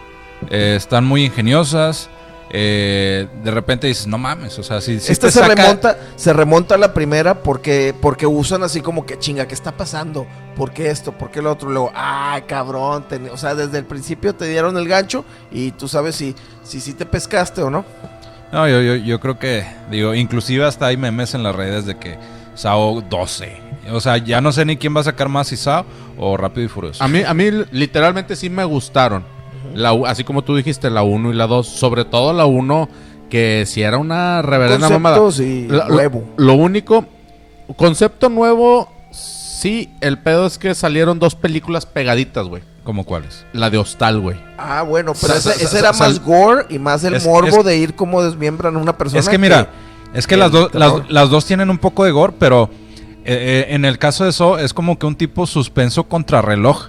eh, 0.51 0.75
están 0.77 1.05
muy 1.05 1.25
ingeniosas. 1.25 2.09
eh, 2.51 3.27
de 3.43 3.51
repente 3.51 3.89
dices, 3.89 4.07
no 4.07 4.19
mames, 4.19 4.57
o 4.61 4.63
sea, 4.63 4.81
si, 4.81 5.01
si 5.01 5.11
Esta 5.11 5.31
se 5.33 5.41
saca- 5.41 5.55
remonta, 5.57 5.99
se 6.15 6.33
remonta 6.33 6.77
a 6.77 6.79
la 6.79 6.95
primera 6.95 7.43
porque, 7.43 7.93
porque 8.01 8.25
usan 8.29 8.63
así 8.63 8.81
como 8.81 9.05
que 9.05 9.19
chinga, 9.19 9.49
¿qué 9.49 9.55
está 9.55 9.73
pasando? 9.77 10.29
¿Por 10.55 10.71
qué 10.71 10.89
esto? 10.91 11.11
¿Por 11.11 11.33
qué 11.33 11.43
lo 11.43 11.51
otro? 11.51 11.69
Luego, 11.71 11.91
ay, 11.95 12.43
cabrón, 12.43 13.05
ten- 13.09 13.29
o 13.31 13.37
sea, 13.37 13.57
desde 13.57 13.79
el 13.79 13.85
principio 13.85 14.33
te 14.35 14.47
dieron 14.47 14.77
el 14.79 14.87
gancho 14.87 15.25
y 15.51 15.73
tú 15.73 15.89
sabes 15.89 16.15
si 16.15 16.37
si, 16.63 16.81
si 16.81 16.95
te 16.95 17.05
pescaste 17.05 17.63
o 17.63 17.69
no. 17.69 17.85
No, 18.53 18.69
yo, 18.69 18.81
yo, 18.81 18.95
yo 18.95 19.19
creo 19.19 19.41
que, 19.41 19.67
digo, 19.91 20.15
inclusive 20.15 20.65
hasta 20.65 20.87
hay 20.87 20.97
memes 20.97 21.35
en 21.35 21.43
las 21.43 21.55
redes 21.55 21.85
de 21.85 21.97
que 21.99 22.17
Sao 22.55 23.01
12. 23.03 23.61
O 23.93 24.01
sea, 24.01 24.17
ya 24.19 24.41
no 24.41 24.53
sé 24.53 24.65
ni 24.65 24.77
quién 24.77 24.95
va 24.97 25.01
a 25.01 25.05
sacar 25.05 25.29
más, 25.29 25.49
si 25.49 25.57
Sao 25.57 25.85
o 26.19 26.37
Rápido 26.37 26.65
y 26.67 26.69
Furioso. 26.69 27.03
A 27.03 27.09
mí, 27.09 27.23
a 27.23 27.33
mí 27.35 27.51
literalmente 27.73 28.37
sí 28.37 28.51
me 28.51 28.65
gustaron. 28.65 29.25
La 29.75 29.91
así 30.07 30.25
como 30.25 30.43
tú 30.43 30.57
dijiste, 30.57 30.89
la 30.91 31.03
1 31.03 31.31
y 31.31 31.35
la 31.35 31.47
2. 31.47 31.67
Sobre 31.67 32.05
todo 32.05 32.33
la 32.33 32.47
1, 32.47 32.89
que 33.29 33.65
si 33.67 33.83
era 33.83 33.99
una 33.99 34.43
reverenda 34.43 34.89
mamada. 34.89 35.19
Conceptos 35.19 35.47
y 35.47 35.69
La- 35.69 35.89
nuevo. 35.89 36.25
Lo, 36.37 36.55
único, 36.55 37.05
concepto 37.77 38.29
nuevo, 38.29 38.91
sí, 39.11 39.91
el 40.01 40.19
pedo 40.19 40.47
es 40.47 40.59
que 40.59 40.75
salieron 40.75 41.19
dos 41.19 41.35
películas 41.35 41.87
pegaditas, 41.87 42.47
güey. 42.47 42.63
¿Cómo 42.85 43.05
cuáles? 43.05 43.45
La 43.53 43.69
de 43.69 43.79
Hostal, 43.79 44.21
güey. 44.21 44.37
Ah, 44.59 44.83
bueno, 44.83 45.13
pero 45.21 45.35
Sa- 45.41 45.53
ese, 45.53 45.79
era 45.79 45.93
más 45.93 46.21
gore 46.25 46.67
y 46.69 46.79
más 46.79 47.03
el 47.03 47.15
Es- 47.15 47.27
morbo 47.27 47.59
es- 47.59 47.65
de 47.65 47.77
ir 47.79 47.95
como 47.97 48.23
desmiembran 48.23 48.77
a 48.77 48.79
una 48.79 48.97
persona. 48.97 49.19
Es 49.21 49.29
que 49.29 49.39
mira, 49.39 49.69
es 50.15 50.27
que 50.27 50.35
que 50.35 50.41
las, 50.41 50.53
terror. 50.53 51.05
las 51.09 51.29
dos 51.31 51.45
tienen 51.45 51.69
un 51.69 51.79
poco 51.79 52.05
de 52.05 52.13
gore, 52.13 52.33
pero 52.39 52.71
eh, 53.27 53.65
eh, 53.69 53.75
en 53.75 53.85
el 53.85 53.99
caso 53.99 54.25
de 54.25 54.31
eso 54.31 54.59
es 54.59 54.73
como 54.73 54.99
que 54.99 55.07
un 55.07 55.17
tipo 55.17 55.47
suspenso 55.47 56.05
contrarreloj. 56.05 56.89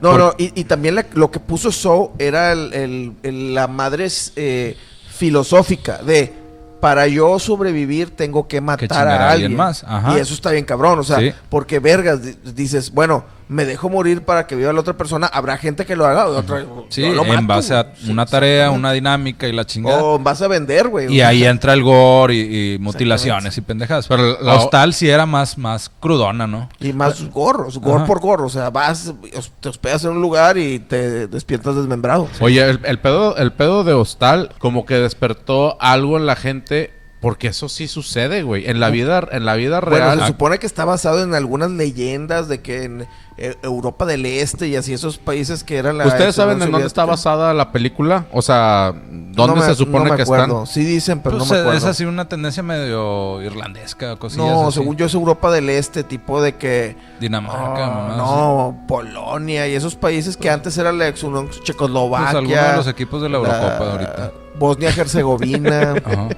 No, 0.00 0.10
Por- 0.10 0.18
no, 0.18 0.32
y, 0.38 0.52
y 0.60 0.64
también 0.64 0.96
la- 0.96 1.06
lo 1.14 1.30
que 1.30 1.40
puso 1.40 1.70
Saw 1.72 2.12
era 2.18 2.52
el- 2.52 2.72
el- 2.74 3.12
el- 3.22 3.54
la 3.54 3.68
madre 3.68 4.08
eh, 4.36 4.76
filosófica 5.08 5.98
de 6.02 6.32
para 6.80 7.06
yo 7.06 7.38
sobrevivir 7.38 8.10
tengo 8.10 8.46
que 8.46 8.60
matar 8.60 9.08
a 9.08 9.12
alguien 9.30 9.30
alguien. 9.52 9.56
más, 9.56 9.82
ajá. 9.84 10.16
Y 10.16 10.20
eso 10.20 10.34
está 10.34 10.50
bien 10.50 10.66
cabrón, 10.66 10.98
o 10.98 11.02
sea, 11.04 11.18
Sí. 11.18 11.32
porque 11.48 11.78
vergas, 11.78 12.22
di- 12.22 12.36
dices, 12.54 12.90
bueno, 12.92 13.24
me 13.48 13.64
dejo 13.64 13.88
morir 13.90 14.22
para 14.22 14.46
que 14.46 14.56
viva 14.56 14.72
la 14.72 14.80
otra 14.80 14.96
persona, 14.96 15.26
habrá 15.26 15.58
gente 15.58 15.84
que 15.84 15.96
lo 15.96 16.06
haga, 16.06 16.26
otra, 16.26 16.64
Sí, 16.88 17.02
lo 17.02 17.22
en 17.24 17.28
mato, 17.28 17.46
base 17.46 17.74
a 17.74 17.92
una 18.08 18.24
tarea, 18.26 18.70
una 18.70 18.92
dinámica 18.92 19.46
y 19.46 19.52
la 19.52 19.64
chingada. 19.66 20.02
O 20.02 20.18
vas 20.18 20.40
a 20.42 20.48
vender, 20.48 20.88
güey. 20.88 21.12
Y 21.12 21.20
ahí 21.20 21.44
entra 21.44 21.72
el 21.74 21.82
gore 21.82 22.34
y, 22.34 22.74
y 22.74 22.78
mutilaciones 22.78 23.56
y 23.58 23.60
pendejadas. 23.60 24.06
Pero 24.08 24.40
la- 24.40 24.54
Hostal 24.54 24.94
sí 24.94 25.08
era 25.08 25.26
más, 25.26 25.58
más 25.58 25.90
crudona, 26.00 26.46
¿no? 26.46 26.68
Y 26.80 26.92
más 26.92 27.28
gorros, 27.30 27.78
gorro 27.78 27.96
Ajá. 27.98 28.06
por 28.06 28.20
gorro. 28.20 28.46
O 28.46 28.50
sea, 28.50 28.70
vas, 28.70 29.12
te 29.60 29.68
hospedas 29.68 30.04
en 30.04 30.10
un 30.12 30.20
lugar 30.22 30.56
y 30.58 30.78
te 30.78 31.26
despiertas 31.26 31.76
desmembrado. 31.76 32.28
Oye, 32.40 32.62
el, 32.68 32.80
el 32.84 32.98
pedo, 32.98 33.36
el 33.36 33.52
pedo 33.52 33.84
de 33.84 33.92
Hostal 33.92 34.50
como 34.58 34.86
que 34.86 34.94
despertó 34.94 35.76
algo 35.80 36.16
en 36.16 36.26
la 36.26 36.36
gente. 36.36 36.92
Porque 37.24 37.48
eso 37.48 37.70
sí 37.70 37.88
sucede, 37.88 38.42
güey. 38.42 38.68
En 38.68 38.80
la 38.80 38.90
vida, 38.90 39.26
en 39.32 39.46
la 39.46 39.54
vida 39.54 39.80
Bueno, 39.80 39.96
real. 39.96 40.20
se 40.20 40.26
supone 40.26 40.58
que 40.58 40.66
está 40.66 40.84
basado 40.84 41.22
en 41.22 41.34
algunas 41.34 41.70
leyendas 41.70 42.48
de 42.48 42.60
que 42.60 42.82
en 42.84 43.06
eh, 43.38 43.56
Europa 43.62 44.04
del 44.04 44.26
Este 44.26 44.68
y 44.68 44.76
así 44.76 44.92
esos 44.92 45.16
países 45.16 45.64
que 45.64 45.78
eran 45.78 45.96
la. 45.96 46.06
¿Ustedes 46.06 46.34
saben 46.34 46.60
en 46.62 46.70
dónde 46.70 46.86
está 46.86 47.06
basada 47.06 47.54
la 47.54 47.72
película? 47.72 48.26
O 48.30 48.42
sea, 48.42 48.92
¿dónde 48.94 49.54
No 49.54 49.56
me- 49.56 49.62
se 49.62 49.74
supone 49.74 50.04
no 50.04 50.10
me 50.10 50.16
que 50.16 50.22
acuerdo. 50.22 50.64
están? 50.64 50.66
Sí 50.66 50.84
dicen, 50.84 51.20
pero 51.20 51.38
Pues, 51.38 51.48
no 51.48 51.54
me 51.54 51.60
acuerdo. 51.62 51.78
es 51.78 51.84
así 51.84 52.04
una 52.04 52.28
tendencia 52.28 52.62
medio 52.62 53.40
irlandesca, 53.42 54.16
cosillas 54.16 54.46
no, 54.46 54.68
así. 54.68 54.78
según 54.80 54.96
yo 54.96 55.06
es 55.06 55.14
Europa 55.14 55.50
del 55.50 55.70
Este, 55.70 56.04
tipo 56.04 56.42
de 56.42 56.56
que... 56.56 56.94
Dinamarca, 57.20 58.08
así. 58.10 58.16
no, 58.18 58.84
Polonia 58.86 59.66
y 59.66 59.74
esos 59.74 59.96
países 59.96 60.36
que 60.36 60.50
antes 60.50 60.76
era 60.76 60.92
la 60.92 61.08
ex 61.08 61.22
Unión 61.24 61.48
Checoslovaquia. 61.64 62.26
Pues 62.32 62.36
algunos 62.36 62.70
de 62.70 62.76
los 62.76 62.86
equipos 62.88 63.22
de 63.22 63.28
la 63.30 63.38
Eurocopa 63.38 63.84
de 63.84 63.90
ahorita. 63.92 64.32
Bosnia-Herzegovina. 64.58 65.94
Ajá. 66.04 66.28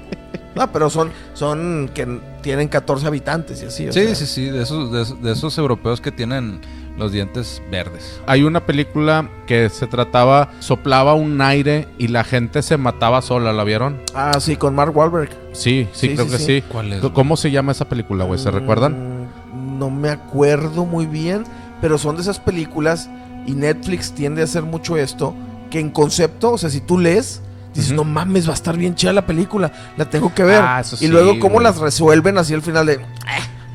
No, 0.56 0.72
pero 0.72 0.90
son, 0.90 1.10
son 1.34 1.90
que 1.94 2.18
tienen 2.42 2.66
14 2.68 3.06
habitantes 3.06 3.62
y 3.62 3.66
así. 3.66 3.88
o 3.88 3.92
Sí, 3.92 4.04
sea. 4.06 4.14
sí, 4.14 4.26
sí, 4.26 4.44
de 4.46 4.62
esos, 4.62 4.90
de, 4.90 5.02
esos- 5.02 5.22
de 5.22 5.32
esos 5.32 5.56
europeos 5.58 6.00
que 6.00 6.10
tienen 6.10 6.60
los 6.96 7.12
dientes 7.12 7.60
verdes. 7.70 8.20
Hay 8.26 8.42
una 8.42 8.64
película 8.64 9.28
que 9.46 9.68
se 9.68 9.86
trataba, 9.86 10.48
soplaba 10.60 11.12
un 11.12 11.40
aire 11.42 11.86
y 11.98 12.08
la 12.08 12.24
gente 12.24 12.62
se 12.62 12.78
mataba 12.78 13.20
sola, 13.20 13.52
¿la 13.52 13.64
vieron? 13.64 14.00
Ah, 14.14 14.40
sí, 14.40 14.56
con 14.56 14.74
Mark 14.74 14.96
Wahlberg. 14.96 15.28
Sí, 15.52 15.86
sí, 15.92 16.08
Sí, 16.08 16.14
creo 16.14 16.24
sí, 16.24 16.30
que 16.32 16.38
sí. 16.38 16.44
sí. 16.44 16.62
¿Cuál 16.66 16.92
es? 16.94 17.00
¿Cómo 17.10 17.36
se 17.36 17.50
llama 17.50 17.72
esa 17.72 17.84
película, 17.86 18.24
güey? 18.24 18.40
¿Se 18.40 18.50
recuerdan? 18.50 19.26
Mm, 19.52 19.78
No 19.78 19.90
me 19.90 20.08
acuerdo 20.08 20.86
muy 20.86 21.04
bien, 21.04 21.44
pero 21.82 21.98
son 21.98 22.16
de 22.16 22.22
esas 22.22 22.40
películas 22.40 23.10
y 23.46 23.52
Netflix 23.52 24.12
tiende 24.12 24.40
a 24.40 24.44
hacer 24.44 24.62
mucho 24.62 24.96
esto, 24.96 25.34
que 25.70 25.80
en 25.80 25.90
concepto, 25.90 26.52
o 26.52 26.58
sea, 26.58 26.70
si 26.70 26.80
tú 26.80 26.98
lees, 26.98 27.42
dices, 27.76 27.92
no 27.92 28.04
mames, 28.04 28.46
va 28.48 28.52
a 28.52 28.54
estar 28.54 28.76
bien 28.76 28.94
chida 28.94 29.12
la 29.12 29.26
película, 29.26 29.72
la 29.96 30.04
tengo 30.10 30.34
que 30.34 30.42
ver. 30.44 30.62
Ah, 30.62 30.80
eso 30.80 30.96
y 30.96 30.98
sí, 31.00 31.08
luego 31.08 31.38
cómo 31.38 31.54
güey. 31.54 31.64
las 31.64 31.78
resuelven 31.78 32.38
así 32.38 32.54
al 32.54 32.62
final 32.62 32.86
de... 32.86 32.94
"Eh, 32.94 33.00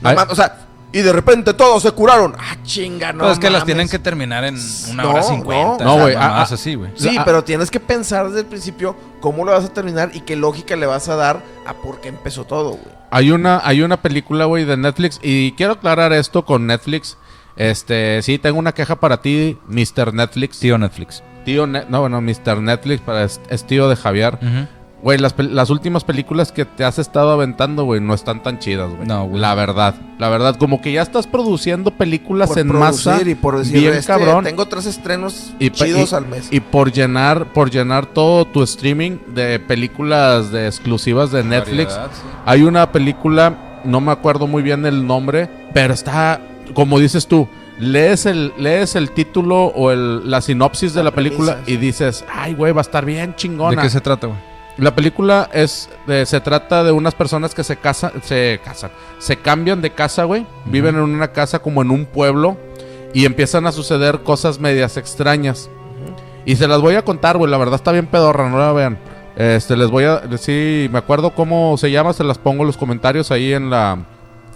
no 0.02 0.10
Ay. 0.10 0.16
mames", 0.16 0.32
o 0.32 0.36
sea, 0.36 0.58
y 0.94 1.00
de 1.00 1.14
repente 1.14 1.54
todos 1.54 1.84
se 1.84 1.92
curaron. 1.92 2.36
Ah, 2.38 2.58
chinga, 2.64 3.14
no. 3.14 3.24
No, 3.26 3.32
es 3.32 3.40
que 3.40 3.46
las 3.50 3.62
mames. 3.62 3.66
tienen 3.66 3.88
que 3.90 3.98
terminar 4.00 4.44
en 4.44 4.58
una 4.90 5.04
No, 5.04 5.12
hora 5.12 5.24
cincuenta. 5.24 5.86
No, 5.86 6.00
güey, 6.00 6.16
ah, 6.16 6.40
ah. 6.40 6.42
así, 6.42 6.76
güey. 6.76 6.92
Sí, 6.96 7.16
Ah, 7.18 7.24
pero 7.24 7.44
tienes 7.46 7.72
que 7.72 7.80
pensar 7.80 8.28
desde 8.28 8.42
el 8.42 8.46
principio 8.48 8.96
cómo 9.22 9.46
lo 9.46 9.52
vas 9.54 9.64
a 9.64 9.70
terminar 9.74 10.12
y 10.14 10.20
qué 10.22 10.36
lógica 10.36 10.76
le 10.76 10.86
vas 10.88 11.08
a 11.08 11.16
dar 11.16 11.42
a 11.66 11.74
por 11.76 12.02
qué 12.02 12.10
empezó 12.10 12.44
todo, 12.44 12.72
güey. 12.72 12.96
Hay 13.10 13.32
una, 13.32 13.62
hay 13.64 13.82
una 13.84 14.02
película, 14.02 14.46
güey, 14.46 14.66
de 14.66 14.76
Netflix. 14.76 15.20
Y 15.24 15.54
quiero 15.54 15.74
aclarar 15.74 16.12
esto 16.12 16.44
con 16.44 16.68
Netflix. 16.68 17.18
Este, 17.56 18.22
sí, 18.22 18.38
tengo 18.38 18.60
una 18.60 18.74
queja 18.74 18.96
para 19.00 19.22
ti, 19.22 19.58
Mr. 19.68 20.14
Netflix. 20.14 20.60
Tío 20.60 20.78
Netflix. 20.78 21.24
Tío, 21.46 21.68
Ne- 21.68 21.86
no, 21.90 22.02
bueno, 22.02 22.22
Mr. 22.22 22.62
Netflix, 22.62 23.02
para, 23.02 23.24
es, 23.24 23.42
es 23.50 23.64
tío 23.66 23.90
de 23.90 23.96
Javier. 23.96 24.36
Ujú. 24.42 24.68
Güey, 25.04 25.18
las, 25.18 25.34
las 25.40 25.72
últimas 25.72 26.04
películas 26.04 26.52
que 26.52 26.64
te 26.64 26.84
has 26.84 27.00
estado 27.00 27.32
aventando, 27.32 27.86
güey, 27.86 28.00
no 28.00 28.14
están 28.14 28.44
tan 28.44 28.60
chidas, 28.60 28.92
güey. 28.92 29.08
No, 29.08 29.26
güey. 29.26 29.42
La 29.42 29.56
verdad, 29.56 29.96
la 30.20 30.30
verdad, 30.30 30.56
como 30.58 30.80
que 30.80 30.92
ya 30.92 31.02
estás 31.02 31.26
produciendo 31.26 31.90
películas 31.90 32.50
Por 32.50 32.60
en 32.60 32.68
masa. 32.68 33.20
y 33.26 33.34
por 33.34 33.58
decir, 33.58 33.80
bien 33.80 33.94
este, 33.96 34.06
cabrón. 34.06 34.44
tengo 34.44 34.68
tres 34.68 34.86
estrenos 34.86 35.54
Y 35.58 35.72
chidos 35.72 36.12
y- 36.12 36.16
al 36.16 36.28
mes. 36.28 36.50
Y 36.52 36.60
por 36.60 36.92
llenar, 36.92 37.46
por 37.52 37.72
llenar 37.72 38.06
todo 38.06 38.46
tu 38.46 38.62
streaming 38.62 39.18
de 39.34 39.60
películas 39.60 40.52
de 40.52 40.68
exclusivas 40.68 41.32
de 41.32 41.44
Netflix. 41.44 41.90
Variedad, 41.96 42.12
sí. 42.14 42.22
Hay 42.46 42.62
una 42.62 42.92
película, 42.92 43.82
no 43.84 44.02
me 44.02 44.12
acuerdo 44.12 44.46
muy 44.46 44.62
bien 44.62 44.86
el 44.86 45.08
nombre, 45.08 45.50
pero 45.74 45.96
está, 45.96 46.40
como 46.76 47.00
dices 47.00 47.26
tú, 47.26 47.48
lees 47.82 48.26
el, 48.26 48.54
lees 48.58 48.96
el 48.96 49.12
título 49.12 49.66
o 49.66 49.92
el, 49.92 50.30
la 50.30 50.40
sinopsis 50.42 50.94
de 50.94 51.04
la 51.04 51.12
película 51.12 51.54
premisa, 51.56 51.72
y 51.72 51.78
dices, 51.78 52.26
ay, 52.34 52.54
güey, 52.54 52.72
va 52.74 52.82
a 52.82 52.84
estar 52.84 53.04
bien 53.06 53.32
¿De 53.32 53.36
chingona. 53.36 53.82
qué 53.82 53.90
se 53.90 54.00
trata, 54.02 54.28
güey? 54.28 54.40
La 54.78 54.96
película 54.96 55.50
es, 55.54 55.90
de- 56.08 56.26
se 56.26 56.40
trata 56.40 56.84
de 56.84 56.92
unas 56.92 57.14
personas 57.14 57.54
que 57.54 57.64
se 57.64 57.76
casan, 57.76 58.14
se 58.24 58.60
casan, 58.64 58.92
se 59.20 59.36
cambian 59.38 59.82
de 59.82 59.90
casa, 59.92 60.24
güey, 60.24 60.46
viven 60.66 60.96
en 60.96 61.02
una 61.02 61.28
casa 61.34 61.60
como 61.60 61.82
en 61.82 61.92
un 61.92 62.06
pueblo 62.06 62.58
y 63.14 63.26
empiezan 63.26 63.68
a 63.68 63.72
suceder 63.74 64.22
cosas 64.22 64.60
medias 64.60 64.96
extrañas. 64.98 65.70
Y 66.46 66.56
se 66.56 66.68
las 66.68 66.80
voy 66.82 66.96
a 66.96 67.04
contar, 67.04 67.38
güey, 67.38 67.52
la 67.52 67.58
verdad 67.58 67.76
está 67.76 67.92
bien 67.92 68.08
pedorra, 68.08 68.50
no 68.50 68.58
la 68.58 68.72
vean. 68.72 68.98
Este, 69.36 69.76
les 69.78 69.90
voy 69.90 70.06
a 70.06 70.18
decir, 70.20 70.90
me 70.90 70.98
acuerdo 71.00 71.32
cómo 71.36 71.78
se 71.78 71.92
llama, 71.92 72.14
se 72.14 72.24
las 72.24 72.38
pongo 72.38 72.62
en 72.64 72.68
los 72.68 72.78
comentarios 72.78 73.30
ahí 73.32 73.54
en 73.54 73.70
la 73.70 73.98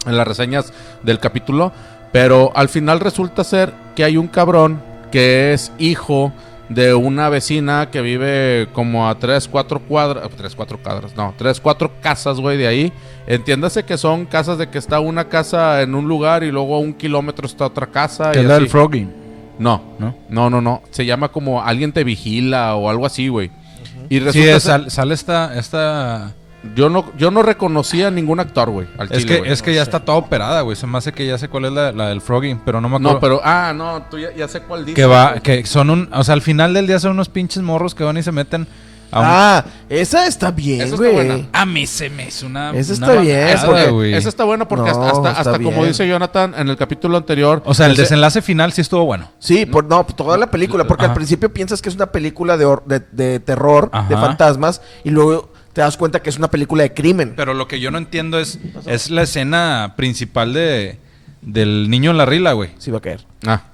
en 0.06 0.16
las 0.16 0.26
reseñas 0.28 0.72
del 1.02 1.18
capítulo, 1.18 1.72
pero 2.12 2.52
al 2.54 2.68
final 2.68 3.00
resulta 3.00 3.44
ser 3.44 3.72
que 3.94 4.04
hay 4.04 4.16
un 4.16 4.28
cabrón 4.28 4.80
que 5.10 5.52
es 5.52 5.72
hijo 5.78 6.32
de 6.68 6.94
una 6.94 7.28
vecina 7.28 7.90
que 7.92 8.00
vive 8.00 8.68
como 8.72 9.08
a 9.08 9.16
3, 9.18 9.46
4 9.48 9.80
cuadras, 9.86 10.28
3, 10.36 10.54
4 10.56 10.78
cuadras, 10.82 11.16
no, 11.16 11.32
3, 11.38 11.60
4 11.60 11.92
casas, 12.02 12.40
güey, 12.40 12.56
de 12.58 12.66
ahí. 12.66 12.92
Entiéndase 13.28 13.84
que 13.84 13.96
son 13.96 14.26
casas 14.26 14.58
de 14.58 14.68
que 14.68 14.78
está 14.78 14.98
una 15.00 15.28
casa 15.28 15.82
en 15.82 15.94
un 15.94 16.08
lugar 16.08 16.42
y 16.42 16.50
luego 16.50 16.74
a 16.74 16.80
un 16.80 16.92
kilómetro 16.94 17.46
está 17.46 17.66
otra 17.66 17.86
casa. 17.86 18.32
Que 18.32 18.38
y 18.38 18.42
es 18.42 18.48
la 18.48 18.54
del 18.54 18.64
así. 18.64 18.70
frogging. 18.72 19.12
No, 19.58 19.80
¿No? 19.98 20.14
no, 20.28 20.50
no, 20.50 20.60
no. 20.60 20.82
Se 20.90 21.06
llama 21.06 21.28
como 21.28 21.62
alguien 21.62 21.92
te 21.92 22.02
vigila 22.04 22.74
o 22.74 22.90
algo 22.90 23.06
así, 23.06 23.28
güey. 23.28 23.50
Y 24.08 24.18
Sí, 24.18 24.20
resulta 24.20 24.56
es- 24.56 24.62
ser- 24.62 24.72
sal- 24.72 24.90
sale 24.90 25.14
esta, 25.14 25.56
esta... 25.58 26.34
yo 26.74 26.88
no 26.88 27.12
yo 27.16 27.30
no 27.30 27.42
reconocía 27.42 28.08
a 28.08 28.10
ningún 28.10 28.40
actor, 28.40 28.70
güey, 28.70 28.88
al 28.98 29.12
Es 29.12 29.18
chile, 29.22 29.34
que, 29.34 29.38
güey. 29.40 29.52
es 29.52 29.62
que 29.62 29.74
ya 29.74 29.82
está 29.82 30.00
toda 30.04 30.18
operada, 30.18 30.60
güey. 30.62 30.76
Se 30.76 30.86
me 30.86 30.98
hace 30.98 31.12
que 31.12 31.26
ya 31.26 31.38
sé 31.38 31.48
cuál 31.48 31.66
es 31.66 31.72
la, 31.72 31.92
la 31.92 32.08
del 32.08 32.20
frogging, 32.20 32.60
pero 32.64 32.80
no 32.80 32.88
me 32.88 32.96
acuerdo. 32.96 33.14
No, 33.14 33.20
pero 33.20 33.40
ah, 33.44 33.72
no, 33.74 34.02
tú 34.10 34.18
ya, 34.18 34.34
ya 34.34 34.48
sé 34.48 34.60
cuál 34.60 34.80
dices. 34.84 34.94
Que 34.96 35.06
va, 35.06 35.30
güey. 35.30 35.40
que 35.42 35.66
son 35.66 35.90
un... 35.90 36.08
O 36.12 36.24
sea, 36.24 36.34
al 36.34 36.42
final 36.42 36.74
del 36.74 36.86
día 36.86 36.98
son 36.98 37.12
unos 37.12 37.28
pinches 37.28 37.62
morros 37.62 37.94
que 37.94 38.04
van 38.04 38.16
y 38.16 38.22
se 38.22 38.32
meten 38.32 38.66
a 39.12 39.20
un... 39.20 39.26
Ah, 39.28 39.64
esa 39.88 40.26
está 40.26 40.50
bien, 40.50 40.94
güey. 40.96 41.12
buena. 41.14 41.46
A 41.52 41.64
mí 41.64 41.86
se 41.86 42.10
me 42.10 42.26
hizo 42.26 42.46
una... 42.46 42.72
Esa 42.76 42.94
una 42.94 43.06
está 43.06 43.20
bien, 43.20 43.90
güey. 43.94 44.14
Esa 44.14 44.28
está 44.28 44.44
buena 44.44 44.66
porque 44.66 44.90
No, 44.90 45.02
hasta, 45.04 45.30
hasta, 45.30 45.58
como 45.60 45.84
dice 45.84 46.06
Jonathan 46.08 46.54
en 46.58 46.68
el 46.68 46.76
capítulo 46.76 47.16
anterior. 47.16 47.62
O 47.64 47.72
sea, 47.74 47.86
el 47.86 47.92
ese- 47.92 48.02
desenlace 48.02 48.42
final 48.42 48.72
sí 48.72 48.80
estuvo 48.80 49.04
bueno. 49.04 49.30
Sí, 49.38 49.64
por, 49.64 49.84
no, 49.84 50.04
toda 50.04 50.36
la 50.36 50.50
película, 50.50 50.84
porque 50.88 51.04
Ajá. 51.04 51.12
al 51.12 51.16
principio 51.16 51.52
piensas 51.52 51.80
que 51.80 51.88
es 51.88 51.94
una 51.94 52.06
película 52.06 52.56
de, 52.56 52.66
de, 52.86 53.02
de 53.12 53.40
terror, 53.40 53.90
de 54.08 54.16
fantasmas, 54.16 54.82
y 55.04 55.10
luego 55.10 55.52
te 55.76 55.82
das 55.82 55.98
cuenta 55.98 56.22
que 56.22 56.30
es 56.30 56.38
una 56.38 56.48
película 56.50 56.84
de 56.84 56.94
crimen. 56.94 57.34
Pero 57.36 57.52
lo 57.52 57.68
que 57.68 57.80
yo 57.80 57.90
no 57.90 57.98
entiendo 57.98 58.38
es, 58.40 58.58
es 58.86 59.10
la 59.10 59.20
escena 59.24 59.92
principal 59.94 60.54
de 60.54 60.98
del 61.42 61.90
niño 61.90 62.12
en 62.12 62.16
la 62.16 62.24
rila, 62.24 62.54
güey. 62.54 62.70
Sí 62.78 62.90
va 62.90 62.96
a 62.96 63.00
caer. 63.02 63.26
Ah, 63.46 63.64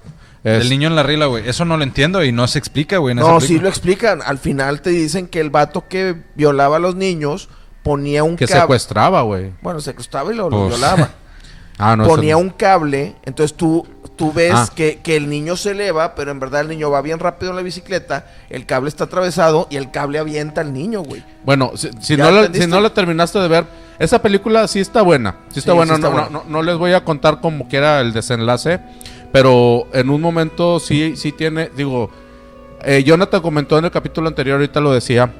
es- 0.43 0.59
Del 0.59 0.69
niño 0.69 0.89
en 0.89 0.97
la 0.97 1.03
rila, 1.03 1.27
güey. 1.27 1.47
Eso 1.47 1.63
no 1.63 1.77
lo 1.77 1.83
entiendo 1.83 2.21
y 2.21 2.33
no 2.33 2.45
se 2.47 2.59
explica, 2.59 2.97
güey. 2.97 3.15
No, 3.15 3.39
sí 3.39 3.57
lo 3.57 3.69
explican. 3.69 4.21
Al 4.21 4.37
final 4.37 4.81
te 4.81 4.89
dicen 4.89 5.27
que 5.27 5.39
el 5.39 5.49
vato 5.49 5.87
que 5.87 6.17
violaba 6.35 6.75
a 6.75 6.79
los 6.79 6.95
niños 6.95 7.47
ponía 7.83 8.25
un 8.25 8.35
que 8.35 8.47
cable. 8.47 8.61
secuestraba, 8.63 9.21
güey. 9.21 9.53
Bueno, 9.61 9.79
secuestraba 9.79 10.33
y 10.33 10.35
lo, 10.35 10.49
lo 10.49 10.57
Pues- 10.67 10.71
violaba. 10.77 11.09
Ah, 11.77 11.95
no. 11.95 12.05
ponía 12.05 12.33
eso 12.33 12.39
no. 12.41 12.47
un 12.47 12.49
cable, 12.51 13.15
entonces 13.23 13.55
tú, 13.57 13.87
tú 14.15 14.31
ves 14.31 14.53
Ah. 14.53 14.69
que, 14.75 14.99
que 15.01 15.15
el 15.15 15.29
niño 15.29 15.55
se 15.57 15.71
eleva, 15.71 16.13
pero 16.15 16.31
en 16.31 16.39
verdad 16.39 16.61
el 16.61 16.67
niño 16.67 16.89
va 16.91 17.01
bien 17.01 17.19
rápido 17.19 17.49
en 17.51 17.55
la 17.55 17.61
bicicleta, 17.63 18.27
el 18.49 18.65
cable 18.65 18.89
está 18.89 19.05
atravesado 19.05 19.67
y 19.71 19.75
el 19.77 19.89
cable 19.91 20.19
avienta 20.19 20.61
al 20.61 20.71
niño, 20.73 21.01
güey. 21.01 21.23
Bueno, 21.43 21.71
si, 21.75 21.89
si 21.99 22.15
¿Ya 22.15 22.25
no 22.25 22.31
la, 22.41 22.53
si 22.53 22.67
no 22.67 22.79
la 22.79 22.93
terminaste 22.93 23.39
de 23.39 23.47
ver, 23.47 23.65
esa 23.99 24.21
película 24.21 24.67
sí 24.67 24.79
está 24.79 25.01
buena. 25.01 25.37
Sí 25.49 25.59
está 25.59 25.71
Sí, 25.71 25.77
buena. 25.77 25.93
sí 25.95 25.99
está 26.01 26.07
no, 26.09 26.13
buena. 26.13 26.29
no- 26.29 26.43
no- 26.43 26.49
no 26.49 26.61
les 26.61 26.77
voy 26.77 26.93
a 26.93 27.03
contar 27.03 27.41
como 27.41 27.67
que 27.67 27.77
era 27.77 28.01
el 28.01 28.13
desenlace, 28.13 28.79
pero 29.31 29.87
en 29.93 30.09
un 30.09 30.21
momento 30.21 30.79
sí, 30.79 31.15
sí 31.17 31.31
tiene, 31.31 31.69
digo, 31.75 32.09
eh, 32.83 33.03
Jonathan 33.03 33.41
comentó 33.41 33.77
en 33.79 33.85
el 33.85 33.91
capítulo 33.91 34.27
anterior, 34.27 34.55
ahorita 34.57 34.79
lo 34.79 34.91
decía, 34.93 35.31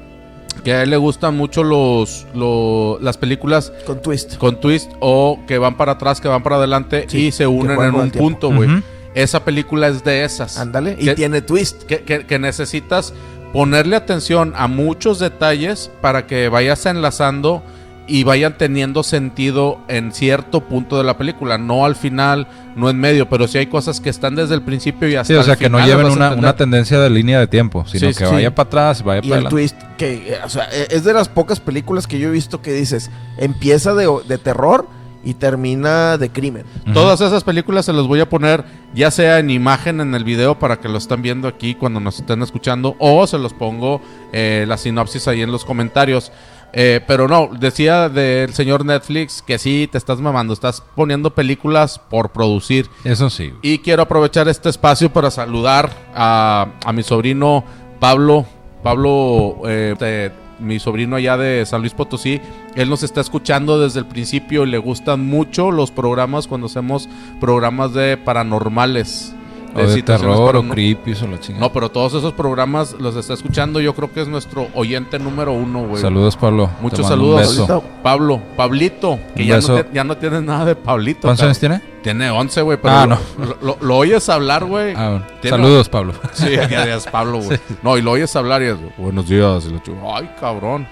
que 0.62 0.72
a 0.74 0.82
él 0.82 0.90
le 0.90 0.96
gustan 0.96 1.36
mucho 1.36 1.62
los, 1.64 2.26
lo- 2.34 2.98
las 3.00 3.16
películas 3.18 3.72
Con 3.86 4.00
twist. 4.00 4.36
con 4.38 4.60
twist 4.60 4.90
o 5.00 5.40
que 5.46 5.58
van 5.58 5.76
para 5.76 5.92
atrás, 5.92 6.20
que 6.20 6.28
van 6.28 6.42
para 6.42 6.56
adelante 6.56 7.06
Sí, 7.08 7.26
y 7.26 7.32
se 7.32 7.46
unen 7.46 7.80
en 7.80 7.94
un 7.94 8.10
punto, 8.10 8.50
güey. 8.52 8.68
Esa 9.14 9.44
película 9.44 9.88
es 9.88 10.02
de 10.04 10.24
esas. 10.24 10.58
Ándale, 10.58 10.96
y 10.98 11.12
tiene 11.14 11.40
twist. 11.42 11.82
que, 11.84 12.02
que- 12.02 12.26
que 12.26 12.38
necesitas 12.38 13.12
ponerle 13.52 13.94
atención 13.96 14.52
a 14.56 14.66
muchos 14.66 15.18
detalles 15.20 15.90
para 16.00 16.26
que 16.26 16.48
vayas 16.48 16.84
enlazando 16.86 17.62
y 18.06 18.22
vayan 18.24 18.58
teniendo 18.58 19.02
sentido 19.02 19.78
en 19.88 20.12
cierto 20.12 20.60
punto 20.62 20.98
de 20.98 21.04
la 21.04 21.16
película, 21.16 21.56
no 21.56 21.86
al 21.86 21.96
final, 21.96 22.46
no 22.76 22.90
en 22.90 22.98
medio, 23.00 23.28
pero 23.30 23.48
sí 23.48 23.56
hay 23.58 23.66
cosas 23.66 24.00
que 24.00 24.10
están 24.10 24.34
desde 24.34 24.54
el 24.54 24.62
principio 24.62 25.08
y 25.08 25.14
hasta 25.16 25.32
Sí, 25.32 25.38
o 25.38 25.42
sea, 25.42 25.54
el 25.54 25.58
que 25.58 25.70
no 25.70 25.78
final 25.78 25.90
las 25.90 25.98
lleven 25.98 26.12
una, 26.12 26.32
una 26.34 26.54
tendencia 26.56 27.00
de 27.00 27.08
línea 27.08 27.38
de 27.40 27.46
tiempo, 27.46 27.84
sino 27.86 28.12
Sí, 28.12 28.18
que 28.18 28.26
sí. 28.26 28.32
vaya 28.32 28.54
para 28.54 28.66
atrás, 28.66 29.02
vaya 29.02 29.20
Y 29.24 29.28
para 29.30 29.40
el 29.40 29.46
adelante. 29.46 29.50
twist, 29.74 29.76
que, 29.96 30.34
eh, 30.34 30.38
o 30.44 30.48
sea, 30.50 30.68
eh, 30.72 30.88
es 30.90 31.04
de 31.04 31.14
las 31.14 31.28
pocas 31.28 31.60
películas 31.60 32.06
que 32.06 32.18
yo 32.18 32.28
he 32.28 32.32
visto 32.32 32.60
que 32.60 32.72
dices, 32.72 33.10
empieza 33.38 33.94
de, 33.94 34.06
de 34.28 34.36
terror 34.38 34.86
y 35.26 35.32
termina 35.32 36.18
de 36.18 36.28
crimen. 36.28 36.64
Todas 36.92 37.22
esas 37.22 37.44
películas 37.44 37.86
se 37.86 37.94
las 37.94 38.06
voy 38.06 38.20
a 38.20 38.28
poner 38.28 38.62
ya 38.92 39.10
sea 39.10 39.38
en 39.38 39.48
imagen 39.48 40.02
en 40.02 40.14
el 40.14 40.22
video 40.22 40.58
para 40.58 40.78
que 40.80 40.90
lo 40.90 40.98
estén 40.98 41.22
viendo 41.22 41.48
aquí 41.48 41.74
cuando 41.74 41.98
nos 41.98 42.18
estén 42.18 42.42
escuchando 42.42 42.94
o 42.98 43.26
se 43.26 43.38
los 43.38 43.54
pongo 43.54 44.02
eh, 44.34 44.66
la 44.68 44.76
sinopsis 44.76 45.26
ahí 45.26 45.40
en 45.40 45.50
los 45.50 45.64
comentarios. 45.64 46.30
Eh, 46.76 47.00
pero 47.06 47.28
no, 47.28 47.50
decía 47.58 48.08
del 48.08 48.52
señor 48.52 48.84
Netflix 48.84 49.42
que 49.42 49.58
sí, 49.58 49.88
te 49.90 49.96
estás 49.96 50.20
mamando, 50.20 50.52
estás 50.52 50.82
poniendo 50.96 51.30
películas 51.32 52.00
por 52.10 52.30
producir. 52.32 52.88
Eso 53.04 53.30
sí. 53.30 53.52
Y 53.62 53.78
quiero 53.78 54.02
aprovechar 54.02 54.48
este 54.48 54.68
espacio 54.70 55.12
para 55.12 55.30
saludar 55.30 55.90
a, 56.14 56.66
a 56.84 56.92
mi 56.92 57.02
sobrino 57.04 57.64
Pablo. 58.00 58.44
Pablo, 58.82 59.62
eh, 59.66 59.94
de- 59.98 60.32
mi 60.60 60.78
sobrino 60.78 61.16
allá 61.16 61.36
de 61.36 61.64
San 61.66 61.80
Luis 61.80 61.94
Potosí. 61.94 62.40
Él 62.76 62.88
nos 62.88 63.02
está 63.02 63.20
escuchando 63.20 63.80
desde 63.80 63.98
el 64.00 64.06
principio 64.06 64.64
y 64.64 64.70
le 64.70 64.78
gustan 64.78 65.24
mucho 65.26 65.70
los 65.72 65.90
programas 65.90 66.46
cuando 66.46 66.66
hacemos 66.68 67.08
programas 67.40 67.92
de 67.92 68.16
paranormales. 68.16 69.34
O 69.74 69.86
de 69.86 69.94
situaciones 69.94 70.36
terror 70.36 70.56
o 70.56 70.68
creepy, 70.68 71.12
o 71.12 71.26
la 71.26 71.40
chingada. 71.40 71.60
No, 71.66 71.72
pero 71.72 71.90
todos 71.90 72.14
esos 72.14 72.32
programas 72.32 72.94
los 72.98 73.16
está 73.16 73.34
escuchando. 73.34 73.80
Yo 73.80 73.94
creo 73.94 74.12
que 74.12 74.20
es 74.22 74.28
nuestro 74.28 74.68
oyente 74.74 75.18
número 75.18 75.52
uno, 75.52 75.86
güey. 75.86 76.00
Saludos, 76.00 76.36
Pablo. 76.36 76.70
Muchos 76.80 77.00
un 77.00 77.04
saludos. 77.08 77.40
beso. 77.58 77.82
Pablo, 78.02 78.40
Pablito, 78.56 79.18
que 79.34 79.42
Un 79.42 79.48
ya 79.48 79.54
no, 79.54 79.60
beso. 79.60 79.74
te- 79.84 79.88
ya 79.94 80.04
no 80.04 80.16
tienes 80.16 80.42
nada 80.42 80.64
de 80.64 80.76
Pablito. 80.76 81.22
¿Cuántos 81.22 81.44
años 81.44 81.58
tiene? 81.58 81.82
Tiene 82.02 82.30
11, 82.30 82.62
güey, 82.62 82.78
pero 82.80 82.94
Ah, 82.94 83.06
lo, 83.06 83.14
no. 83.16 83.20
lo, 83.46 83.56
lo- 83.62 83.78
lo 83.80 83.96
oyes 83.96 84.28
hablar, 84.28 84.64
güey. 84.64 84.94
Ah, 84.96 85.08
bueno. 85.10 85.24
Saludos, 85.56 85.88
Pablo. 85.88 86.12
Sí, 86.34 86.50
ya, 86.52 86.94
es 86.94 87.06
Pablo, 87.06 87.38
güey. 87.40 87.58
No, 87.82 87.96
y 87.98 88.02
lo 88.02 88.12
oyes 88.12 88.34
hablar 88.36 88.62
y 88.62 88.66
es, 88.66 88.76
buenos 88.98 89.28
días. 89.28 89.64
Y 89.66 89.72
lo 89.72 89.78
chu- 89.82 89.96
Ay, 90.14 90.30
cabrón. 90.38 90.86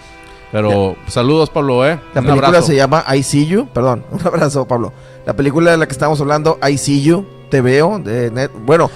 Pero 0.50 0.96
saludos, 1.06 1.48
Pablo, 1.50 1.86
¿eh? 1.86 1.98
La 2.14 2.20
Un 2.20 2.26
película 2.26 2.48
abrazo. 2.48 2.66
se 2.66 2.76
llama 2.76 3.04
I 3.14 3.22
See 3.22 3.46
You, 3.46 3.68
perdón, 3.72 4.04
un 4.10 4.26
abrazo 4.26 4.66
Pablo. 4.66 4.92
La 5.24 5.34
película 5.34 5.70
de 5.70 5.76
la 5.78 5.86
que 5.86 5.92
estamos 5.92 6.20
hablando, 6.20 6.58
I 6.68 6.76
See 6.76 7.02
You, 7.02 7.24
te 7.52 7.60
veo, 7.60 7.98
de 7.98 8.30
net, 8.30 8.50
bueno, 8.64 8.90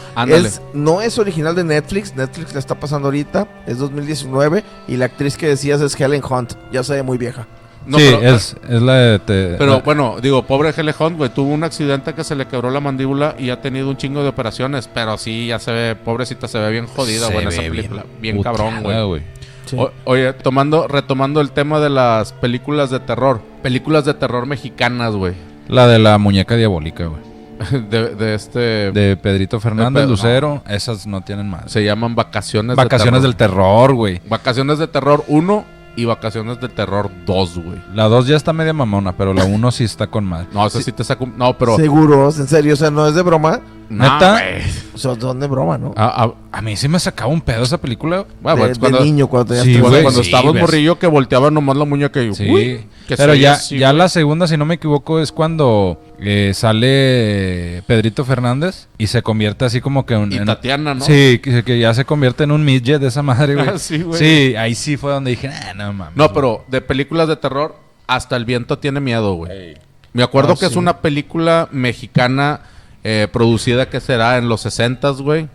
es, 0.46 0.62
no 0.72 1.02
es 1.02 1.18
original 1.18 1.54
de 1.54 1.62
Netflix, 1.62 2.16
Netflix 2.16 2.54
la 2.54 2.59
está 2.59 2.74
pasando 2.74 3.09
ahorita, 3.09 3.46
es 3.66 3.76
2019 3.78 4.64
y 4.88 4.96
la 4.96 5.04
actriz 5.04 5.36
que 5.36 5.46
decías 5.46 5.82
es 5.82 5.94
Helen 6.00 6.22
Hunt, 6.28 6.54
ya 6.72 6.82
se 6.82 6.94
ve 6.94 7.02
muy 7.02 7.18
vieja. 7.18 7.46
No, 7.84 7.98
sí, 7.98 8.07
pero, 8.18 8.34
es, 8.34 8.57
es 8.68 8.80
la 8.82 8.94
de... 8.94 9.18
te- 9.18 9.54
Pero 9.59 9.72
la- 9.74 9.78
bueno, 9.80 10.16
digo, 10.22 10.42
pobre 10.46 10.72
Hele 10.76 10.94
Hunt, 10.98 11.18
güey, 11.18 11.28
tuvo 11.28 11.52
un 11.52 11.64
accidente 11.64 12.14
que 12.14 12.24
se 12.24 12.34
le 12.34 12.46
quebró 12.48 12.70
la 12.70 12.80
mandíbula 12.80 13.36
y 13.38 13.50
ha 13.50 13.61
tenido 13.61 13.90
un 13.90 13.96
chingo 13.98 14.22
de 14.22 14.28
operaciones. 14.30 14.88
Pero 14.92 15.16
sí, 15.18 15.46
ya 15.48 15.59
se 15.61 15.70
ve, 15.70 15.94
pobrecita, 15.94 16.48
se 16.48 16.59
ve 16.59 16.70
bien 16.72 16.86
jodida, 16.86 17.26
güey, 17.26 17.42
en 17.42 17.48
esa 17.48 17.62
película. 17.62 18.04
Bien, 18.20 18.42
cabrón, 18.42 18.82
güey. 18.82 19.22
Sí. 19.66 19.76
Oye, 20.04 20.32
tomando, 20.32 20.88
retomando 20.88 21.40
el 21.40 21.52
tema 21.52 21.78
de 21.78 21.90
las 21.90 22.32
películas 22.32 22.90
de 22.90 22.98
terror. 23.00 23.40
Películas 23.62 24.04
de 24.04 24.14
terror 24.14 24.46
mexicanas, 24.46 25.14
güey. 25.14 25.34
La 25.68 25.86
de 25.86 25.98
la 26.00 26.18
muñeca 26.18 26.57
diabólica, 26.57 27.07
güey. 27.07 27.20
De, 27.90 28.14
de 28.14 28.34
este... 28.34 28.59
De 28.92 29.16
Pedrito 29.16 29.59
Fernández, 29.61 30.02
Pedro, 30.02 30.11
Lucero. 30.11 30.62
Esas 30.68 31.07
no 31.07 31.20
tienen 31.22 31.48
más. 31.48 31.70
Se 31.72 31.84
llaman 31.84 32.14
Vacaciones 32.14 32.76
Vacaciones 32.76 33.22
de 33.22 33.28
del 33.28 33.36
Terror. 33.36 33.57
terror, 33.57 33.94
güey. 33.94 34.20
Vacaciones 34.28 34.78
de 34.78 34.86
Terror 34.88 35.24
1 35.28 35.64
y 35.96 36.04
Vacaciones 36.04 36.61
de 36.61 36.68
Terror 36.68 37.11
2, 37.24 37.59
güey. 37.59 37.82
La 37.94 38.04
2 38.04 38.26
ya 38.26 38.36
está 38.36 38.52
media 38.52 38.72
mamona, 38.74 39.16
pero 39.16 39.32
la 39.32 39.44
1 39.44 39.70
sí 39.72 39.84
está 39.84 40.07
con 40.09 40.24
madre. 40.24 40.48
No, 40.52 40.66
eso 40.66 40.80
sí, 40.82 40.92
te 40.92 41.02
saco... 41.04 41.24
un- 41.24 41.38
No, 41.38 41.57
pero... 41.57 41.76
Seguros, 41.76 42.38
en 42.38 42.46
serio, 42.48 42.74
o 42.74 42.76
sea, 42.76 42.90
no 42.90 43.07
es 43.09 43.14
de 43.14 43.22
broma, 43.22 43.61
¿Neta? 43.89 44.32
güey. 44.32 44.62
o 44.95 44.99
sea, 44.99 45.14
son 45.20 45.41
de 45.41 45.47
broma, 45.47 45.78
¿no? 45.78 45.95
A 45.97 46.61
mí 46.62 46.76
sí 46.76 46.89
me 46.89 46.99
sacaba 46.99 47.30
un 47.30 47.41
pedo 47.41 47.62
esa 47.62 47.78
película. 47.78 48.24
bueno, 48.43 48.66
de, 48.66 48.74
pues 48.76 48.93
de 48.93 49.01
niño, 49.01 49.26
cuando 49.28 49.49
tenías 49.55 49.64
Sí, 49.66 49.78
cuando, 49.78 50.03
cuando 50.03 50.22
sí, 50.22 50.28
estabas 50.30 50.53
ves. 50.55 50.61
morrillo 50.62 50.99
que 50.99 51.07
volteaba 51.07 51.51
nomás 51.51 51.76
la 51.76 51.84
muñeca 51.84 52.22
y... 52.22 52.34
Sí. 52.34 52.51
uy, 52.51 52.87
que 53.07 53.16
Pero 53.16 53.34
ya, 53.34 53.53
así, 53.53 53.78
ya 53.78 53.93
la 53.93 54.09
segunda, 54.09 54.47
si 54.49 54.57
no 54.57 54.64
me 54.64 54.74
equivoco, 54.74 55.20
es 55.20 55.30
cuando 55.32 56.01
eh, 56.18 56.53
sale 56.55 57.82
Pedrito 57.87 58.24
Fernández 58.24 58.89
y 58.99 59.07
se 59.09 59.22
convierte 59.22 59.64
así 59.64 59.80
como 59.80 60.07
que 60.07 60.14
en... 60.14 60.32
Y 60.32 60.37
en- 60.37 60.47
Tatiana, 60.47 60.95
¿no? 60.95 61.05
Sí, 61.05 61.39
que, 61.43 61.62
que 61.62 61.78
ya 61.78 61.93
se 61.95 62.05
convierte 62.05 62.45
en 62.45 62.51
un 62.53 62.64
midget 62.64 63.01
de 63.01 63.09
esa 63.09 63.22
madre, 63.22 63.55
güey. 63.55 63.68
Ah, 63.74 63.78
sí, 63.78 63.99
güey. 64.03 64.18
Sí, 64.18 64.57
ahí 64.57 64.74
sí 64.74 64.97
fue 64.97 65.12
donde 65.12 65.30
dije, 65.30 65.49
"Ah, 65.49 65.74
no 65.74 65.93
mames. 65.93 66.16
No, 66.16 66.32
pero 66.32 66.64
de 66.68 66.80
películas 66.80 67.28
de 67.28 67.37
terror, 67.37 67.76
hasta 68.07 68.37
el 68.37 68.45
viento 68.45 68.78
tiene 68.78 69.01
miedo, 69.01 69.34
güey. 69.34 69.74
Me 70.12 70.22
acuerdo 70.22 70.55
Ah, 70.55 70.57
que 70.59 70.66
es 70.66 70.76
una 70.76 70.99
película 71.03 71.68
mexicana 71.72 72.61
eh, 73.09 73.28
producida 73.32 73.88
que 73.88 74.00
será 74.00 74.36
en 74.36 74.48
los 74.48 74.62
60 74.62 75.11
güey. 75.11 75.48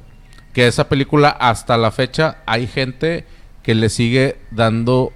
Que 0.54 0.68
esa 0.68 0.88
película 0.88 1.28
hasta 1.30 1.76
la 1.78 1.92
fecha 1.92 2.38
hay 2.46 2.66
gente 2.68 3.26
que 3.62 3.76
le 3.76 3.90
sigue 3.90 4.38
dando 4.52 5.12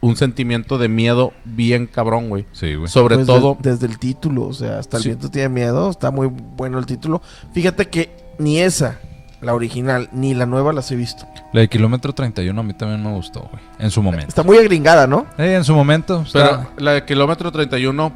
un 0.00 0.16
sentimiento 0.16 0.78
de 0.78 0.88
miedo 0.88 1.32
bien 1.44 1.86
cabrón, 1.86 2.28
güey. 2.28 2.44
Sí, 2.52 2.74
güey. 2.74 2.88
Sobre 2.88 3.16
Pues 3.16 3.26
todo... 3.28 3.56
de- 3.60 3.70
desde 3.70 3.86
el 3.86 3.98
título, 4.00 4.46
o 4.48 4.52
sea, 4.52 4.78
hasta 4.80 4.96
el 4.96 5.02
Sí. 5.04 5.08
viento 5.10 5.30
tiene 5.30 5.48
miedo, 5.50 5.90
está 5.90 6.10
muy 6.10 6.26
bueno 6.28 6.78
el 6.80 6.86
título. 6.86 7.22
Fíjate 7.52 7.86
que 7.88 8.10
ni 8.38 8.58
esa, 8.60 8.98
la 9.40 9.54
original, 9.54 10.08
ni 10.12 10.34
la 10.34 10.46
nueva 10.46 10.72
las 10.72 10.90
he 10.90 10.96
visto. 10.96 11.26
La 11.52 11.60
de 11.60 11.68
Kilómetro 11.68 12.12
31 12.14 12.58
a 12.60 12.64
mí 12.64 12.72
también 12.74 13.02
me 13.02 13.12
gustó, 13.12 13.48
güey. 13.50 13.62
En 13.78 13.90
su 13.90 14.02
momento. 14.02 14.28
Está 14.28 14.42
muy 14.42 14.56
agringada, 14.58 15.06
¿no? 15.06 15.26
Eh, 15.38 15.54
en 15.54 15.64
su 15.64 15.74
momento. 15.74 16.24
Pero 16.32 16.44
está- 16.44 16.68
la 16.78 16.92
de 16.92 17.04
Kilómetro 17.04 17.50
31 17.52 18.12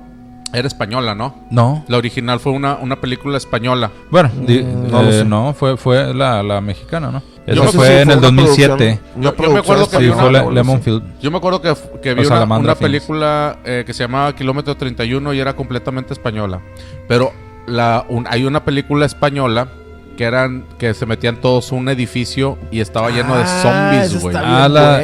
era 0.55 0.67
española, 0.69 1.15
¿no? 1.15 1.35
No. 1.51 1.85
La 1.89 1.97
original 1.99 2.41
fue 2.41 2.53
una, 2.53 2.77
una 2.77 2.97
película 3.01 3.37
española. 3.37 3.91
Bueno, 4.11 4.31
di- 4.47 4.63
Mm, 4.63 4.91
no, 4.91 5.25
no 5.47 5.55
fue, 5.55 5.77
fue 5.77 6.15
la, 6.15 6.43
la 6.43 6.61
mexicana, 6.61 7.11
¿no? 7.11 7.23
Eso 7.47 7.57
Yo 7.57 7.65
me 7.65 7.73
fue 7.73 8.01
en 8.01 8.11
el 8.11 8.19
una 8.19 8.27
2007. 8.29 8.69
producción- 8.77 9.01
una 9.17 9.31
Yo- 9.31 9.37
yo 9.37 9.51
me 9.53 9.59
acuerdo 9.59 9.85
que 9.85 9.91
Sí, 9.91 9.97
había 9.97 10.15
fue 10.15 10.29
una- 10.31 10.43
Le- 10.45 10.53
Lemon 10.53 10.81
Field. 10.81 11.03
Yo 11.21 11.31
me 11.31 11.37
acuerdo 11.37 11.61
que, 11.61 11.75
que 12.03 12.15
vi 12.15 12.21
O 12.21 12.27
una, 12.27 12.29
Salamandra 12.37 12.73
una 12.73 12.75
Films. 12.77 12.91
película 12.91 13.59
eh, 13.65 13.83
que 13.87 13.93
se 13.93 14.05
llamaba 14.05 14.35
Kilómetro 14.35 14.75
31 14.77 15.35
y 15.35 15.41
era 15.41 15.55
completamente 15.55 16.15
española. 16.15 16.61
Pero 17.07 17.33
la, 17.67 18.07
un- 18.09 18.27
hay 18.31 18.45
una 18.45 18.65
película 18.65 19.05
española 19.05 19.69
que 20.17 20.25
eran 20.25 20.65
que 20.79 20.95
se 20.95 21.05
metían 21.07 21.37
todos 21.41 21.71
a 21.73 21.75
un 21.75 21.89
edificio 21.89 22.57
y 22.71 22.81
estaba 22.81 23.11
lleno 23.11 23.37
de 23.37 23.43
Ah, 23.45 23.61
zombies, 24.01 24.23
güey. 24.23 24.37
Ah, 24.39 24.69
la-. 24.71 24.97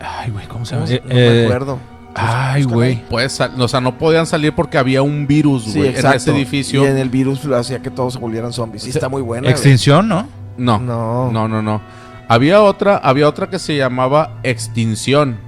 Ay, 0.00 0.30
güey, 0.30 0.46
¿cómo 0.46 0.64
se 0.66 0.76
No, 0.76 0.84
llama? 0.86 1.00
no 1.08 1.14
me 1.14 1.44
acuerdo. 1.44 1.78
Ay, 2.14 2.64
güey. 2.64 3.02
Pues, 3.08 3.40
o 3.40 3.68
sea, 3.68 3.80
no 3.80 3.96
podían 3.96 4.26
salir 4.26 4.52
porque 4.54 4.78
había 4.78 5.02
un 5.02 5.26
virus, 5.26 5.64
Sí, 5.64 5.78
güey, 5.78 5.88
en 5.90 5.94
exacto. 5.94 6.16
ese 6.16 6.30
edificio. 6.32 6.82
Y 6.82 6.86
en 6.86 6.98
el 6.98 7.08
virus 7.08 7.44
lo 7.44 7.56
hacía 7.56 7.80
que 7.80 7.90
todos 7.90 8.14
se 8.14 8.18
volvieran 8.18 8.52
zombies. 8.52 8.82
Sí, 8.82 8.90
está 8.90 9.08
muy 9.08 9.22
buena. 9.22 9.48
Extinción, 9.48 10.08
¿no? 10.08 10.28
No, 10.56 10.78
No. 10.80 11.30
no, 11.30 11.48
no, 11.48 11.62
no. 11.62 11.80
Había 12.28 12.62
otra, 12.62 12.96
había 12.96 13.28
otra 13.28 13.48
que 13.50 13.58
se 13.58 13.76
llamaba 13.76 14.38
Extinción, 14.42 15.38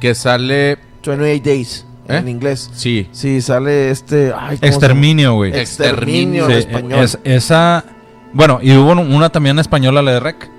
que 0.00 0.14
sale, 0.14 0.78
28 1.04 1.42
Days 1.44 1.86
¿Eh? 2.08 2.16
en 2.18 2.28
inglés. 2.28 2.70
sí, 2.74 3.08
Sí, 3.12 3.40
sale 3.40 3.90
este. 3.90 4.32
ay, 4.36 4.56
¿cómo 4.56 4.60
se 4.60 4.66
Exterminio, 4.66 5.34
güey. 5.34 5.50
llama? 5.50 5.62
Exterminio 5.62 6.46
Sí, 6.46 6.52
en 6.52 6.58
español. 6.58 6.98
es- 7.00 7.18
esa. 7.24 7.84
Bueno, 8.32 8.60
y 8.62 8.74
hubo 8.76 8.92
una 8.92 9.28
también 9.30 9.58
española, 9.58 10.00
la 10.02 10.12
de 10.12 10.20
Rec. 10.20 10.50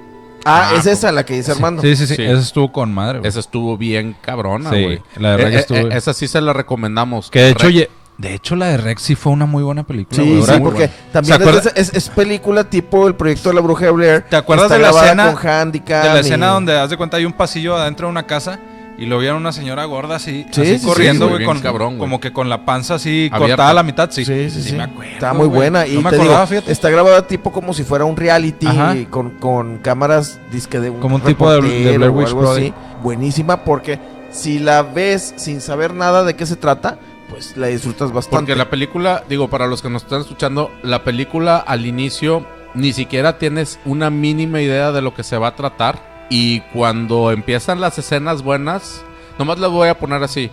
Ah, 0.46 0.70
Ah, 0.72 0.76
es 0.78 0.86
esa 0.86 1.12
la 1.12 1.26
que 1.26 1.36
dice 1.36 1.52
Armando. 1.52 1.82
Sí, 1.82 1.96
sí, 1.96 2.08
sí. 2.08 2.16
Sí. 2.16 2.24
Esa 2.24 2.40
estuvo 2.42 2.72
con 2.72 2.94
madre, 2.94 3.20
güey. 3.20 3.30
esa 3.30 3.40
estuvo 3.40 3.78
bien 3.78 4.16
cabrona, 4.22 4.70
Sí, 4.72 4.84
güey. 4.84 5.02
la 5.18 5.32
de 5.32 5.38
Rec 5.38 5.48
Eh, 5.48 5.56
eh, 5.56 5.60
estuvo- 5.60 5.78
eh, 5.78 5.98
esa 5.98 6.14
sí 6.14 6.28
se 6.28 6.42
la 6.42 6.54
recomendamos. 6.54 7.30
Que 7.30 7.40
de 7.42 7.50
hecho, 7.52 7.68
Rec. 7.68 7.90
de 8.18 8.34
hecho, 8.36 8.56
la 8.56 8.68
de 8.68 8.78
Rec 8.78 9.00
sí 9.00 9.16
fue 9.16 9.32
una 9.32 9.46
muy 9.46 9.64
buena 9.64 9.84
película. 9.84 10.22
Sí, 10.24 10.30
güey. 10.30 10.44
sí, 10.44 10.62
porque 10.62 10.88
¿Se 10.88 10.94
también 11.12 11.42
es, 11.50 11.66
es, 11.76 11.94
es 11.94 12.10
película 12.10 12.64
tipo 12.64 13.08
el 13.08 13.16
proyecto 13.16 13.50
de 13.50 13.56
la 13.56 13.62
bruja 13.62 13.86
de 13.86 13.92
Blair. 13.92 14.22
¿Te 14.30 14.36
acuerdas 14.36 14.70
de 14.70 14.80
la 14.80 14.90
escena- 14.90 15.34
con 15.34 15.48
handicap 15.50 16.04
De 16.04 16.10
la 16.10 16.18
y- 16.18 16.20
escena 16.22 16.48
donde 16.48 16.78
haz 16.78 16.90
de 16.90 16.98
cuenta 16.98 17.18
hay 17.18 17.26
un 17.26 17.34
pasillo 17.34 17.76
adentro 17.78 18.08
de 18.08 18.12
una 18.12 18.24
casa 18.24 18.60
y 19.04 19.06
lo 19.06 19.20
vieron 19.20 19.38
una 19.38 19.52
señora 19.52 19.86
gorda 19.86 20.16
así, 20.16 20.46
Sí, 20.52 20.62
así 20.62 20.80
sí, 20.80 20.86
corriendo, 20.86 21.30
güey, 21.30 21.46
con, 21.46 21.60
cabrón, 21.60 21.98
como 21.98 22.20
que 22.20 22.32
con 22.34 22.50
la 22.50 22.66
panza 22.66 22.96
así 22.96 23.30
Abierta. 23.32 23.48
cortada 23.56 23.70
a 23.70 23.74
la 23.74 23.84
mitad, 23.84 24.10
sí. 24.12 24.26
Sí, 24.26 24.50
sí, 24.50 24.64
sí. 24.64 24.74
me 24.76 24.84
acuerdo, 24.84 25.12
Está 25.14 25.34
muy 25.34 25.48
buena. 25.48 25.86
Y 25.88 25.96
no 25.96 26.02
me 26.02 26.10
te 26.10 26.16
acordaba, 26.16 26.40
digo, 26.46 26.48
fíjate. 26.48 26.72
está 26.72 26.90
grabada 26.90 27.28
tipo 27.28 27.52
como 27.52 27.74
si 27.74 27.84
fuera 27.84 28.06
un 28.06 28.16
reality 28.18 28.68
Ajá. 28.68 28.96
con, 29.10 29.32
con 29.32 29.78
cámaras 29.80 30.40
disque 30.52 30.80
de 30.80 30.90
un 30.90 31.00
Como 31.00 31.16
un 31.16 31.22
tipo 31.22 31.52
de- 31.52 31.60
Blair 31.62 32.10
Witch 32.10 32.34
así. 32.50 32.74
Buenísima 33.04 33.64
porque 33.64 34.00
si 34.32 34.60
la 34.60 34.82
ves 34.82 35.34
sin 35.38 35.62
saber 35.62 35.94
nada 35.94 36.24
de 36.24 36.36
qué 36.36 36.46
se 36.46 36.56
trata, 36.56 36.98
pues 37.30 37.58
la 37.58 37.68
disfrutas 37.68 38.12
bastante. 38.12 38.38
Porque 38.38 38.56
la 38.56 38.70
película, 38.70 39.24
digo, 39.30 39.50
para 39.50 39.68
los 39.68 39.82
que 39.82 39.90
nos 39.90 40.04
están 40.04 40.22
escuchando, 40.22 40.72
la 40.84 41.04
película 41.04 41.58
al 41.58 41.86
inicio 41.86 42.46
ni 42.74 42.94
siquiera 42.94 43.38
tienes 43.38 43.80
una 43.86 44.10
mínima 44.10 44.62
idea 44.62 44.92
de 44.92 45.02
lo 45.02 45.14
que 45.14 45.24
se 45.24 45.38
va 45.38 45.50
a 45.50 45.56
tratar. 45.56 46.13
Y 46.36 46.62
cuando 46.74 47.30
empiezan 47.32 47.80
las 47.80 48.00
escenas 48.00 48.42
buenas, 48.42 49.04
nomás 49.38 49.60
les 49.60 49.70
voy 49.70 49.88
a 49.88 50.00
poner 50.00 50.24
así. 50.24 50.50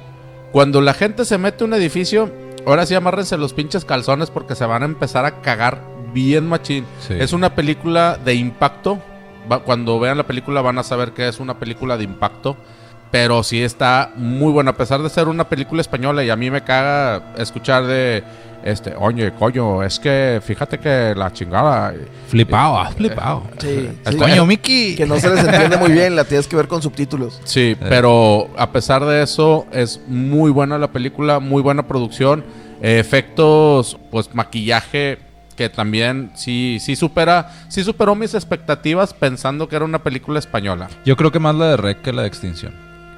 Cuando 0.52 0.82
la 0.82 0.92
gente 0.92 1.24
se 1.24 1.38
mete 1.38 1.64
a 1.64 1.66
un 1.66 1.72
edificio, 1.72 2.30
ahora 2.66 2.84
sí 2.84 2.94
amárrense 2.94 3.38
los 3.38 3.54
pinches 3.54 3.86
calzones 3.86 4.28
porque 4.30 4.54
se 4.54 4.66
van 4.66 4.82
a 4.82 4.84
empezar 4.84 5.24
a 5.24 5.40
cagar 5.40 5.80
bien 6.12 6.46
machín. 6.46 6.84
Sí. 7.08 7.14
Es 7.18 7.32
una 7.32 7.54
película 7.54 8.18
de 8.22 8.34
impacto. 8.34 8.98
Va- 9.50 9.60
Cuando 9.60 9.98
vean 9.98 10.18
la 10.18 10.26
película 10.26 10.60
van 10.60 10.76
a 10.78 10.82
saber 10.82 11.12
que 11.12 11.28
es 11.28 11.40
una 11.40 11.58
película 11.58 11.96
de 11.96 12.04
impacto. 12.04 12.58
Pero 13.10 13.42
sí 13.42 13.62
está 13.62 14.12
muy 14.16 14.52
buena. 14.52 14.72
A 14.72 14.76
pesar 14.76 15.00
de 15.02 15.08
ser 15.08 15.28
una 15.28 15.48
película 15.48 15.80
española. 15.80 16.22
Y 16.24 16.28
a 16.28 16.36
mí 16.36 16.50
me 16.50 16.62
caga 16.62 17.32
escuchar 17.38 17.86
de... 17.86 18.22
Este, 18.64 18.94
oye, 18.94 19.32
coño, 19.32 19.82
es 19.82 19.98
que 19.98 20.40
fíjate 20.44 20.78
que 20.78 21.14
la 21.16 21.32
chingada... 21.32 21.94
Flipado, 22.28 22.78
ah, 22.78 22.90
flipado. 22.90 23.44
Sí, 23.58 23.88
El 24.04 24.12
sí. 24.12 24.18
Coño, 24.18 24.46
Mickey. 24.46 24.94
que 24.94 25.06
no 25.06 25.18
se 25.18 25.30
les 25.30 25.44
entiende 25.44 25.76
muy 25.76 25.92
bien, 25.92 26.14
la 26.14 26.24
tienes 26.24 26.46
que 26.46 26.56
ver 26.56 26.68
con 26.68 26.82
subtítulos. 26.82 27.40
Sí, 27.44 27.76
pero 27.88 28.50
a 28.56 28.70
pesar 28.70 29.04
de 29.04 29.22
eso, 29.22 29.66
es 29.72 30.00
muy 30.06 30.50
buena 30.50 30.78
la 30.78 30.88
película, 30.92 31.40
muy 31.40 31.62
buena 31.62 31.86
producción. 31.86 32.44
eh, 32.82 32.98
efectos, 32.98 33.98
pues 34.10 34.34
maquillaje 34.34 35.18
que 35.56 35.68
también 35.68 36.30
sí, 36.34 36.78
sí 36.80 36.96
supera, 36.96 37.52
sí 37.68 37.84
superó 37.84 38.14
mis 38.14 38.32
expectativas 38.32 39.12
pensando 39.12 39.68
que 39.68 39.76
era 39.76 39.84
una 39.84 40.02
película 40.02 40.38
española. 40.38 40.88
Yo 41.04 41.16
creo 41.16 41.30
que 41.30 41.38
más 41.38 41.54
la 41.54 41.66
de 41.66 41.76
Rec 41.76 42.00
que 42.00 42.14
la 42.14 42.22
de 42.22 42.28
Extinción. 42.28 42.72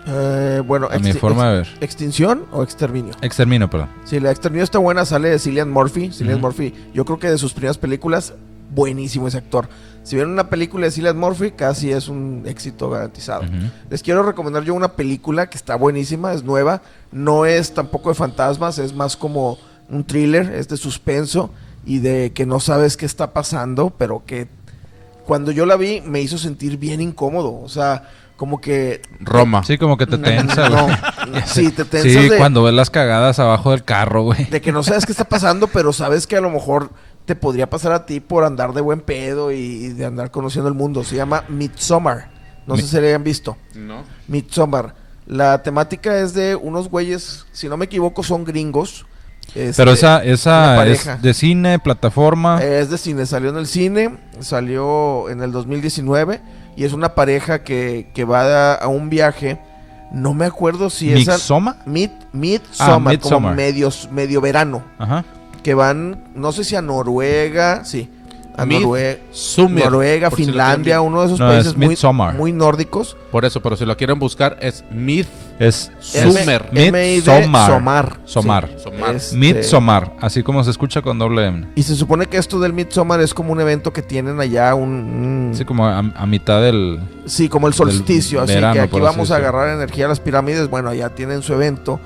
Eh, 0.06 0.62
bueno, 0.66 0.88
A 0.90 0.98
mi 0.98 1.10
exti- 1.10 1.18
forma 1.18 1.48
de 1.50 1.56
ver. 1.58 1.66
ex- 1.68 1.82
¿extinción 1.82 2.44
o 2.52 2.62
exterminio? 2.62 3.12
Exterminio, 3.22 3.70
perdón. 3.70 3.88
Sí, 4.04 4.18
la 4.20 4.30
exterminio 4.30 4.64
está 4.64 4.78
buena, 4.78 5.04
sale 5.04 5.38
Cillian 5.38 5.70
Murphy. 5.70 6.10
Cillian. 6.12 6.40
Murphy, 6.40 6.74
yo 6.92 7.04
creo 7.04 7.18
que 7.18 7.30
de 7.30 7.38
sus 7.38 7.52
primeras 7.52 7.78
películas, 7.78 8.34
buenísimo 8.74 9.28
ese 9.28 9.38
actor. 9.38 9.68
Si 10.02 10.16
vieron 10.16 10.32
una 10.32 10.48
película 10.50 10.86
de 10.86 10.90
Cillian 10.90 11.16
Murphy, 11.16 11.52
casi 11.52 11.92
es 11.92 12.08
un 12.08 12.42
éxito 12.46 12.90
garantizado. 12.90 13.44
Les 13.90 14.02
quiero 14.02 14.24
recomendar 14.24 14.64
yo 14.64 14.74
una 14.74 14.92
película 14.94 15.48
que 15.48 15.56
está 15.56 15.76
buenísima, 15.76 16.32
es 16.32 16.42
nueva, 16.42 16.82
no 17.12 17.46
es 17.46 17.72
tampoco 17.72 18.08
de 18.08 18.16
fantasmas, 18.16 18.78
es 18.78 18.94
más 18.94 19.16
como 19.16 19.58
un 19.88 20.02
thriller, 20.04 20.52
es 20.54 20.66
de 20.68 20.76
suspenso 20.76 21.50
y 21.86 21.98
de 21.98 22.32
que 22.32 22.46
no 22.46 22.58
sabes 22.58 22.96
qué 22.96 23.06
está 23.06 23.32
pasando, 23.32 23.90
pero 23.96 24.24
que 24.26 24.48
cuando 25.26 25.52
yo 25.52 25.66
la 25.66 25.76
vi 25.76 26.00
me 26.00 26.20
hizo 26.20 26.36
sentir 26.38 26.78
bien 26.78 27.00
incómodo, 27.00 27.60
o 27.60 27.68
sea, 27.68 28.08
como 28.42 28.60
que 28.60 29.02
Roma. 29.20 29.62
Sí, 29.62 29.78
como 29.78 29.96
que 29.96 30.04
te 30.04 30.18
tensa, 30.18 30.68
güey. 30.68 30.86
no, 31.30 31.46
sí, 31.46 31.70
te 31.70 31.84
tensas 31.84 32.10
Sí, 32.10 32.28
de, 32.28 32.38
cuando 32.38 32.64
ves 32.64 32.74
las 32.74 32.90
cagadas 32.90 33.38
abajo 33.38 33.70
del 33.70 33.84
carro, 33.84 34.24
güey. 34.24 34.46
de 34.46 34.60
que 34.60 34.72
no 34.72 34.82
sabes 34.82 35.06
qué 35.06 35.12
está 35.12 35.22
pasando, 35.22 35.68
pero 35.68 35.92
sabes 35.92 36.26
que 36.26 36.36
a 36.36 36.40
lo 36.40 36.50
mejor 36.50 36.90
te 37.24 37.36
podría 37.36 37.70
pasar 37.70 37.92
a 37.92 38.04
ti 38.04 38.18
por 38.18 38.42
andar 38.42 38.72
de 38.72 38.80
buen 38.80 39.00
pedo 39.00 39.52
y, 39.52 39.54
y 39.58 39.88
de 39.90 40.06
andar 40.06 40.32
conociendo 40.32 40.66
el 40.68 40.74
mundo. 40.74 41.04
Se 41.04 41.14
llama 41.14 41.44
Midsommar. 41.46 42.32
No 42.66 42.76
sé 42.76 42.82
si 42.88 43.00
le 43.00 43.10
hayan 43.10 43.22
visto. 43.22 43.56
¿No? 43.76 44.02
Midsommar. 44.26 44.96
La 45.24 45.62
temática 45.62 46.18
es 46.18 46.34
de 46.34 46.56
unos 46.56 46.88
güeyes, 46.88 47.46
si 47.52 47.68
no 47.68 47.76
me 47.76 47.84
equivoco, 47.84 48.24
son 48.24 48.42
gringos. 48.42 49.06
Este, 49.54 49.74
Pero 49.76 49.92
esa, 49.92 50.24
esa 50.24 50.74
pareja. 50.76 51.12
es 51.14 51.22
de 51.22 51.32
cine, 51.32 51.78
plataforma. 51.78 52.60
Es 52.60 52.90
de 52.90 52.98
cine, 52.98 53.24
salió 53.24 53.50
en 53.50 53.56
el 53.58 53.68
cine, 53.68 54.18
salió 54.40 55.30
en 55.30 55.42
el 55.42 55.52
2019 55.52 56.40
y 56.76 56.84
es 56.84 56.92
una 56.92 57.14
pareja 57.14 57.62
que, 57.62 58.08
que 58.14 58.24
va 58.24 58.72
a, 58.72 58.74
a 58.74 58.88
un 58.88 59.10
viaje. 59.10 59.58
No 60.10 60.34
me 60.34 60.44
acuerdo 60.44 60.90
si 60.90 61.10
es 61.12 61.26
¿Mixoma? 61.26 61.76
Mid, 61.86 62.10
Ah, 62.78 62.86
como 63.20 63.48
medio, 63.56 63.90
medio 64.10 64.40
verano. 64.40 64.82
Ajá. 64.98 65.24
Que 65.62 65.74
van, 65.74 66.24
no 66.34 66.52
sé 66.52 66.64
si 66.64 66.74
a 66.76 66.82
Noruega, 66.82 67.84
sí, 67.84 68.10
a 68.56 68.66
Mid- 68.66 68.80
Noruega, 68.82 69.18
Summer, 69.30 69.84
Noruega, 69.84 70.30
si 70.30 70.36
Finlandia, 70.36 71.00
uno 71.00 71.20
de 71.20 71.26
esos 71.28 71.40
No, 71.40 71.48
países 71.48 71.72
es 71.72 71.76
muy, 72.36 72.52
nórdicos. 72.52 73.16
Por 73.30 73.44
eso, 73.46 73.62
pero 73.62 73.76
si 73.76 73.86
lo 73.86 73.96
quieren 73.96 74.18
buscar 74.18 74.58
es 74.60 74.84
Myth 74.90 75.26
Es 75.58 75.90
Summer. 76.00 76.68
es 76.74 76.92
Midsommar. 76.92 77.70
Somar. 77.70 78.18
Somar. 78.26 78.68
Sí. 78.76 78.82
Somar. 78.84 79.14
Este, 79.16 79.36
Midsommar, 79.36 80.12
así 80.20 80.42
como 80.42 80.62
se 80.64 80.70
escucha 80.70 81.00
con 81.00 81.18
doble 81.18 81.46
M. 81.46 81.68
Y 81.76 81.82
se 81.82 81.94
supone 81.96 82.26
que 82.26 82.36
esto 82.36 82.60
del 82.60 82.72
Midsommar 82.74 83.20
es 83.20 83.32
como 83.32 83.52
un 83.52 83.60
evento 83.60 83.92
que 83.92 84.02
tienen 84.02 84.38
allá, 84.40 84.74
un... 84.74 84.90
un- 84.90 85.50
Así 85.54 85.64
como 85.64 85.86
a, 85.86 85.98
a 85.98 86.26
mitad 86.26 86.60
del... 86.60 87.00
Sí, 87.26 87.48
como 87.48 87.68
el 87.68 87.74
solsticio, 87.74 88.40
así 88.42 88.54
verano, 88.54 88.74
que 88.74 88.80
aquí 88.80 88.96
así 88.96 89.02
vamos 89.02 89.30
a 89.30 89.36
agarrar 89.36 89.68
energía 89.74 90.06
a 90.06 90.08
las 90.08 90.20
pirámides, 90.20 90.68
bueno, 90.68 90.90
allá 90.90 91.08
tienen 91.10 91.42
su 91.42 91.54
evento. 91.54 92.00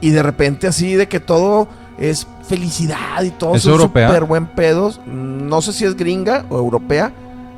Y 0.00 0.10
de 0.10 0.22
repente 0.22 0.66
así 0.66 0.94
de 0.94 1.08
que 1.08 1.18
todo 1.20 1.68
es 1.98 2.26
felicidad 2.46 3.22
y 3.22 3.30
todo 3.30 3.54
¿Es 3.54 3.66
europea? 3.66 4.08
súper 4.08 4.24
buen 4.24 4.46
pedos. 4.46 5.00
No 5.06 5.62
sé 5.62 5.72
si 5.72 5.84
es 5.84 5.96
gringa 5.96 6.44
o 6.50 6.58
europea. 6.58 7.12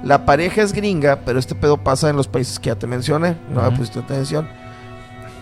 La 0.05 0.24
pareja 0.24 0.62
es 0.62 0.72
gringa, 0.72 1.20
pero 1.24 1.39
este 1.39 1.55
pedo 1.55 1.78
pasa 1.78 2.11
en 2.11 2.16
los 2.16 2.28
países 2.28 2.59
que 2.59 2.68
ya 2.68 2.78
te 2.78 2.87
mencioné. 2.87 3.37
No 3.51 3.62
me 3.62 3.68
Ujú. 3.68 3.78
pusiste 3.78 3.99
atención. 3.99 4.49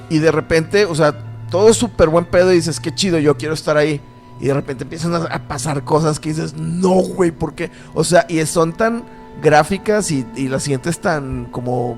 Y 0.08 0.18
de 0.18 0.30
repente, 0.30 0.84
o 0.84 0.94
sea, 0.94 1.14
todo 1.50 1.68
es 1.68 1.76
súper 1.76 2.08
buen 2.08 2.24
pedo 2.24 2.52
y 2.52 2.56
dices, 2.56 2.80
qué 2.80 2.94
chido, 2.94 3.18
yo 3.18 3.36
quiero 3.36 3.54
estar 3.54 3.76
ahí. 3.76 4.00
Y 4.40 4.46
de 4.46 4.54
repente 4.54 4.84
empiezan 4.84 5.14
a, 5.14 5.48
pasar 5.48 5.84
cosas 5.84 6.18
que 6.18 6.30
dices, 6.30 6.54
no, 6.54 6.94
güey, 6.94 7.30
¿por 7.30 7.54
qué? 7.54 7.70
O 7.94 8.04
sea, 8.04 8.26
y 8.28 8.44
son 8.46 8.72
tan 8.72 9.04
gráficas 9.42 10.10
y, 10.10 10.26
y 10.36 10.48
las 10.48 10.62
siguientes 10.62 11.00
tan 11.00 11.46
como 11.46 11.96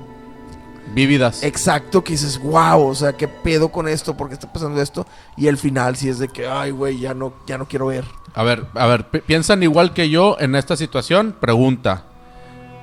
Vívidas. 0.95 1.43
exacto 1.43 2.03
que 2.05 2.13
dices, 2.13 2.39
wow, 2.41 2.87
o 2.87 2.95
sea, 2.95 3.13
qué 3.15 3.27
pedo 3.29 3.71
con 3.71 3.89
esto, 3.89 4.17
por 4.17 4.29
qué 4.29 4.35
está 4.35 4.53
pasando 4.53 4.81
esto. 4.81 5.07
Y 5.37 5.47
el 5.49 5.59
final 5.59 5.97
sí 5.97 6.09
es 6.09 6.19
de 6.19 6.29
que, 6.29 6.47
ay, 6.47 6.71
güey, 6.71 6.99
ya 7.01 7.13
no, 7.15 7.33
ya 7.47 7.59
no 7.59 7.67
quiero 7.67 7.87
ver. 7.87 8.05
A 8.35 8.43
ver, 8.43 8.67
a 8.75 8.87
ver, 8.87 9.09
pi- 9.11 9.21
¿piensan 9.21 9.63
igual 9.63 9.93
que 9.93 10.09
yo 10.11 10.37
en 10.41 10.55
esta 10.55 10.77
situación? 10.77 11.35
Pregunta. 11.41 12.05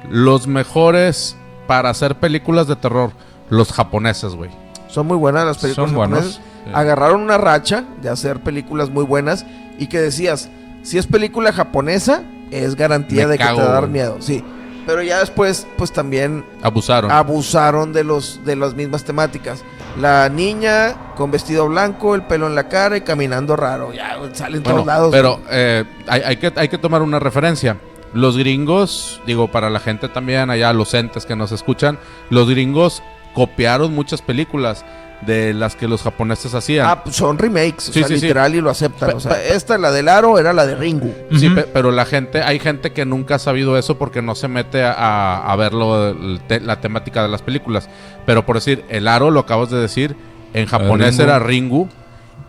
Los 0.10 0.48
mejores 0.48 1.38
para 1.68 1.90
hacer 1.90 2.16
películas 2.20 2.68
de 2.68 2.76
terror, 2.76 3.12
los 3.50 3.72
japoneses, 3.72 4.36
güey. 4.36 4.52
Son 4.90 5.08
muy 5.08 5.18
buenas 5.18 5.46
las 5.46 5.58
películas 5.60 5.90
Son 5.90 5.96
buenos. 5.96 6.20
japonesas. 6.20 6.42
Sí. 6.66 6.72
Agarraron 6.74 7.22
una 7.22 7.38
racha 7.38 7.84
de 8.02 8.10
hacer 8.10 8.42
películas 8.42 8.90
muy 8.90 9.04
buenas 9.06 9.46
y 9.80 9.88
que 9.88 10.00
decías, 10.00 10.50
si 10.84 10.98
es 10.98 11.08
película 11.08 11.52
japonesa, 11.54 12.24
es 12.52 12.76
garantía 12.76 13.24
Me 13.26 13.32
de 13.34 13.38
que 13.38 13.44
te 13.46 13.52
va 13.54 13.64
a 13.64 13.74
dar 13.74 13.88
miedo, 13.88 14.18
sí. 14.20 14.44
Pero 14.86 15.02
ya 15.02 15.20
después, 15.20 15.66
pues 15.78 15.92
también 15.94 16.46
Abusaron. 16.62 17.10
abusaron 17.12 17.94
de 17.94 18.04
los 18.04 18.44
de 18.44 18.56
las 18.56 18.74
mismas 18.76 19.04
temáticas. 19.04 19.64
La 20.00 20.28
niña 20.30 21.14
con 21.16 21.32
vestido 21.32 21.68
blanco, 21.70 22.16
el 22.16 22.24
pelo 22.24 22.48
en 22.48 22.56
la 22.56 22.68
cara 22.68 22.98
y 22.98 23.02
caminando 23.02 23.56
raro. 23.56 23.94
Ya 23.94 24.18
sale 24.34 24.58
en 24.58 24.64
Bueno, 24.64 24.78
todos 24.78 24.88
lados. 24.88 25.10
pero 25.12 25.40
eh, 25.50 25.84
hay, 26.08 26.22
hay 26.22 26.38
que, 26.38 26.52
hay 26.56 26.68
que 26.68 26.78
tomar 26.78 27.02
una 27.02 27.20
referencia. 27.20 27.78
los 28.14 28.38
gringos, 28.38 29.22
digo, 29.26 29.48
para 29.52 29.70
la 29.70 29.80
gente 29.80 30.08
también 30.10 30.50
allá, 30.50 30.72
los 30.74 30.94
entes 30.94 31.26
que 31.26 31.36
nos 31.36 31.52
escuchan, 31.52 31.98
los 32.30 32.50
gringos 32.50 33.02
copiaron 33.34 33.94
muchas 33.96 34.22
películas 34.22 34.86
de 35.26 35.54
las 35.54 35.76
que 35.76 35.88
los 35.88 36.02
japoneses 36.04 36.54
hacían. 36.54 36.88
Ah, 36.88 37.04
pues 37.04 37.16
son 37.16 37.38
remakes, 37.38 37.90
o 37.90 37.94
Sí, 37.94 38.00
sea, 38.00 38.08
sí, 38.08 38.16
sí. 38.18 38.22
literal 38.22 38.56
y 38.56 38.62
lo 38.62 38.70
aceptan. 38.70 39.10
Pe- 39.12 39.16
o 39.16 39.20
sea, 39.20 39.44
esta, 39.44 39.78
la 39.78 39.92
del 39.92 40.08
aro, 40.10 40.38
era 40.40 40.54
la 40.54 40.66
de 40.66 40.76
Ringu. 40.76 41.14
Sí, 41.38 41.48
Ujú. 41.48 41.56
pe- 41.56 41.64
pero 41.64 41.92
la 41.92 42.06
gente, 42.06 42.42
hay 42.42 42.60
gente 42.60 42.92
que 42.92 43.06
nunca 43.06 43.36
ha 43.36 43.40
sabido 43.40 43.78
eso 43.78 43.98
porque 43.98 44.22
no 44.22 44.36
se 44.36 44.48
mete 44.48 44.84
a, 44.84 45.38
a 45.38 45.56
verlo, 45.56 46.10
el 46.10 46.42
te- 46.48 46.60
la 46.62 46.82
temática 46.82 47.22
de 47.24 47.30
las 47.30 47.42
películas. 47.42 47.90
Pero 48.26 48.46
por 48.46 48.56
decir, 48.58 48.84
el 48.90 49.08
aro, 49.08 49.32
lo 49.32 49.40
acabas 49.42 49.70
de 49.70 49.78
decir, 49.78 50.16
en 50.54 50.66
japonés 50.68 51.18
Ringu. 51.18 51.24
era 51.24 51.40
Ringu. 51.40 51.90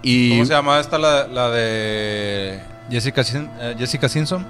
Y 0.03 0.31
¿Cómo 0.31 0.45
se 0.45 0.53
llama 0.53 0.81
esta 0.81 0.99
la, 0.99 1.27
la 1.29 1.51
de 1.51 2.61
Jessica, 2.91 3.25
Sin- 3.25 3.49
eh, 3.61 3.75
Jessica 3.79 4.09
Simpson? 4.09 4.45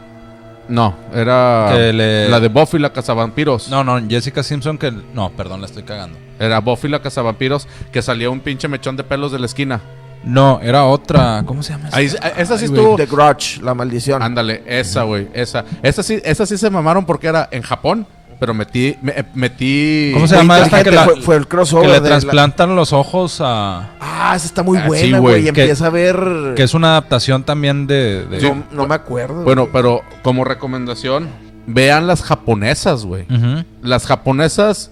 No, 0.68 0.94
era 1.14 1.70
Que 1.72 1.92
le- 1.92 2.28
la 2.28 2.40
de 2.40 2.48
Buffy 2.48 2.78
la 2.78 2.92
cazavampiros. 2.92 3.68
No, 3.68 3.84
no, 3.84 4.00
Jessica 4.08 4.42
Simpson 4.42 4.78
que... 4.78 4.90
No, 4.90 5.30
perdón, 5.30 5.60
la 5.60 5.66
estoy 5.66 5.82
cagando. 5.82 6.18
Era 6.38 6.60
Buffy 6.60 6.88
la 6.88 7.00
cazavampiros 7.00 7.68
que 7.92 8.02
salía 8.02 8.30
un 8.30 8.40
pinche 8.40 8.68
mechón 8.68 8.96
de 8.96 9.04
pelos 9.04 9.32
de 9.32 9.38
la 9.38 9.46
esquina. 9.46 9.80
No, 10.24 10.58
era 10.62 10.84
otra... 10.84 11.42
¿Cómo 11.44 11.62
se 11.62 11.74
llama? 11.74 11.90
Ahí, 11.92 12.06
esta? 12.06 12.28
esa 12.28 12.56
sí 12.56 12.64
Ay, 12.64 12.70
estuvo. 12.74 12.96
The 12.96 13.06
Grudge, 13.06 13.60
la 13.62 13.74
maldición. 13.74 14.22
Ándale, 14.22 14.62
esa, 14.66 15.02
güey, 15.02 15.28
esa. 15.34 15.64
Esa 15.82 16.02
sí, 16.02 16.18
esa 16.24 16.46
sí 16.46 16.56
se 16.56 16.70
mamaron 16.70 17.04
porque 17.04 17.26
era 17.26 17.46
en 17.52 17.60
Japón, 17.60 18.06
pero 18.38 18.54
metí, 18.54 18.96
me- 19.02 19.12
eh, 19.12 19.24
metí. 19.34 20.10
¿Cómo 20.14 20.26
se 20.26 20.36
llama 20.36 20.60
esta 20.60 20.82
que 20.82 20.90
la- 20.90 21.04
fue, 21.04 21.20
fue 21.22 21.36
el 21.36 21.46
crossover 21.48 21.86
Que 21.86 21.92
le 21.94 22.00
de 22.00 22.10
la- 22.10 22.18
trasplantan 22.18 22.74
los 22.76 22.92
ojos 22.92 23.40
a... 23.40 23.90
Ah, 24.00 24.32
esa 24.36 24.46
está 24.46 24.62
muy 24.62 24.78
Ah, 24.78 24.86
buena, 24.86 25.18
güey, 25.18 25.44
y 25.44 25.48
empieza 25.48 25.86
a 25.86 25.90
ver... 25.90 26.52
Que 26.56 26.62
es 26.62 26.74
una 26.74 26.88
adaptación 26.90 27.44
también 27.44 27.86
de... 27.86 28.26
de- 28.26 28.42
no, 28.42 28.64
no 28.72 28.86
me 28.86 28.94
acuerdo. 28.94 29.44
Bueno, 29.44 29.68
pero 29.72 30.02
como 30.22 30.44
recomendación, 30.44 31.28
vean 31.66 32.06
las 32.06 32.22
japonesas, 32.22 33.04
güey. 33.04 33.26
Las 33.82 34.06
japonesas, 34.06 34.90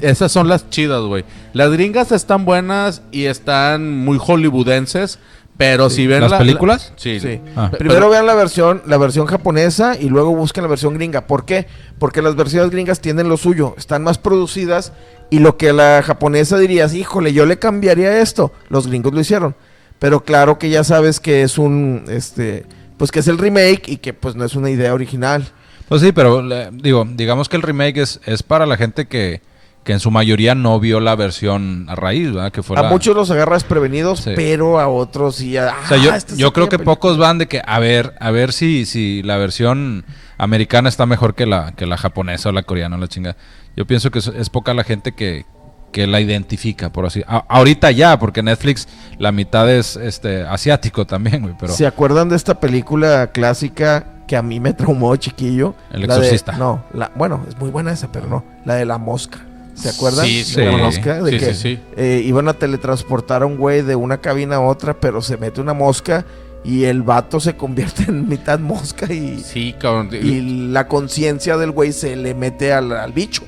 esas 0.00 0.30
son 0.32 0.48
las 0.48 0.70
chidas, 0.70 1.02
güey. 1.02 1.24
Las 1.52 1.70
gringas 1.70 2.12
están 2.12 2.44
buenas 2.44 3.02
y 3.10 3.24
están 3.24 3.98
muy 4.04 4.18
hollywoodenses, 4.18 5.18
pero 5.58 5.90
si 5.90 6.06
ven 6.06 6.22
¿Las 6.22 6.30
la- 6.30 6.38
películas? 6.38 6.92
la- 6.94 7.02
sí. 7.02 7.20
Sí. 7.20 7.40
Ah. 7.56 7.70
Primero 7.76 8.00
pero- 8.00 8.10
vean 8.10 8.24
la 8.26 8.34
versión, 8.34 8.80
la 8.86 8.96
versión 8.96 9.26
japonesa 9.26 9.96
y 10.00 10.08
luego 10.08 10.34
busquen 10.34 10.62
la 10.62 10.68
versión 10.68 10.94
gringa. 10.94 11.26
¿Por 11.26 11.44
qué? 11.44 11.66
Porque 11.98 12.22
las 12.22 12.34
versiones 12.36 12.70
gringas 12.70 13.00
tienen 13.00 13.28
lo 13.28 13.36
suyo, 13.36 13.74
están 13.76 14.02
más 14.04 14.16
producidas 14.18 14.92
y 15.28 15.40
lo 15.40 15.58
que 15.58 15.74
la 15.74 16.02
japonesa 16.02 16.56
dirías, 16.58 16.94
híjole, 16.94 17.32
yo 17.34 17.44
le 17.44 17.58
cambiaría 17.58 18.20
esto. 18.22 18.52
Los 18.70 18.86
gringos 18.86 19.12
lo 19.12 19.20
hicieron. 19.20 19.54
Pero 19.98 20.20
claro 20.24 20.58
que 20.58 20.70
ya 20.70 20.84
sabes 20.84 21.18
que 21.20 21.42
es 21.42 21.58
un, 21.58 22.04
este, 22.08 22.64
pues 22.96 23.10
que 23.10 23.18
es 23.18 23.26
el 23.28 23.36
remake 23.36 23.88
y 23.88 23.96
que 23.96 24.14
pues 24.14 24.36
no 24.36 24.44
es 24.44 24.54
una 24.54 24.70
idea 24.70 24.94
original. 24.94 25.48
Pues 25.88 26.02
sí, 26.02 26.12
pero 26.12 26.40
le- 26.40 26.68
digo, 26.72 27.04
digamos 27.14 27.48
que 27.48 27.56
el 27.56 27.62
remake 27.62 27.96
es, 28.02 28.20
es 28.26 28.44
para 28.44 28.64
la 28.64 28.76
gente 28.76 29.06
que, 29.06 29.40
que 29.88 29.94
en 29.94 30.00
su 30.00 30.10
mayoría 30.10 30.54
no 30.54 30.78
vio 30.80 31.00
la 31.00 31.16
versión 31.16 31.86
a 31.88 31.94
raíz, 31.94 32.30
¿verdad? 32.30 32.52
Que 32.52 32.62
fue 32.62 32.78
a 32.78 32.82
la- 32.82 32.90
muchos 32.90 33.16
los 33.16 33.30
agarras 33.30 33.64
prevenidos, 33.64 34.20
Sí. 34.20 34.32
pero 34.36 34.78
a 34.78 34.86
otros 34.86 35.36
sí. 35.36 35.56
ah, 35.56 35.74
O 35.82 35.88
sea, 35.88 35.96
yo, 35.96 36.12
esta 36.14 36.34
es 36.34 36.38
yo 36.38 36.52
creo 36.52 36.66
que 36.68 36.76
película. 36.76 36.94
pocos 36.96 37.16
van 37.16 37.38
de 37.38 37.46
que 37.48 37.62
a 37.64 37.78
ver, 37.78 38.12
a 38.20 38.30
ver 38.30 38.52
si, 38.52 38.84
si 38.84 39.22
la 39.22 39.38
versión 39.38 40.04
americana 40.36 40.90
está 40.90 41.06
mejor 41.06 41.34
que 41.34 41.46
la, 41.46 41.72
que 41.72 41.86
la 41.86 41.96
japonesa 41.96 42.50
o 42.50 42.52
la 42.52 42.64
coreana 42.64 42.96
o 42.96 42.98
la 42.98 43.08
chinga. 43.08 43.34
Yo 43.78 43.86
pienso 43.86 44.10
que 44.10 44.18
es, 44.18 44.26
es 44.26 44.50
poca 44.50 44.74
la 44.74 44.84
gente 44.84 45.12
que, 45.12 45.46
que 45.90 46.06
la 46.06 46.20
identifica, 46.20 46.92
por 46.92 47.06
así. 47.06 47.22
A- 47.26 47.46
ahorita 47.48 47.90
ya, 47.90 48.18
porque 48.18 48.42
Netflix 48.42 48.88
la 49.18 49.32
mitad 49.32 49.70
es 49.70 49.96
este 49.96 50.42
asiático 50.42 51.06
también, 51.06 51.40
güey, 51.40 51.54
pero 51.58 51.72
¿Se 51.72 51.86
acuerdan 51.86 52.28
de 52.28 52.36
esta 52.36 52.60
película 52.60 53.28
clásica 53.32 54.04
que 54.28 54.36
a 54.36 54.42
mí 54.42 54.60
me 54.60 54.74
traumó 54.74 55.16
chiquillo? 55.16 55.74
El 55.90 56.02
La 56.02 56.08
de- 56.16 56.20
Exorcista. 56.20 56.52
no, 56.58 56.84
la, 56.92 57.10
bueno, 57.14 57.40
es 57.48 57.56
muy 57.58 57.70
buena 57.70 57.90
esa, 57.90 58.12
pero 58.12 58.26
no. 58.26 58.44
La 58.66 58.74
de 58.74 58.84
la 58.84 58.98
mosca. 58.98 59.38
¿Se 59.78 59.88
acuerdan? 59.90 60.26
Sí, 60.26 60.44
sí. 60.44 60.60
De 60.60 60.70
mosca. 60.70 61.22
De 61.22 61.30
Sí, 61.32 61.38
que 61.38 61.54
sí, 61.54 61.60
sí. 61.76 61.78
eh, 61.96 62.22
iban 62.24 62.48
a 62.48 62.54
teletransportar 62.54 63.42
a 63.42 63.46
un 63.46 63.56
güey 63.56 63.82
de 63.82 63.94
una 63.96 64.18
cabina 64.20 64.56
a 64.56 64.60
otra, 64.60 64.98
pero 64.98 65.22
se 65.22 65.36
mete 65.36 65.60
una 65.60 65.74
mosca 65.74 66.24
y 66.64 66.84
el 66.84 67.02
vato 67.02 67.38
se 67.40 67.56
convierte 67.56 68.02
en 68.08 68.28
mitad 68.28 68.58
mosca 68.58 69.12
y, 69.12 69.38
Sí, 69.38 69.74
cabrón. 69.78 70.10
y 70.12 70.68
la 70.72 70.88
conciencia 70.88 71.56
del 71.56 71.70
güey 71.70 71.92
se 71.92 72.16
le 72.16 72.34
mete 72.34 72.72
al, 72.72 72.92
al 72.92 73.12
bicho. 73.12 73.42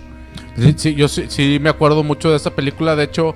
Sí, 0.77 0.95
yo 0.95 1.09
sí, 1.09 1.25
sí 1.29 1.59
me 1.61 1.71
acuerdo 1.71 2.03
mucho 2.05 2.31
de 2.31 2.37
esa 2.37 2.51
película. 2.51 2.95
De 2.95 3.05
hecho, 3.05 3.35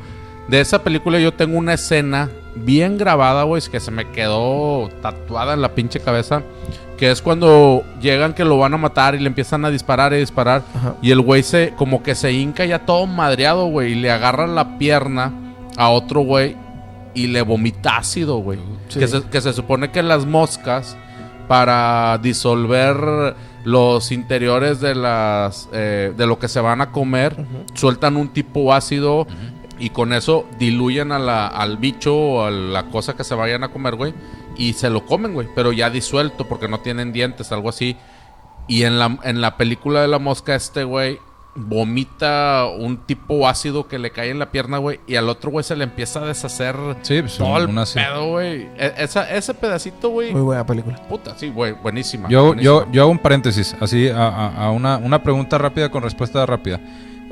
de 0.49 0.61
esa 0.61 0.82
película 0.82 1.18
yo 1.18 1.32
tengo 1.32 1.57
una 1.59 1.72
escena 1.74 2.30
bien 2.57 2.99
grabada, 2.99 3.43
güey, 3.45 3.63
que 3.63 3.81
se 3.81 3.91
me 3.91 4.11
quedó 4.11 4.89
tatuada 5.03 5.55
en 5.55 5.63
la 5.63 5.75
pinche 5.75 6.01
cabeza. 6.01 6.43
Que 6.97 7.11
es 7.11 7.23
cuando 7.23 7.83
llegan 8.01 8.35
que 8.35 8.45
lo 8.45 8.59
van 8.59 8.73
a 8.75 8.77
matar 8.77 9.17
y 9.17 9.19
le 9.19 9.27
empiezan 9.27 9.65
a 9.65 9.71
disparar 9.71 10.13
y 10.13 10.19
disparar. 10.19 10.63
Ajá. 10.75 10.95
Y 11.03 11.11
el 11.11 11.21
güey 11.21 11.43
se, 11.43 11.75
como 11.77 12.03
que 12.03 12.15
se 12.15 12.33
hinca 12.33 12.65
ya 12.65 12.87
todo 12.87 13.07
madreado, 13.07 13.67
güey. 13.67 13.93
Y 13.93 13.95
le 13.97 14.13
agarran 14.13 14.55
la 14.55 14.79
pierna 14.79 15.33
a 15.77 15.89
otro 15.91 16.21
güey 16.21 16.57
y 17.15 17.27
le 17.27 17.43
vomita 17.43 17.97
ácido, 17.97 18.39
güey. 18.39 18.61
Sí. 18.89 19.01
Que, 19.01 19.09
se, 19.09 19.23
que 19.23 19.41
se 19.41 19.53
supone 19.53 19.91
que 19.91 20.03
las 20.03 20.25
moscas, 20.25 20.97
para 21.49 22.19
disolver 22.23 23.35
los 23.65 24.13
interiores 24.13 24.81
de 24.81 24.95
las 24.95 25.69
eh, 25.73 26.13
de 26.17 26.27
lo 26.27 26.39
que 26.39 26.49
se 26.49 26.61
van 26.61 26.81
a 26.81 26.93
comer, 26.93 27.35
sueltan 27.75 28.17
un 28.17 28.29
tipo 28.29 28.73
ácido 28.73 29.27
y 29.79 29.91
con 29.91 30.12
eso 30.12 30.47
diluyen 30.59 31.12
a 31.12 31.18
la- 31.18 31.47
al 31.47 31.77
bicho 31.79 32.16
o 32.16 32.45
a 32.45 32.51
la 32.51 32.85
cosa 32.87 33.14
que 33.16 33.25
se 33.25 33.35
vayan 33.35 33.64
a 33.64 33.68
comer, 33.68 33.97
güey. 33.97 34.14
Y 34.57 34.75
se 34.75 34.89
lo 34.91 35.05
comen, 35.05 35.35
güey. 35.35 35.49
Pero 35.55 35.72
ya 35.72 35.91
disuelto 35.91 36.47
porque 36.49 36.68
no 36.68 36.81
tienen 36.81 37.12
dientes, 37.12 37.51
algo 37.53 37.68
así. 37.68 37.97
Y 38.68 38.85
en 38.85 38.99
la, 38.99 39.18
en 39.25 39.41
la 39.41 39.57
película 39.57 40.01
de 40.03 40.09
la 40.09 40.18
mosca, 40.18 40.55
este 40.55 40.85
güey 40.85 41.18
vomita 41.57 42.66
un 42.79 42.99
tipo 42.99 43.47
ácido 43.49 43.87
que 43.89 43.99
le 43.99 44.11
cae 44.11 44.31
en 44.31 44.39
la 44.39 44.51
pierna, 44.51 44.79
güey. 44.79 45.01
Y 45.07 45.16
al 45.16 45.29
otro 45.29 45.51
güey 45.51 45.64
se 45.64 45.77
le 45.77 45.85
empieza 45.85 46.20
a 46.20 46.27
deshacer 46.27 46.77
Sí, 47.03 47.20
pues, 47.20 47.37
todo 47.39 47.57
el 47.59 47.68
pedo, 47.68 48.29
güey. 48.31 48.62
E- 48.77 48.95
esa- 48.99 49.31
ese 49.31 49.55
pedacito, 49.55 50.09
güey. 50.11 50.33
Muy 50.33 50.41
buena 50.43 50.64
película. 50.64 50.97
Puta, 51.09 51.37
sí, 51.37 51.49
güey. 51.51 51.72
Buenísima. 51.72 52.29
yo, 52.29 52.47
buenísima. 52.47 52.64
yo, 52.85 52.93
yo 52.93 53.03
hago 53.03 53.11
un 53.11 53.18
paréntesis, 53.18 53.75
así 53.81 54.09
a, 54.09 54.29
a- 54.29 54.66
a 54.66 54.70
una, 54.70 54.97
una 54.99 55.22
pregunta 55.22 55.59
rápida 55.59 55.91
con 55.91 56.03
respuesta 56.03 56.45
rápida. 56.47 56.81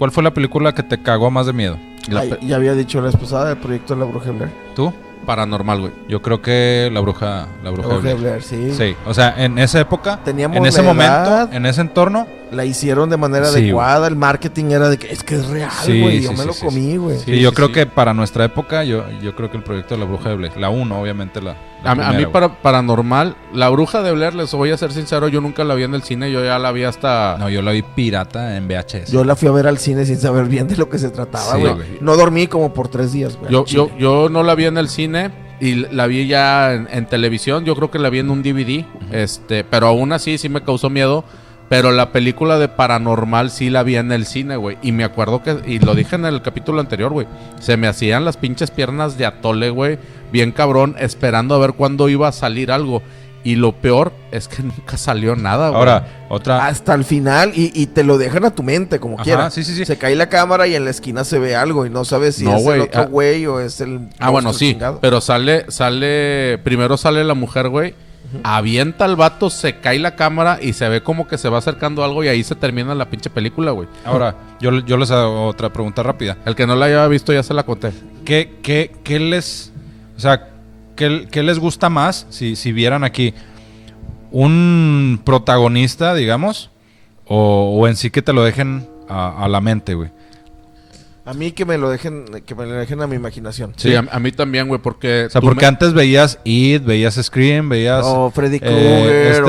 ¿Cuál 0.02 0.10
fue 0.10 0.24
la 0.24 0.34
película 0.34 0.74
que 0.74 0.82
te 0.82 1.00
cagó 1.00 1.30
más 1.30 1.46
de 1.46 1.52
miedo? 1.52 1.78
La 2.08 2.22
Ay, 2.22 2.30
pe- 2.30 2.44
ya 2.44 2.56
había 2.56 2.74
dicho 2.74 2.98
la 2.98 3.06
vez 3.06 3.16
pasada 3.16 3.52
el 3.52 3.58
proyecto 3.58 3.94
de 3.94 4.00
la 4.00 4.06
Bruja 4.06 4.32
Blair. 4.32 4.50
¿Tú? 4.74 4.92
Paranormal, 5.26 5.80
güey. 5.80 5.92
Yo 6.08 6.20
creo 6.22 6.42
que 6.42 6.90
la 6.92 7.00
bruja, 7.00 7.46
la 7.62 7.64
La 7.64 7.70
bruja 7.70 7.88
de 7.88 7.94
Bruja 7.94 8.08
de 8.08 8.14
Blair. 8.14 8.40
Blair, 8.40 8.42
sí. 8.42 8.72
Sí, 8.76 8.96
o 9.06 9.14
sea, 9.14 9.34
en 9.42 9.58
esa 9.58 9.80
época, 9.80 10.20
Teníamos 10.24 10.56
en 10.56 10.66
ese 10.66 10.78
la 10.82 10.88
momento, 10.88 11.12
edad. 11.12 11.54
en 11.54 11.66
ese 11.66 11.80
entorno, 11.80 12.26
La 12.52 12.66
hicieron 12.66 13.08
de 13.08 13.16
manera 13.16 13.46
Sí, 13.46 13.60
adecuada. 13.60 14.06
El 14.08 14.16
marketing 14.16 14.66
era 14.72 14.90
de 14.90 14.98
que 14.98 15.10
es 15.10 15.22
que 15.22 15.36
es 15.36 15.46
real, 15.48 15.70
Sí, 15.84 16.00
güey. 16.02 16.18
sí, 16.18 16.24
yo 16.24 16.32
me 16.32 16.38
sí, 16.38 16.46
lo 16.46 16.54
comí, 16.54 16.96
güey. 16.98 17.16
sí, 17.18 17.24
Sí, 17.34 17.40
yo 17.40 17.48
sí, 17.48 17.56
creo 17.56 17.68
sí. 17.68 17.72
que 17.74 17.86
para 17.86 18.12
nuestra 18.12 18.44
época, 18.44 18.84
yo, 18.84 19.04
yo 19.22 19.34
creo 19.34 19.50
que 19.50 19.56
el 19.56 19.62
proyecto 19.62 19.94
de 19.94 20.00
la 20.00 20.06
bruja 20.06 20.28
de 20.28 20.36
Blair, 20.36 20.56
la 20.58 20.68
1, 20.68 21.00
obviamente 21.00 21.40
la, 21.40 21.56
la 21.82 21.92
A, 21.92 21.94
mí- 21.94 22.02
a 22.02 22.08
mí 22.08 22.16
primera, 22.16 22.28
güey. 22.28 22.32
para 22.32 22.60
paranormal, 22.60 23.36
la 23.54 23.70
bruja 23.70 24.02
de 24.02 24.12
Blair, 24.12 24.34
les 24.34 24.52
voy 24.52 24.70
a 24.70 24.76
ser 24.76 24.92
sincero, 24.92 25.28
yo 25.28 25.40
nunca 25.40 25.64
la 25.64 25.74
vi 25.74 25.84
en 25.84 25.94
el 25.94 26.02
cine, 26.02 26.30
yo 26.30 26.44
ya 26.44 26.58
la 26.58 26.72
vi 26.72 26.84
hasta... 26.84 27.36
No, 27.38 27.48
yo 27.48 27.62
la 27.62 27.72
vi 27.72 27.80
pirata 27.82 28.56
en 28.58 28.68
VHS. 28.68 29.10
Yo 29.10 29.24
la 29.24 29.34
fui 29.34 29.48
a 29.48 29.52
ver 29.52 29.66
al 29.66 29.78
cine 29.78 30.04
sin 30.04 30.18
saber 30.18 30.44
bien 30.44 30.68
de 30.68 30.76
lo 30.76 30.90
que 30.90 30.98
se 30.98 31.08
trataba, 31.08 31.56
güey. 31.56 31.72
güey. 31.72 31.88
no 32.02 32.16
dormí 32.16 32.48
como 32.48 32.74
por 32.74 32.88
tres 32.88 33.12
días, 33.12 33.36
güey. 33.38 33.50
Yo, 33.50 33.64
yo, 33.64 33.88
yo 33.96 34.28
no 34.28 34.42
la 34.42 34.54
vi 34.54 34.66
en 34.66 34.76
el 34.76 34.88
cine 34.90 35.11
y 35.60 35.74
la 35.74 36.06
vi 36.06 36.26
ya 36.26 36.74
en, 36.74 36.88
en 36.90 37.06
televisión, 37.06 37.64
yo 37.64 37.76
creo 37.76 37.90
que 37.90 37.98
la 37.98 38.10
vi 38.10 38.18
en 38.18 38.30
un 38.30 38.42
DVD, 38.42 38.84
este, 39.12 39.64
pero 39.64 39.86
aún 39.86 40.12
así 40.12 40.38
sí 40.38 40.48
me 40.48 40.62
causó 40.62 40.90
miedo. 40.90 41.24
Pero 41.72 41.90
la 41.90 42.12
película 42.12 42.58
de 42.58 42.68
Paranormal 42.68 43.50
sí 43.50 43.70
la 43.70 43.82
vi 43.82 43.96
en 43.96 44.12
el 44.12 44.26
cine, 44.26 44.56
güey. 44.56 44.76
Y 44.82 44.92
me 44.92 45.04
acuerdo 45.04 45.42
que, 45.42 45.56
y 45.66 45.78
lo 45.78 45.94
dije 45.94 46.16
en 46.16 46.26
el 46.26 46.42
capítulo 46.42 46.80
anterior, 46.80 47.10
güey. 47.12 47.26
Se 47.60 47.78
me 47.78 47.88
hacían 47.88 48.26
las 48.26 48.36
pinches 48.36 48.70
piernas 48.70 49.16
de 49.16 49.24
atole, 49.24 49.70
güey. 49.70 49.98
Bien 50.30 50.52
cabrón, 50.52 50.96
esperando 50.98 51.54
a 51.54 51.58
ver 51.58 51.72
cuándo 51.72 52.10
iba 52.10 52.28
a 52.28 52.32
salir 52.32 52.72
algo. 52.72 53.00
Y 53.44 53.56
lo 53.56 53.72
peor 53.72 54.12
es 54.30 54.48
que 54.48 54.62
nunca 54.62 54.96
salió 54.96 55.36
nada, 55.36 55.68
güey. 55.68 55.78
Ahora, 55.80 56.06
otra... 56.28 56.66
Hasta 56.66 56.94
el 56.94 57.04
final 57.04 57.52
y, 57.54 57.72
y 57.74 57.86
te 57.86 58.04
lo 58.04 58.18
dejan 58.18 58.44
a 58.44 58.50
tu 58.54 58.62
mente 58.62 59.00
como 59.00 59.16
Ajá, 59.16 59.24
quiera. 59.24 59.50
sí, 59.50 59.64
sí, 59.64 59.74
sí. 59.74 59.84
Se 59.84 59.98
cae 59.98 60.14
la 60.16 60.28
cámara 60.28 60.66
y 60.66 60.74
en 60.74 60.84
la 60.84 60.90
esquina 60.90 61.24
se 61.24 61.38
ve 61.38 61.56
algo 61.56 61.86
y 61.86 61.90
no 61.90 62.04
sabes 62.04 62.36
si 62.36 62.44
No, 62.44 62.56
es 62.56 62.66
el 62.66 62.80
otro 62.82 63.02
ah. 63.02 63.06
güey 63.06 63.46
o 63.46 63.60
es 63.60 63.80
el. 63.80 64.08
Ah, 64.18 64.30
bueno, 64.30 64.52
sí. 64.52 64.72
chingado. 64.72 64.98
Pero 65.00 65.20
sale, 65.20 65.66
sale, 65.70 66.58
primero 66.62 66.96
sale 66.96 67.24
la 67.24 67.34
mujer, 67.34 67.68
güey. 67.68 67.94
Avienta 68.44 69.04
al 69.04 69.16
vato, 69.16 69.50
se 69.50 69.80
cae 69.80 69.98
la 69.98 70.16
cámara 70.16 70.58
y 70.62 70.72
se 70.72 70.88
ve 70.88 71.02
como 71.02 71.28
que 71.28 71.36
se 71.36 71.50
va 71.50 71.58
acercando 71.58 72.02
algo 72.02 72.24
y 72.24 72.28
ahí 72.28 72.42
se 72.42 72.54
termina 72.54 72.94
la 72.94 73.10
pinche 73.10 73.28
película, 73.28 73.72
güey. 73.72 73.88
Ahora, 74.06 74.36
yo, 74.58 74.70
yo 74.86 74.96
les 74.96 75.10
hago 75.10 75.46
otra 75.46 75.70
pregunta 75.70 76.02
rápida. 76.02 76.38
El 76.46 76.54
que 76.54 76.66
no 76.66 76.74
la 76.74 76.86
haya 76.86 77.06
visto 77.08 77.34
ya 77.34 77.42
se 77.42 77.52
la 77.52 77.64
conté. 77.64 77.92
¿Qué, 78.24 78.58
qué, 78.62 78.90
qué 79.04 79.18
les... 79.18 79.72
O 80.16 80.20
sea, 80.20 80.48
¿qué, 81.30 81.42
les 81.42 81.58
gusta 81.58 81.88
más 81.88 82.26
si, 82.30 82.56
si 82.56 82.72
vieran 82.72 83.04
aquí 83.04 83.34
un 84.30 85.20
protagonista, 85.24 86.14
digamos? 86.14 86.70
O, 87.26 87.78
o 87.78 87.88
en 87.88 87.96
sí 87.96 88.10
que 88.10 88.22
te 88.22 88.32
lo 88.32 88.42
dejen 88.42 88.86
a, 89.08 89.44
a 89.44 89.48
la 89.48 89.60
mente, 89.60 89.94
güey. 89.94 90.10
A 91.24 91.34
mí 91.34 91.52
que 91.52 91.64
me 91.64 91.78
lo 91.78 91.88
dejen, 91.88 92.24
que 92.44 92.54
me 92.56 92.66
lo 92.66 92.72
dejen 92.72 93.00
a 93.00 93.06
mi 93.06 93.14
imaginación. 93.14 93.74
Sí, 93.76 93.94
a, 93.94 94.04
a 94.10 94.18
mí 94.18 94.32
también, 94.32 94.66
güey, 94.66 94.80
porque... 94.80 95.26
O 95.26 95.30
sea, 95.30 95.40
tú 95.40 95.46
porque 95.46 95.60
me- 95.62 95.68
antes 95.68 95.92
veías 95.92 96.40
It, 96.42 96.84
veías 96.84 97.14
Scream, 97.14 97.68
veías 97.68 98.02
O 98.04 98.30
Freddy 98.32 98.56
eh, 98.56 98.60
Krueger, 98.60 99.44
o 99.44 99.48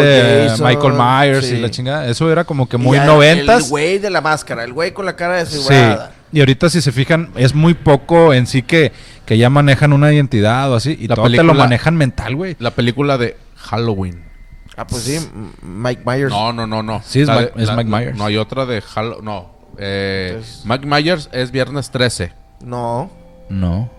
este, 0.51 0.63
Michael 0.63 0.93
Myers 0.93 1.45
sí. 1.47 1.55
y 1.55 1.61
la 1.61 1.71
chingada. 1.71 2.07
Eso 2.07 2.31
era 2.31 2.43
como 2.43 2.69
que 2.69 2.77
muy 2.77 2.99
noventas. 2.99 3.63
El 3.63 3.69
güey 3.71 3.97
de 3.97 4.11
la 4.11 4.21
máscara, 4.21 4.63
el 4.63 4.71
güey 4.73 4.91
con 4.93 5.05
la 5.05 5.15
cara 5.15 5.43
Sí. 5.45 5.55
desfigurada. 5.57 6.11
Y 6.31 6.39
ahorita 6.41 6.69
si 6.69 6.79
se 6.81 6.91
fijan, 6.91 7.29
es 7.35 7.55
muy 7.55 7.73
poco 7.73 8.33
en 8.35 8.45
sí 8.45 8.61
que, 8.61 8.91
que 9.25 9.37
ya 9.39 9.49
manejan 9.49 9.93
una 9.93 10.13
identidad 10.13 10.71
o 10.71 10.75
así. 10.75 10.95
Y 10.99 11.07
La 11.07 11.15
todo 11.15 11.25
te 11.25 11.31
lo 11.31 11.37
película- 11.37 11.53
manejan 11.63 11.95
mental, 11.95 12.35
güey. 12.35 12.55
La 12.59 12.71
película 12.71 13.17
de 13.17 13.35
Halloween. 13.55 14.23
Ah, 14.77 14.85
pues 14.87 15.03
sí, 15.03 15.19
Mike 15.63 16.01
Myers. 16.05 16.31
No, 16.31 16.53
no, 16.53 16.65
no, 16.67 16.81
no. 16.83 17.01
Sí, 17.05 17.21
es 17.21 17.27
La 17.27 17.37
Mike- 17.39 17.51
de- 17.55 17.61
es 17.63 17.67
la- 17.67 17.75
Mike 17.77 17.89
Myers. 17.89 18.17
No, 18.17 18.25
hay 18.25 18.37
otra 18.37 18.65
de 18.67 18.81
Halloween. 18.81 19.25
No. 19.25 19.53
Eh, 19.77 20.29
Entonces- 20.33 20.63
Mike 20.65 20.85
Myers 20.85 21.29
es 21.31 21.51
viernes 21.51 21.89
13. 21.89 22.31
No, 22.63 23.09
No. 23.49 23.89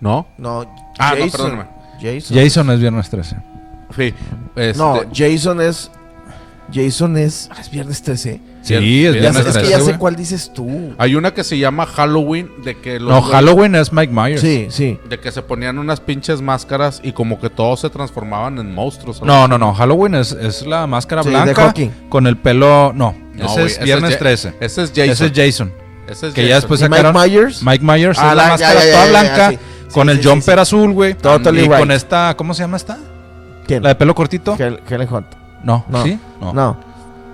¿No? 0.00 0.26
no. 0.38 0.60
Ah, 0.98 1.14
no, 1.16 1.24
Jason. 1.24 1.30
perdóname. 1.30 1.64
Jason. 2.00 2.36
Jason 2.36 2.70
es 2.70 2.80
viernes 2.80 3.08
13. 3.10 3.36
Sí. 3.96 4.14
Este, 4.56 4.78
No, 4.78 5.00
Jason 5.14 5.60
es. 5.60 5.90
Jason 6.72 7.16
es. 7.16 7.48
ah, 7.52 7.60
es 7.60 7.70
viernes 7.70 8.02
13. 8.02 8.40
Sí, 8.62 8.74
es 8.74 8.80
viernes 8.80 9.20
viernes 9.20 9.42
sé, 9.44 9.48
es 9.50 9.56
que 9.56 9.62
13. 9.62 9.70
ya 9.70 9.80
sé 9.80 9.98
cuál 9.98 10.16
dices 10.16 10.52
tú. 10.52 10.94
Hay 10.98 11.14
una 11.14 11.32
que 11.32 11.44
se 11.44 11.56
llama 11.58 11.86
Halloween 11.86 12.50
de 12.64 12.80
que 12.80 12.98
los 12.98 13.08
No, 13.08 13.22
güeyes- 13.22 13.30
Halloween 13.32 13.74
es 13.76 13.92
Mike 13.92 14.12
Myers. 14.12 14.40
Sí, 14.40 14.66
sí. 14.70 14.98
de 15.08 15.20
que 15.20 15.30
se 15.30 15.42
ponían 15.42 15.78
unas 15.78 16.00
pinches 16.00 16.42
máscaras 16.42 17.00
y 17.04 17.12
como 17.12 17.38
que 17.40 17.48
todos 17.50 17.80
se 17.80 17.90
transformaban 17.90 18.58
en 18.58 18.74
monstruos. 18.74 19.22
No, 19.22 19.46
no, 19.46 19.56
no. 19.58 19.72
Halloween 19.74 20.16
es, 20.16 20.32
es 20.32 20.66
la 20.66 20.86
máscara 20.86 21.22
Sí, 21.22 21.28
de 21.30 21.34
blanca 21.36 21.66
hockey. 21.68 21.90
con 22.08 22.26
el 22.26 22.36
pelo. 22.36 22.92
No, 22.94 23.14
No, 23.34 23.44
ese 23.46 23.54
güey, 23.54 23.66
es 23.66 23.80
viernes 23.80 24.12
Ja- 24.14 24.18
13. 24.18 24.54
Ese 24.60 24.82
es 24.82 24.90
Jason. 24.94 25.10
Ese 25.12 25.26
es 25.26 25.32
Jason. 25.34 25.72
Ese 26.08 26.28
es 26.28 26.34
Que 26.34 26.42
ya 26.42 26.54
Jason. 26.56 26.60
después 26.70 26.80
¿Y 26.80 26.84
Mike 26.84 26.96
sacaron. 26.96 27.22
Myers? 27.22 27.62
Mike 27.62 27.84
Myers 27.84 28.18
Ah, 28.20 28.22
es 28.22 28.28
la, 28.28 28.34
la- 28.34 28.42
ya, 28.42 28.48
máscara 28.50 28.74
ya, 28.80 28.86
ya, 28.86 28.92
toda 28.92 29.06
ya, 29.06 29.12
ya, 29.12 29.20
blanca 29.20 29.50
sí. 29.50 29.56
Sí, 29.88 29.94
con 29.94 30.06
sí, 30.08 30.10
el 30.12 30.22
sí, 30.22 30.28
jumper 30.28 30.54
sí. 30.56 30.60
azul, 30.60 30.92
güey. 30.92 31.14
Totally 31.14 31.60
y 31.60 31.68
right. 31.68 31.78
con 31.78 31.90
esta, 31.92 32.34
¿cómo 32.36 32.54
se 32.54 32.62
llama 32.62 32.76
esta? 32.76 32.98
¿Quién? 33.68 33.82
La 33.84 33.90
de 33.90 33.94
pelo 33.94 34.14
cortito. 34.16 34.56
Hel- 34.58 34.80
Helen 34.90 35.08
Hunt. 35.12 35.26
No, 35.66 35.84
No. 35.88 36.02
¿sí? 36.04 36.18
No. 36.40 36.52
No. 36.52 36.76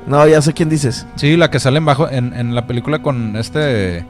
No, 0.07 0.27
ya 0.27 0.43
sé 0.43 0.53
quién 0.53 0.69
dices. 0.69 1.07
Sí, 1.17 1.37
la 1.37 1.51
que 1.51 1.61
sale 1.61 1.79
en 1.79 1.85
bajo 1.85 2.09
en, 2.11 2.33
en 2.35 2.55
la 2.55 2.67
película 2.67 3.01
con 3.03 3.37
este 3.37 4.05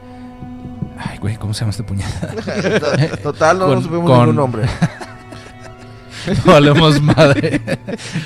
Ay, 0.97 1.17
güey, 1.19 1.35
¿cómo 1.37 1.53
se 1.53 1.59
llama 1.61 1.71
este 1.71 1.83
puñal? 1.83 2.09
Total, 3.23 3.59
no 3.59 3.65
Con- 3.65 3.75
nos 3.75 3.83
supimos 3.83 4.09
con- 4.09 4.19
ningún 4.19 4.35
nombre. 4.35 4.63
no 6.45 6.53
hablemos 6.53 7.01
madre. 7.01 7.61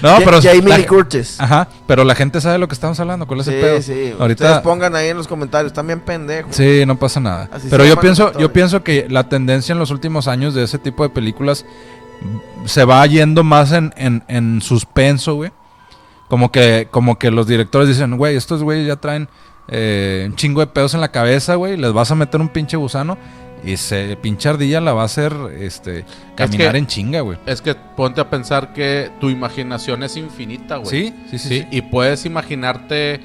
no, 0.04 0.18
pero 0.24 0.40
Jamie 0.42 0.62
la- 0.78 0.86
Curtis. 0.86 1.42
Ajá, 1.42 1.68
pero 1.88 2.04
la 2.04 2.14
gente 2.14 2.40
sabe 2.42 2.60
lo 2.60 2.68
que 2.68 2.76
estamos 2.76 3.00
hablando, 3.00 3.26
¿cuál 3.26 3.40
es 3.40 3.48
el 3.48 3.56
Sí, 3.56 3.60
pedo? 3.62 3.82
sí. 3.82 4.14
Ahorita 4.20 4.44
Ustedes 4.44 4.62
pongan 4.62 4.96
ahí 4.96 5.08
en 5.10 5.18
los 5.18 5.28
comentarios. 5.28 5.74
También 5.74 6.00
pendejos. 6.02 6.56
Sí, 6.56 6.84
no 6.86 6.96
pasa 7.00 7.20
nada. 7.20 7.50
Así 7.52 7.68
Pero 7.72 7.86
yo 7.86 8.00
pienso, 8.00 8.38
yo 8.38 8.54
pienso 8.54 8.84
que 8.84 9.08
la 9.10 9.28
tendencia 9.30 9.74
en 9.74 9.80
los 9.80 9.90
últimos 9.90 10.28
años 10.28 10.54
de 10.54 10.64
ese 10.64 10.78
tipo 10.78 11.02
de 11.04 11.10
películas 11.10 11.66
se 12.66 12.86
va 12.86 13.04
yendo 13.08 13.44
más 13.44 13.72
en, 13.72 13.92
en, 13.98 14.24
en 14.28 14.62
suspenso, 14.62 15.34
güey. 15.36 15.52
Como 16.28 16.52
que, 16.52 16.88
como 16.92 17.18
que 17.18 17.32
los 17.32 17.48
directores 17.48 17.88
dicen, 17.88 18.18
güey, 18.18 18.36
estos 18.36 18.62
güeyes 18.64 18.86
ya 18.88 18.98
traen 18.98 19.30
eh, 19.70 20.26
un 20.30 20.36
chingo 20.36 20.60
de 20.62 20.68
pedos 20.68 20.94
en 20.94 21.02
la 21.02 21.10
cabeza, 21.12 21.56
güey. 21.56 21.78
Les 21.78 21.94
vas 21.94 22.12
a 22.12 22.16
meter 22.16 22.42
un 22.42 22.50
pinche 22.50 22.76
gusano 22.78 23.18
y 23.64 23.78
se 23.78 24.16
pinche 24.18 24.50
ardilla 24.50 24.80
la 24.82 24.94
va 24.94 25.02
a 25.04 25.06
hacer 25.06 25.34
este 25.60 26.06
caminar 26.36 26.74
que- 26.74 26.78
en 26.80 26.88
chinga, 26.88 27.22
güey. 27.22 27.38
Es 27.46 27.62
que 27.62 27.76
ponte 27.76 28.22
a 28.22 28.30
pensar 28.30 28.74
que 28.74 29.10
tu 29.20 29.30
imaginación 29.30 30.04
es 30.04 30.16
infinita, 30.18 30.78
güey. 30.78 30.90
Sí, 30.90 31.14
sí, 31.32 31.40
sí, 31.40 31.50
Sí, 31.50 31.60
sí. 31.62 31.68
y 31.72 31.82
puedes 31.82 32.26
imaginarte 32.26 33.20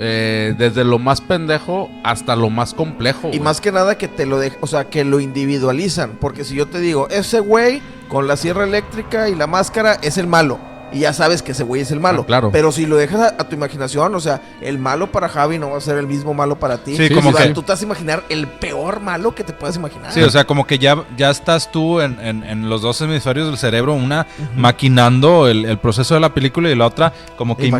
eh, 0.00 0.54
desde 0.56 0.84
lo 0.84 0.98
más 0.98 1.20
pendejo 1.20 1.90
hasta 2.04 2.36
lo 2.36 2.50
más 2.50 2.72
complejo. 2.72 3.30
Y 3.32 3.40
más 3.40 3.60
que 3.60 3.72
nada 3.72 3.98
que 3.98 4.06
te 4.08 4.26
lo 4.26 4.38
de, 4.38 4.52
o 4.60 4.66
sea, 4.68 4.84
que 4.88 5.04
lo 5.04 5.18
individualizan. 5.20 6.12
Porque 6.20 6.44
si 6.44 6.54
yo 6.54 6.66
te 6.66 6.78
digo, 6.80 7.08
ese 7.08 7.40
güey 7.40 7.82
con 8.08 8.26
la 8.28 8.36
sierra 8.36 8.64
eléctrica 8.64 9.28
y 9.28 9.34
la 9.34 9.46
máscara 9.48 9.94
es 10.02 10.16
el 10.16 10.26
malo. 10.28 10.58
Y 10.92 11.00
ya 11.00 11.12
sabes 11.12 11.42
que 11.42 11.52
ese 11.52 11.64
güey 11.64 11.82
es 11.82 11.90
el 11.90 12.00
malo. 12.00 12.22
Ah, 12.22 12.26
claro. 12.26 12.50
Pero 12.52 12.72
si 12.72 12.86
lo 12.86 12.96
dejas 12.96 13.20
a, 13.20 13.26
a 13.40 13.48
tu 13.48 13.54
imaginación, 13.54 14.14
o 14.14 14.20
sea, 14.20 14.40
el 14.60 14.78
malo 14.78 15.12
para 15.12 15.28
Javi 15.28 15.58
no 15.58 15.70
va 15.70 15.78
a 15.78 15.80
ser 15.80 15.98
el 15.98 16.06
mismo 16.06 16.34
malo 16.34 16.58
para 16.58 16.78
ti. 16.78 16.96
Sí, 16.96 17.08
O 17.12 17.14
como 17.14 17.32
sea, 17.32 17.46
que- 17.48 17.54
tú 17.54 17.62
te 17.62 17.72
vas 17.72 17.80
a 17.80 17.84
imaginar 17.84 18.24
el 18.28 18.46
peor 18.46 19.00
malo 19.00 19.34
que 19.34 19.44
te 19.44 19.52
puedas 19.52 19.76
imaginar. 19.76 20.12
Sí, 20.12 20.20
o 20.22 20.30
sea, 20.30 20.44
como 20.46 20.66
que 20.66 20.78
ya, 20.78 21.04
ya 21.16 21.30
estás 21.30 21.70
tú 21.70 22.00
en, 22.00 22.18
en- 22.20 22.42
en 22.44 22.68
los 22.70 22.82
dos 22.82 23.00
hemisferios 23.00 23.46
del 23.48 23.58
cerebro, 23.58 23.92
una 23.94 24.26
maquinando 24.56 25.48
el, 25.48 25.64
el 25.64 25.78
proceso 25.78 26.14
de 26.14 26.20
la 26.20 26.32
película 26.34 26.70
y 26.70 26.74
la 26.74 26.86
otra 26.86 27.12
como 27.36 27.56
que 27.56 27.70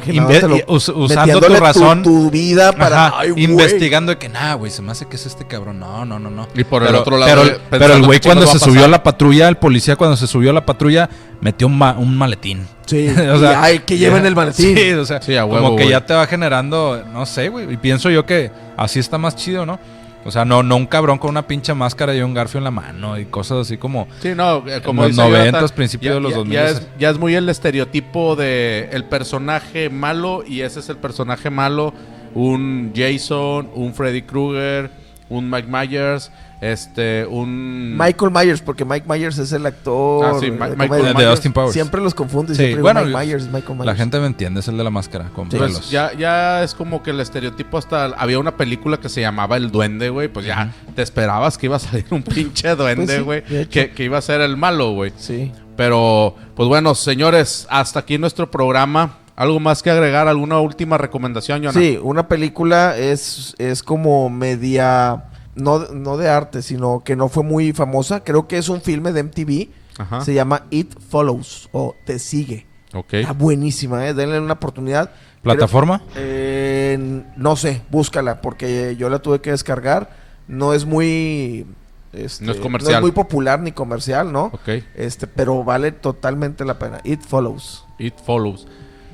us- 0.67 0.89
usando 0.89 1.41
tu 1.41 1.55
razón, 1.55 2.03
Tu, 2.03 2.31
vida 2.31 2.73
para. 2.73 3.07
ajá, 3.07 3.17
Ay, 3.21 3.31
güey. 3.31 3.45
investigando 3.45 4.11
de 4.13 4.19
que, 4.19 4.29
nah, 4.29 4.55
güey, 4.55 4.71
se 4.71 4.83
me 4.83 4.93
hace 4.93 5.07
que 5.07 5.17
es 5.17 5.27
este 5.27 5.47
cabrón. 5.47 5.79
No, 5.79 6.05
no, 6.05 6.19
no, 6.19 6.31
no. 6.31 6.49
Y 6.55 6.65
por 6.65 6.83
el 6.83 6.95
otro 6.95 7.17
lado, 7.17 7.43
Pero, 7.43 7.59
pero 7.71 7.95
el 7.95 8.05
güey 8.05 8.21
cuando 8.21 8.47
se 8.47 8.59
subió 8.59 8.85
a 8.85 8.89
la 8.89 9.03
patrulla, 9.03 9.49
el 9.49 9.57
policía 9.57 9.97
cuando 9.97 10.17
se 10.17 10.27
subió 10.27 10.51
a 10.51 10.53
la 10.55 10.65
patrulla, 10.67 11.09
metió 11.41 11.67
un, 11.67 11.79
ma- 11.79 11.97
un 11.99 12.17
maletín. 12.17 12.67
Sí, 12.89 13.09
O 13.31 13.37
y, 13.37 13.39
sea, 13.41 13.63
ay, 13.63 13.79
que 13.81 13.97
lleven 13.99 14.23
ya- 14.23 14.29
el 14.29 14.35
maletín. 14.35 14.77
Sí, 14.77 14.93
o 14.93 15.05
sea, 15.05 15.21
Sí, 15.23 15.37
a 15.37 15.43
como 15.43 15.77
que 15.77 15.83
güey. 15.85 15.91
ya 15.91 16.05
te 16.05 16.15
va 16.15 16.27
generando, 16.27 17.05
no 17.13 17.25
sé, 17.27 17.49
güey. 17.51 17.73
Y 17.73 17.77
pienso 17.77 18.11
yo 18.11 18.25
que 18.27 18.51
así 18.77 18.99
está 18.99 19.19
más 19.19 19.37
chido, 19.37 19.65
¿no? 19.67 19.79
O 20.25 20.31
sea, 20.31 20.45
no, 20.45 20.63
no 20.63 20.77
un 20.77 20.87
cabrón 20.87 21.17
con 21.19 21.31
una 21.31 21.47
pinche 21.47 21.73
máscara 21.75 22.15
y 22.15 22.21
un 22.21 22.35
garfio 22.35 22.59
en 22.59 22.65
la 22.65 22.71
mano 22.71 23.19
y 23.19 23.25
cosas 23.27 23.59
así 23.59 23.79
como... 23.79 24.09
Sí, 24.21 24.31
no, 24.35 24.63
eh, 24.69 24.83
como 24.85 25.03
los 25.03 25.13
dice 25.13 25.23
90s, 25.23 25.45
Jonathan, 25.47 25.69
principios 25.75 26.11
ya- 26.11 26.15
de 26.17 26.21
los 26.21 26.33
ya- 26.33 26.39
2000s. 26.39 26.53
Ya 26.53 26.69
es, 26.69 26.89
ya 26.99 27.11
es 27.11 27.19
muy 27.19 27.35
el 27.35 27.49
estereotipo 27.49 28.37
de 28.37 28.89
el 28.93 29.05
personaje 29.05 29.89
malo 29.91 30.43
y 30.47 30.63
ese 30.63 30.81
es 30.81 30.89
el 30.89 30.97
personaje 30.97 31.51
malo. 31.51 31.95
Un 32.35 32.93
Jason, 32.95 33.71
un 33.75 33.95
Freddy 33.95 34.23
Krueger, 34.23 34.91
un 35.31 35.49
Mike 35.49 35.69
Myers, 35.69 36.31
este, 36.61 37.25
un... 37.27 37.97
Michael 37.97 38.33
Myers, 38.33 38.61
porque 38.61 38.85
Mike 38.85 39.07
Myers 39.09 39.39
es 39.39 39.53
el 39.53 39.65
actor. 39.67 40.25
Ah, 40.25 40.37
sí, 40.41 40.47
de. 40.47 40.53
Michael 40.53 41.05
de 41.05 41.15
Myers. 41.15 41.31
Austin 41.31 41.53
Powers. 41.53 41.73
Siempre 41.73 42.01
los 42.01 42.15
confundo 42.15 42.53
y 42.53 42.57
Sí, 42.57 42.63
siempre 42.63 42.77
digo 42.79 42.83
bueno, 42.83 43.05
Mike 43.05 43.17
Myers, 43.27 43.45
Michael 43.47 43.75
Myers. 43.75 43.87
La 43.87 43.95
gente 43.95 44.19
me 44.21 44.27
entiende, 44.27 44.61
es 44.61 44.69
el 44.69 44.77
de 44.77 44.85
la 44.85 44.91
máscara, 44.91 45.31
con 45.35 45.51
Sí. 45.51 45.57
Pues 45.57 45.91
ya, 45.91 46.13
ya 46.15 46.63
es 46.63 46.75
como 46.75 47.03
que 47.03 47.11
el 47.11 47.21
estereotipo 47.21 47.79
hasta... 47.79 48.07
Había 48.07 48.39
una 48.39 48.57
película 48.57 48.99
que 48.99 49.09
se 49.09 49.21
llamaba 49.21 49.57
El 49.57 49.71
Duende, 49.71 50.11
güey. 50.11 50.29
Pues 50.29 50.47
ya 50.47 50.73
te 50.95 51.03
esperabas 51.03 51.57
que 51.59 51.67
iba 51.67 51.77
a 51.77 51.81
salir 51.81 52.07
un 52.11 52.23
pinche 52.23 52.75
duende, 52.75 53.07
Pues 53.23 53.45
sí, 53.47 53.53
güey. 53.53 53.67
que, 53.69 53.91
que 53.91 54.05
iba 54.05 54.19
a 54.19 54.23
ser 54.23 54.41
el 54.41 54.57
malo, 54.57 54.93
güey. 54.93 55.13
Sí. 55.17 55.53
Pero, 55.77 56.35
pues 56.57 56.69
bueno, 56.69 56.95
señores, 56.97 57.67
hasta 57.71 58.01
aquí 58.01 58.19
nuestro 58.19 58.51
programa. 58.51 59.19
¿Algo 59.37 59.61
más 59.61 59.85
que 59.85 59.91
agregar? 59.91 60.27
¿Alguna 60.27 60.59
última 60.59 60.99
recomendación, 60.99 61.61
Jonah? 61.61 61.73
Sí, 61.73 61.97
una 62.03 62.27
película 62.27 62.97
es, 62.99 63.55
es 63.59 63.85
como 63.85 64.29
media. 64.29 65.27
No, 65.59 65.79
no 65.93 66.17
de 66.17 66.29
arte, 66.29 66.63
sino 66.63 67.03
que 67.05 67.17
no 67.17 67.29
fue 67.29 67.43
muy 67.45 67.73
famosa. 67.73 68.25
Creo 68.25 68.47
que 68.49 68.59
es 68.59 68.69
un 68.69 68.81
filme 68.81 69.13
de 69.13 69.23
MTV. 69.25 69.69
Ajá. 69.99 70.21
Se 70.25 70.33
llama 70.33 70.65
It 70.71 70.95
Follows 71.11 71.69
o 71.73 71.95
Te 72.05 72.19
Sigue. 72.19 72.67
Ok. 72.95 73.15
Está 73.15 73.33
buenísima, 73.33 74.07
¿eh? 74.07 74.15
Denle 74.15 74.41
una 74.41 74.55
oportunidad. 74.55 75.11
¿Plataforma? 75.43 75.99
Creo- 76.13 76.25
eh, 76.25 77.23
no 77.37 77.57
sé, 77.57 77.83
búscala, 77.91 78.41
porque 78.41 78.97
yo 78.97 79.09
la 79.09 79.19
tuve 79.19 79.41
que 79.41 79.51
descargar. 79.51 80.11
No 80.47 80.73
es 80.73 80.87
muy. 80.87 81.67
este, 82.13 82.45
No 82.45 82.53
es 82.53 82.59
comercial. 82.59 83.03
muy 83.03 83.11
popular 83.13 83.61
ni 83.61 83.73
comercial, 83.73 84.33
¿no? 84.33 84.45
Ok. 84.47 84.69
Este, 84.95 85.27
pero 85.27 85.63
vale 85.65 85.93
totalmente 85.93 86.65
la 86.65 86.79
pena. 86.79 87.01
It 87.05 87.21
Follows. 87.21 87.85
It 87.99 88.15
follows. 88.25 88.67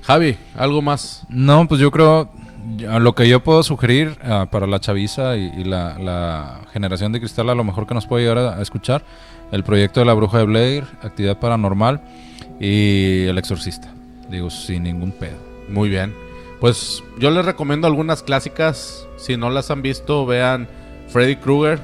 Javi, 0.02 0.36
¿algo 0.54 0.82
más? 0.82 1.22
No, 1.30 1.66
pues 1.66 1.80
yo 1.80 1.90
creo, 1.90 2.30
lo 2.78 3.14
que 3.14 3.28
yo 3.28 3.40
puedo 3.42 3.62
sugerir 3.62 4.16
ah, 4.22 4.48
para 4.50 4.66
la 4.66 4.80
chaviza 4.80 5.36
y, 5.36 5.64
la, 5.64 6.60
generación 6.72 7.12
de 7.12 7.20
cristal, 7.20 7.50
a 7.50 7.54
lo 7.54 7.64
mejor 7.64 7.86
que 7.86 7.94
nos 7.94 8.06
puede 8.06 8.24
llegar 8.24 8.38
a, 8.38 8.58
a 8.58 8.62
escuchar, 8.62 9.04
el 9.52 9.64
proyecto 9.64 10.00
de 10.00 10.06
la 10.06 10.14
bruja 10.14 10.38
de 10.38 10.44
Blair, 10.44 10.84
actividad 11.02 11.38
paranormal 11.38 12.00
y 12.60 13.24
el 13.24 13.38
exorcista. 13.38 13.92
Digo, 14.30 14.50
sin 14.50 14.84
ningún 14.84 15.12
pedo. 15.12 15.36
Muy 15.68 15.88
bien. 15.88 16.14
Pues 16.60 17.02
yo 17.18 17.30
les 17.30 17.44
recomiendo 17.44 17.86
algunas 17.86 18.22
clásicas. 18.22 19.06
Si 19.16 19.36
no 19.36 19.50
las 19.50 19.70
han 19.70 19.82
visto, 19.82 20.26
vean 20.26 20.66
Freddy 21.08 21.36
Krueger 21.36 21.80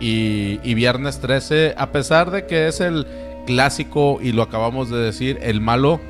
y, 0.00 0.60
y 0.62 0.74
Viernes 0.74 1.20
13. 1.20 1.74
A 1.78 1.92
pesar 1.92 2.30
de 2.30 2.46
que 2.46 2.68
es 2.68 2.80
el 2.80 3.06
clásico 3.46 4.18
y 4.20 4.32
lo 4.32 4.42
acabamos 4.42 4.90
de 4.90 4.98
decir, 4.98 5.38
el 5.42 5.60
malo. 5.60 6.00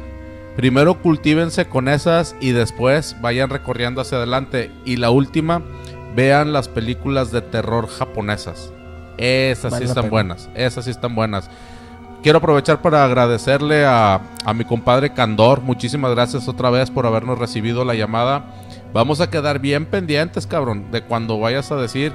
Primero 0.58 1.00
cultívense 1.00 1.68
con 1.68 1.86
esas 1.86 2.34
y 2.40 2.50
después 2.50 3.14
vayan 3.20 3.48
recorriendo 3.48 4.00
hacia 4.00 4.18
adelante. 4.18 4.72
Y 4.84 4.96
la 4.96 5.10
última, 5.10 5.62
vean 6.16 6.52
las 6.52 6.66
películas 6.66 7.30
de 7.30 7.42
terror 7.42 7.86
japonesas. 7.86 8.72
Esas 9.18 9.70
Vale 9.70 9.84
sí 9.84 9.88
están 9.88 10.02
pena. 10.06 10.10
buenas. 10.10 10.50
Esas 10.56 10.86
sí 10.86 10.90
están 10.90 11.14
buenas. 11.14 11.48
Quiero 12.24 12.38
aprovechar 12.38 12.82
para 12.82 13.04
agradecerle 13.04 13.86
a, 13.86 14.20
a 14.44 14.52
mi 14.52 14.64
compadre 14.64 15.12
Candor. 15.12 15.60
Muchísimas 15.60 16.10
gracias 16.10 16.48
otra 16.48 16.70
vez 16.70 16.90
por 16.90 17.06
habernos 17.06 17.38
recibido 17.38 17.84
la 17.84 17.94
llamada. 17.94 18.46
Vamos 18.92 19.20
a 19.20 19.30
quedar 19.30 19.60
bien 19.60 19.86
pendientes, 19.86 20.48
cabrón, 20.48 20.90
de 20.90 21.04
cuando 21.04 21.38
vayas 21.38 21.70
a 21.70 21.76
decir 21.76 22.12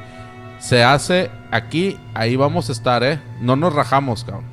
se 0.59 0.83
hace 0.83 1.31
aquí, 1.49 1.97
ahí 2.13 2.35
vamos 2.35 2.67
a 2.67 2.73
estar, 2.73 3.03
¿eh? 3.03 3.21
No 3.39 3.55
nos 3.55 3.73
rajamos, 3.73 4.25
cabrón. 4.25 4.43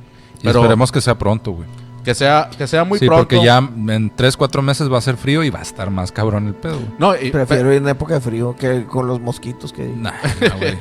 Y 0.43 0.47
esperemos 0.47 0.93
que 0.93 1.01
sea 1.01 1.19
pronto, 1.19 1.51
güey. 1.51 1.80
Que 2.05 2.15
sea, 2.15 2.49
que 2.57 2.67
sea 2.67 2.85
muy 2.85 2.99
sí, 2.99 3.07
pronto. 3.07 3.23
porque 3.29 3.45
ya 3.45 3.59
en 3.59 4.11
3, 4.17 4.37
4 4.37 4.63
meses 4.63 4.91
va 4.91 4.99
a 4.99 5.01
ser 5.03 5.17
frío 5.19 5.45
y 5.45 5.51
va 5.51 5.59
a 5.59 5.63
estar 5.63 5.91
más 5.91 6.11
cabrón 6.13 6.47
el 6.47 6.55
pedo. 6.55 6.79
No, 6.99 7.15
y- 7.15 7.31
Prefiero 7.31 7.71
ir 7.73 7.79
en 7.83 7.89
época 7.89 8.15
de 8.15 8.21
frío 8.21 8.57
que 8.57 8.85
con 8.87 9.07
los 9.07 9.21
mosquitos 9.21 9.73
que... 9.73 9.85
Nah, 9.87 10.13
nah, 10.41 10.57
güey. 10.57 10.79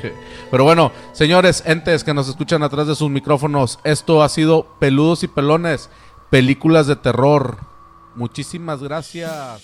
Pero 0.50 0.64
bueno, 0.64 0.92
señores, 1.12 1.62
entes 1.66 2.04
que 2.04 2.14
nos 2.14 2.28
escuchan 2.28 2.62
atrás 2.62 2.86
de 2.86 2.94
sus 2.94 3.10
micrófonos, 3.10 3.78
esto 3.84 4.22
ha 4.22 4.28
sido 4.30 4.66
Peludos 4.78 5.22
y 5.22 5.28
Pelones, 5.28 5.90
películas 6.30 6.86
de 6.86 6.96
terror. 6.96 7.58
Muchísimas 8.14 8.82
gracias. 8.82 9.62